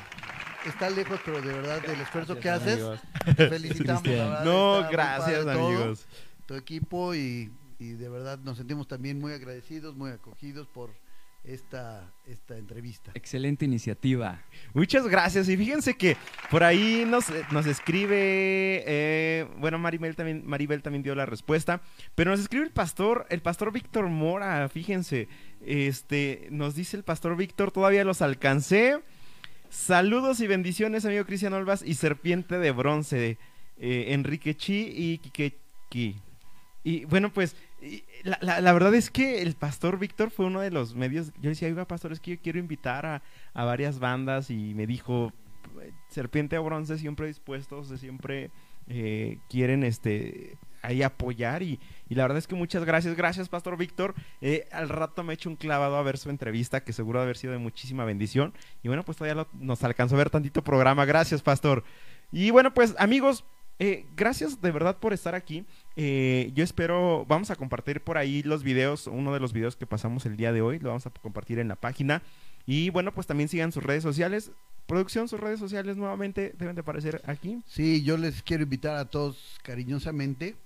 [0.67, 3.01] está lejos, pero de verdad del esfuerzo que haces, amigos.
[3.37, 4.03] te felicitamos.
[4.03, 6.07] verdad, No, gracias padre todo, amigos.
[6.47, 10.91] Tu equipo y, y de verdad nos sentimos también muy agradecidos, muy acogidos por
[11.45, 13.11] esta, esta entrevista.
[13.15, 14.43] Excelente iniciativa.
[14.75, 15.49] Muchas gracias.
[15.49, 16.17] Y fíjense que
[16.51, 21.81] por ahí nos, nos escribe, eh, bueno, Maribel también, Maribel también dio la respuesta,
[22.15, 25.29] pero nos escribe el pastor, el pastor Víctor Mora, fíjense,
[25.65, 29.01] este, nos dice el pastor Víctor, todavía los alcancé.
[29.70, 33.39] Saludos y bendiciones, amigo Cristian Olvas y Serpiente de Bronce,
[33.78, 36.20] eh, Enrique Chi y Kikeki.
[36.85, 37.55] Y bueno, pues
[38.24, 41.32] la, la- verdad es que el pastor Víctor fue uno de los medios.
[41.40, 43.23] Yo decía, oiga, pastor, es que yo quiero invitar a,
[43.53, 45.32] a varias bandas y me dijo,
[46.09, 48.51] Serpiente de Bronce siempre dispuestos, siempre
[48.86, 50.57] eh, quieren este
[50.89, 51.78] ahí apoyar y,
[52.09, 54.15] y la verdad es que muchas gracias, gracias Pastor Víctor.
[54.40, 57.24] Eh, al rato me he hecho un clavado a ver su entrevista que seguro de
[57.24, 61.05] haber sido de muchísima bendición y bueno pues todavía nos alcanzó a ver tantito programa,
[61.05, 61.85] gracias Pastor.
[62.32, 63.44] Y bueno pues amigos,
[63.78, 65.65] eh, gracias de verdad por estar aquí.
[65.97, 69.86] Eh, yo espero, vamos a compartir por ahí los videos, uno de los videos que
[69.86, 72.23] pasamos el día de hoy, lo vamos a compartir en la página.
[72.66, 74.52] Y bueno, pues también sigan sus redes sociales.
[74.86, 77.62] Producción, sus redes sociales nuevamente deben de aparecer aquí.
[77.66, 80.56] Sí, yo les quiero invitar a todos cariñosamente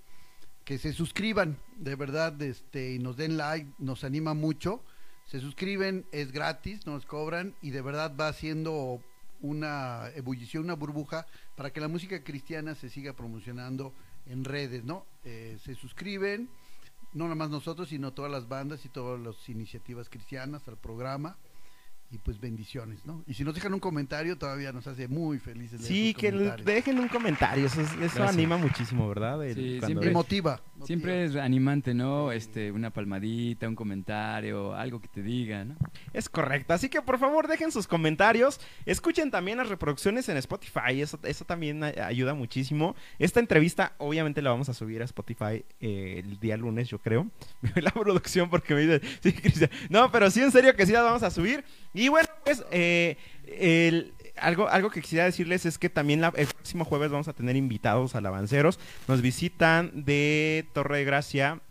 [0.65, 4.81] que se suscriban, de verdad, este, y nos den like, nos anima mucho.
[5.25, 9.01] Se suscriben, es gratis, nos cobran y de verdad va haciendo
[9.41, 11.25] una ebullición, una burbuja
[11.55, 13.93] para que la música cristiana se siga promocionando
[14.25, 15.05] en redes, ¿no?
[15.25, 16.49] Eh, se suscriben,
[17.13, 21.37] no nada más nosotros, sino todas las bandas y todas las iniciativas cristianas al programa.
[22.13, 23.23] Y pues bendiciones, ¿no?
[23.27, 25.81] Y si nos dejan un comentario, todavía nos hace muy felices.
[25.81, 29.43] leer Sí, que dejen un comentario, eso, anima muchísimo, ¿verdad?
[29.45, 30.61] El- Sí, siempre- ves- motiva.
[30.85, 32.31] Siempre es animante, ¿no?
[32.31, 35.75] Este, una palmadita, un comentario, algo que te diga, ¿no?
[36.13, 41.01] Es correcto, así que por favor dejen sus comentarios, escuchen también las reproducciones en Spotify,
[41.01, 42.95] eso, eso también ayuda muchísimo.
[43.17, 47.27] Esta entrevista obviamente la vamos a subir a Spotify eh, el día lunes, yo creo.
[47.75, 49.69] la producción porque me dice, sí, Cristian.
[49.89, 51.63] No, pero sí, en serio que sí la vamos a subir.
[51.93, 53.17] Y bueno, pues eh,
[54.37, 57.55] algo, algo que quisiera decirles es que también la- el próximo jueves vamos a tener
[57.55, 58.79] invitados alabanceros.
[59.07, 61.61] Nos visitan de Torre de Gracia,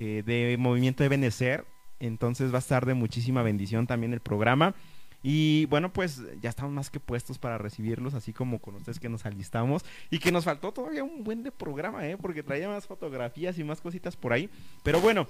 [0.00, 1.64] eh, de Movimiento de Benecer.
[2.00, 4.74] Entonces va a estar de muchísima bendición también el programa.
[5.20, 9.08] Y bueno, pues ya estamos más que puestos para recibirlos, así como con ustedes que
[9.08, 9.84] nos alistamos.
[10.10, 12.16] Y que nos faltó todavía un buen de programa, ¿eh?
[12.16, 14.48] Porque traía más fotografías y más cositas por ahí.
[14.84, 15.26] Pero bueno,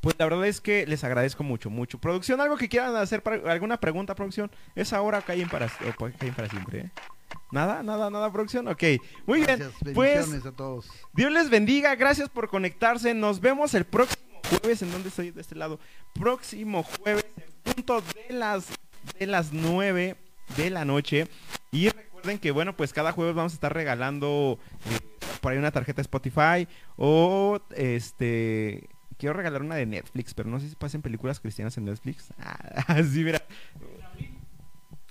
[0.00, 1.98] pues la verdad es que les agradezco mucho, mucho.
[1.98, 4.50] Producción, algo que quieran hacer, para, alguna pregunta, producción.
[4.74, 6.90] Es ahora callen para, o callen para siempre, ¿eh?
[7.52, 8.66] Nada, nada, nada, producción.
[8.68, 8.82] Ok,
[9.26, 9.58] muy bien.
[9.58, 10.90] Gracias, Pues bendiciones a todos.
[11.12, 13.12] Dios les bendiga, gracias por conectarse.
[13.14, 14.82] Nos vemos el próximo jueves.
[14.82, 15.30] ¿En dónde estoy?
[15.30, 15.78] De este lado.
[16.14, 18.68] Próximo jueves, en punto de las,
[19.18, 20.16] de las 9
[20.56, 21.28] de la noche.
[21.70, 24.58] Y recuerden que, bueno, pues cada jueves vamos a estar regalando
[24.90, 24.98] eh,
[25.40, 26.66] por ahí una tarjeta Spotify.
[26.96, 28.88] O este.
[29.22, 32.30] Quiero regalar una de Netflix, pero no sé si pasen películas cristianas en Netflix.
[32.40, 33.40] Ah, sí, mira.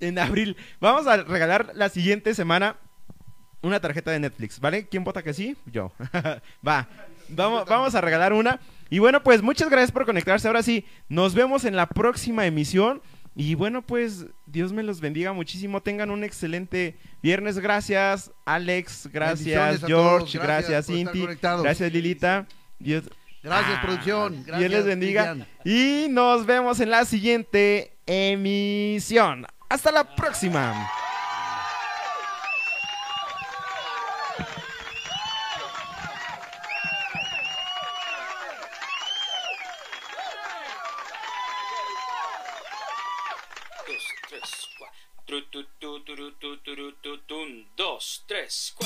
[0.01, 0.57] En abril.
[0.81, 2.75] Vamos a regalar la siguiente semana
[3.61, 4.85] una tarjeta de Netflix, ¿vale?
[4.89, 5.55] ¿Quién vota que sí?
[5.65, 5.93] Yo.
[6.67, 6.89] Va.
[7.29, 8.59] Vamos, vamos a regalar una.
[8.89, 10.45] Y bueno, pues muchas gracias por conectarse.
[10.45, 13.01] Ahora sí, nos vemos en la próxima emisión.
[13.33, 15.81] Y bueno, pues Dios me los bendiga muchísimo.
[15.81, 17.59] Tengan un excelente viernes.
[17.59, 19.07] Gracias, Alex.
[19.13, 20.38] Gracias, George.
[20.38, 21.25] Gracias, Gracias Cinti.
[21.41, 22.45] Gracias, Lilita.
[22.77, 23.03] Dios,
[23.43, 24.34] Gracias, Ah, producción.
[24.34, 25.34] Dios Gracias, les bendiga.
[25.34, 25.47] Cristian.
[25.65, 29.47] Y nos vemos en la siguiente emisión.
[29.69, 30.91] Hasta la próxima.
[47.76, 48.80] Dos, tres, cuatro.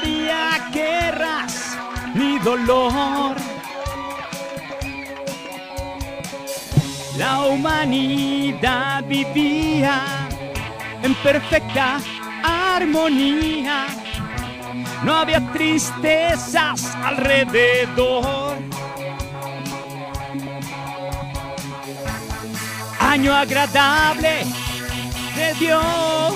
[0.00, 1.76] Había guerras
[2.14, 3.36] ni dolor.
[7.16, 10.28] La humanidad vivía
[11.02, 12.00] en perfecta
[12.42, 13.86] armonía,
[15.04, 18.56] no había tristezas alrededor.
[23.00, 24.44] Año agradable
[25.34, 26.34] de Dios,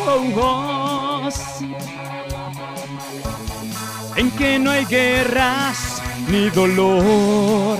[4.17, 7.79] en que no hay guerras ni dolor.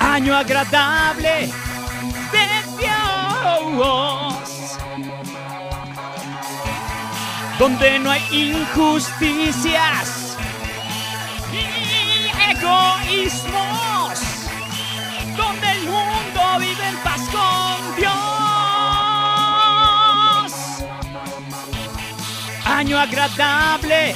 [0.00, 1.50] Año agradable
[2.32, 2.46] de
[2.78, 4.48] Dios,
[7.58, 10.36] donde no hay injusticias
[11.52, 11.66] y
[12.50, 13.71] egoísmos
[22.82, 24.14] Año agradable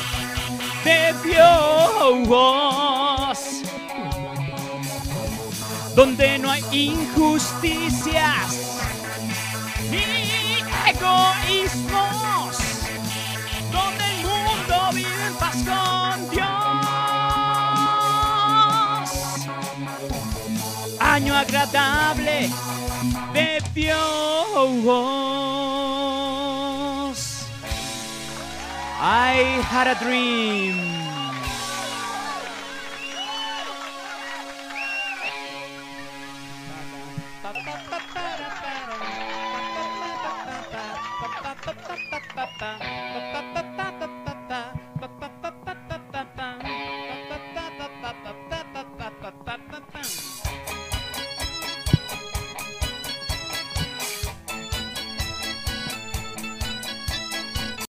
[0.82, 2.18] de Dios,
[5.94, 8.80] donde no hay injusticias
[9.88, 10.02] ni
[10.90, 12.58] egoísmos,
[13.70, 16.50] donde el mundo vive en paz con Dios.
[20.98, 22.50] año agradable
[23.32, 26.15] de Dios.
[28.98, 31.05] I had a dream